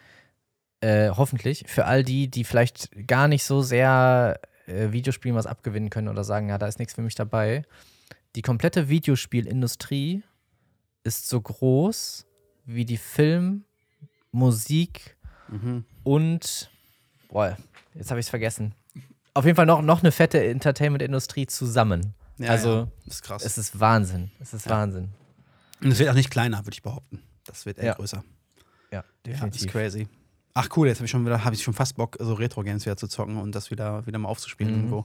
[0.80, 5.90] äh, hoffentlich, für all die, die vielleicht gar nicht so sehr äh, Videospielen was abgewinnen
[5.90, 7.64] können oder sagen, ja, da ist nichts für mich dabei.
[8.36, 10.22] Die komplette Videospielindustrie
[11.04, 12.26] ist so groß
[12.64, 13.64] wie die Film-,
[14.32, 15.16] Musik-
[15.48, 15.84] Mhm.
[16.04, 16.70] und,
[17.28, 17.56] boah,
[17.94, 18.72] jetzt habe ich es vergessen.
[19.34, 22.14] Auf jeden Fall noch, noch eine fette Entertainment-Industrie zusammen.
[22.38, 22.88] Ja, also, ja.
[23.06, 23.44] Ist krass.
[23.44, 24.30] es ist Wahnsinn.
[24.38, 24.72] Es ist Ja.
[24.72, 25.08] Wahnsinn.
[25.82, 27.20] Und es wird auch nicht kleiner, würde ich behaupten.
[27.46, 28.22] Das wird eher größer.
[28.92, 29.72] Ja, Ja, das ist definitiv.
[29.72, 30.08] crazy.
[30.54, 32.96] Ach cool, jetzt habe ich schon wieder, habe ich schon fast Bock, so Retro-Games wieder
[32.96, 34.78] zu zocken und das wieder, wieder mal aufzuspielen Mhm.
[34.80, 35.04] irgendwo.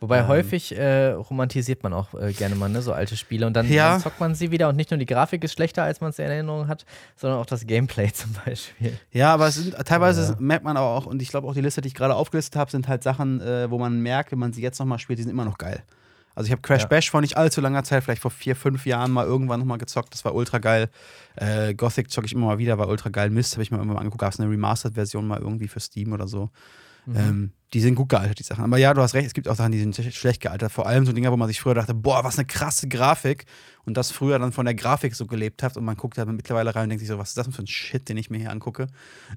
[0.00, 0.28] Wobei Ähm.
[0.28, 3.92] häufig äh, romantisiert man auch äh, gerne mal ne, so alte Spiele und dann, Ja.
[3.92, 6.18] dann zockt man sie wieder und nicht nur die Grafik ist schlechter, als man es
[6.18, 6.84] in Erinnerung hat,
[7.16, 8.98] sondern auch das Gameplay zum Beispiel.
[9.12, 10.36] Ja, aber es sind, teilweise Ja.
[10.40, 12.88] merkt man auch, und ich glaube auch die Liste, die ich gerade aufgelistet habe, sind
[12.88, 15.44] halt Sachen, äh, wo man merkt, wenn man sie jetzt nochmal spielt, die sind immer
[15.46, 15.82] noch geil.
[16.34, 16.88] Also ich habe Crash Ja.
[16.88, 20.12] Bash vor nicht allzu langer Zeit, vielleicht vor vier, fünf Jahren mal irgendwann nochmal gezockt,
[20.12, 20.88] das war ultra geil.
[21.36, 23.30] Äh, Gothic zocke ich immer mal wieder, war ultra geil.
[23.30, 26.12] Mist habe ich mir irgendwann mal angeguckt, gab es eine Remastered-Version mal irgendwie für Steam
[26.12, 26.50] oder so.
[27.06, 27.16] Mhm.
[27.16, 28.62] Ähm, die sind gut gealtert, die Sachen.
[28.62, 30.70] Aber ja, du hast recht, es gibt auch Sachen, die sind sch- schlecht gealtert.
[30.70, 33.46] Vor allem so Dinger, wo man sich früher dachte, boah, was eine krasse Grafik.
[33.84, 35.76] Und das früher dann von der Grafik so gelebt hat.
[35.76, 37.62] Und man guckt da mittlerweile rein und denkt sich so, was ist das denn für
[37.64, 38.86] ein Shit, den ich mir hier angucke?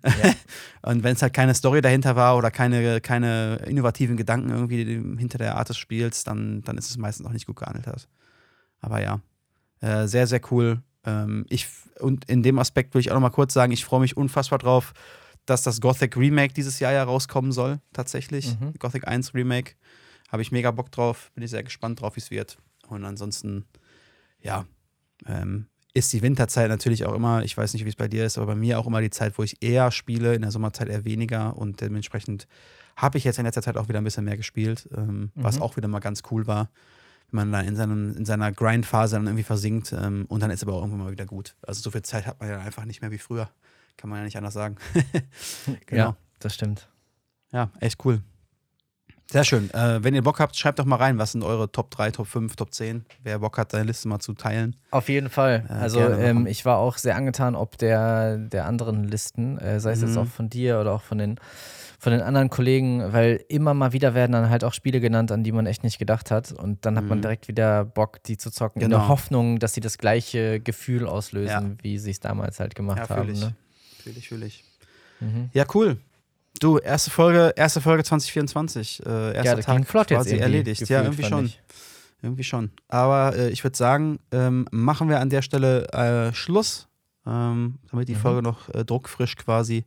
[0.84, 4.84] und wenn es halt keine Story dahinter war oder keine, keine innovativen Gedanken irgendwie
[5.20, 8.08] hinter der Art des Spiels, dann, dann ist es meistens auch nicht gut gealtert.
[8.82, 9.20] Aber ja,
[9.82, 10.84] äh, sehr, sehr cool.
[11.06, 11.68] Ähm, ich,
[12.00, 14.60] und in dem Aspekt will ich auch noch mal kurz sagen, ich freue mich unfassbar
[14.60, 14.94] drauf,
[15.48, 18.60] dass das Gothic Remake dieses Jahr ja rauskommen soll, tatsächlich.
[18.60, 18.74] Mhm.
[18.78, 19.74] Gothic 1 Remake.
[20.32, 21.32] Habe ich mega Bock drauf.
[21.34, 22.58] Bin ich sehr gespannt drauf, wie es wird.
[22.90, 23.66] Und ansonsten,
[24.42, 24.66] ja,
[25.26, 28.38] ähm, ist die Winterzeit natürlich auch immer, ich weiß nicht, wie es bei dir ist,
[28.38, 31.06] aber bei mir auch immer die Zeit, wo ich eher spiele, in der Sommerzeit eher
[31.06, 31.58] weniger.
[31.58, 32.48] Und dementsprechend
[32.96, 35.62] habe ich jetzt in letzter Zeit auch wieder ein bisschen mehr gespielt, ähm, was Mhm.
[35.64, 36.70] auch wieder mal ganz cool war.
[37.32, 40.62] Wenn man dann in, seinem, in seiner Grind-Phase dann irgendwie versinkt ähm, und dann ist
[40.64, 41.56] aber auch irgendwann mal wieder gut.
[41.62, 43.50] Also so viel Zeit hat man ja einfach nicht mehr wie früher.
[43.98, 44.76] Kann man ja nicht anders sagen.
[45.86, 46.02] genau.
[46.10, 46.88] Ja, das stimmt.
[47.52, 48.22] Ja, echt cool.
[49.30, 49.70] Sehr schön.
[49.74, 52.28] Äh, wenn ihr Bock habt, schreibt doch mal rein, was sind eure Top 3, Top
[52.28, 53.04] 5, Top 10.
[53.24, 54.78] Wer Bock hat, seine Liste mal zu teilen.
[54.90, 55.66] Auf jeden Fall.
[55.68, 59.92] Ja, also ähm, ich war auch sehr angetan, ob der, der anderen Listen, äh, sei
[59.92, 60.18] es jetzt Mhm.
[60.20, 61.40] auch von dir oder auch von den,
[62.00, 65.44] von den anderen Kollegen, weil immer mal wieder werden dann halt auch Spiele genannt, an
[65.44, 66.54] die man echt nicht gedacht hat.
[66.54, 67.24] Und dann hat man Mhm.
[67.24, 69.00] direkt wieder Bock, die zu zocken, in Genau.
[69.00, 71.84] der Hoffnung, dass sie das gleiche Gefühl auslösen, Ja.
[71.84, 73.34] wie sie es damals halt gemacht Ja, haben.
[73.34, 73.56] Ne?
[74.08, 74.64] Fühle ich, fühle ich.
[75.20, 75.50] Mhm.
[75.54, 75.98] Ja, cool.
[76.60, 79.06] Du, erste Folge, erste Folge 2024.
[79.06, 80.82] Äh, erster Ja, das Tag ging flott jetzt quasi irgendwie erledigt.
[80.90, 81.46] Ja, gefühlt, irgendwie fand schon.
[81.46, 81.62] ich.
[82.24, 82.72] Irgendwie schon.
[82.88, 86.88] Aber äh, ich würde sagen, ähm, machen wir an der Stelle äh, Schluss,
[87.28, 88.18] ähm, damit die Mhm.
[88.20, 89.86] Folge noch äh, druckfrisch quasi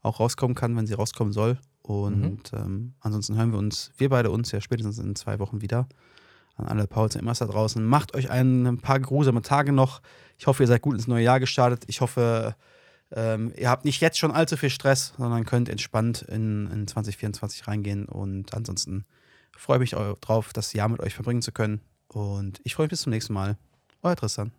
[0.00, 1.58] auch rauskommen kann, wenn sie rauskommen soll.
[1.82, 2.58] Und Mhm.
[2.58, 5.88] ähm, ansonsten hören wir uns, wir beide uns ja spätestens in zwei Wochen wieder.
[6.56, 7.84] An alle Pauls und Immers da draußen.
[7.84, 10.00] Macht euch ein, ein paar grusame Tage noch.
[10.38, 11.84] Ich hoffe, ihr seid gut ins neue Jahr gestartet.
[11.86, 12.56] Ich hoffe,
[13.12, 17.66] ähm, ihr habt nicht jetzt schon allzu viel Stress, sondern könnt entspannt in, in 2024
[17.66, 18.04] reingehen.
[18.06, 19.04] Und ansonsten
[19.56, 21.80] freue ich mich drauf, das Jahr mit euch verbringen zu können.
[22.08, 23.56] Und ich freue mich bis zum nächsten Mal.
[24.02, 24.52] Euer Tristan.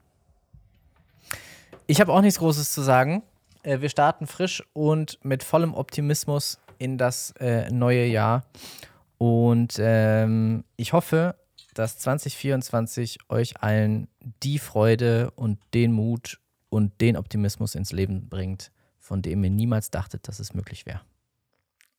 [1.87, 3.23] Ich habe auch nichts Großes zu sagen.
[3.63, 8.45] Äh, wir starten frisch und mit vollem Optimismus in das äh, neue Jahr.
[9.17, 11.35] Und ähm, ich hoffe,
[11.73, 14.07] dass 2024 euch allen
[14.43, 16.39] die Freude und den Mut
[16.69, 21.01] und den Optimismus ins Leben bringt, von dem ihr niemals dachtet, dass es möglich wäre.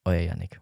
[0.04, 0.60] Euer Yannick.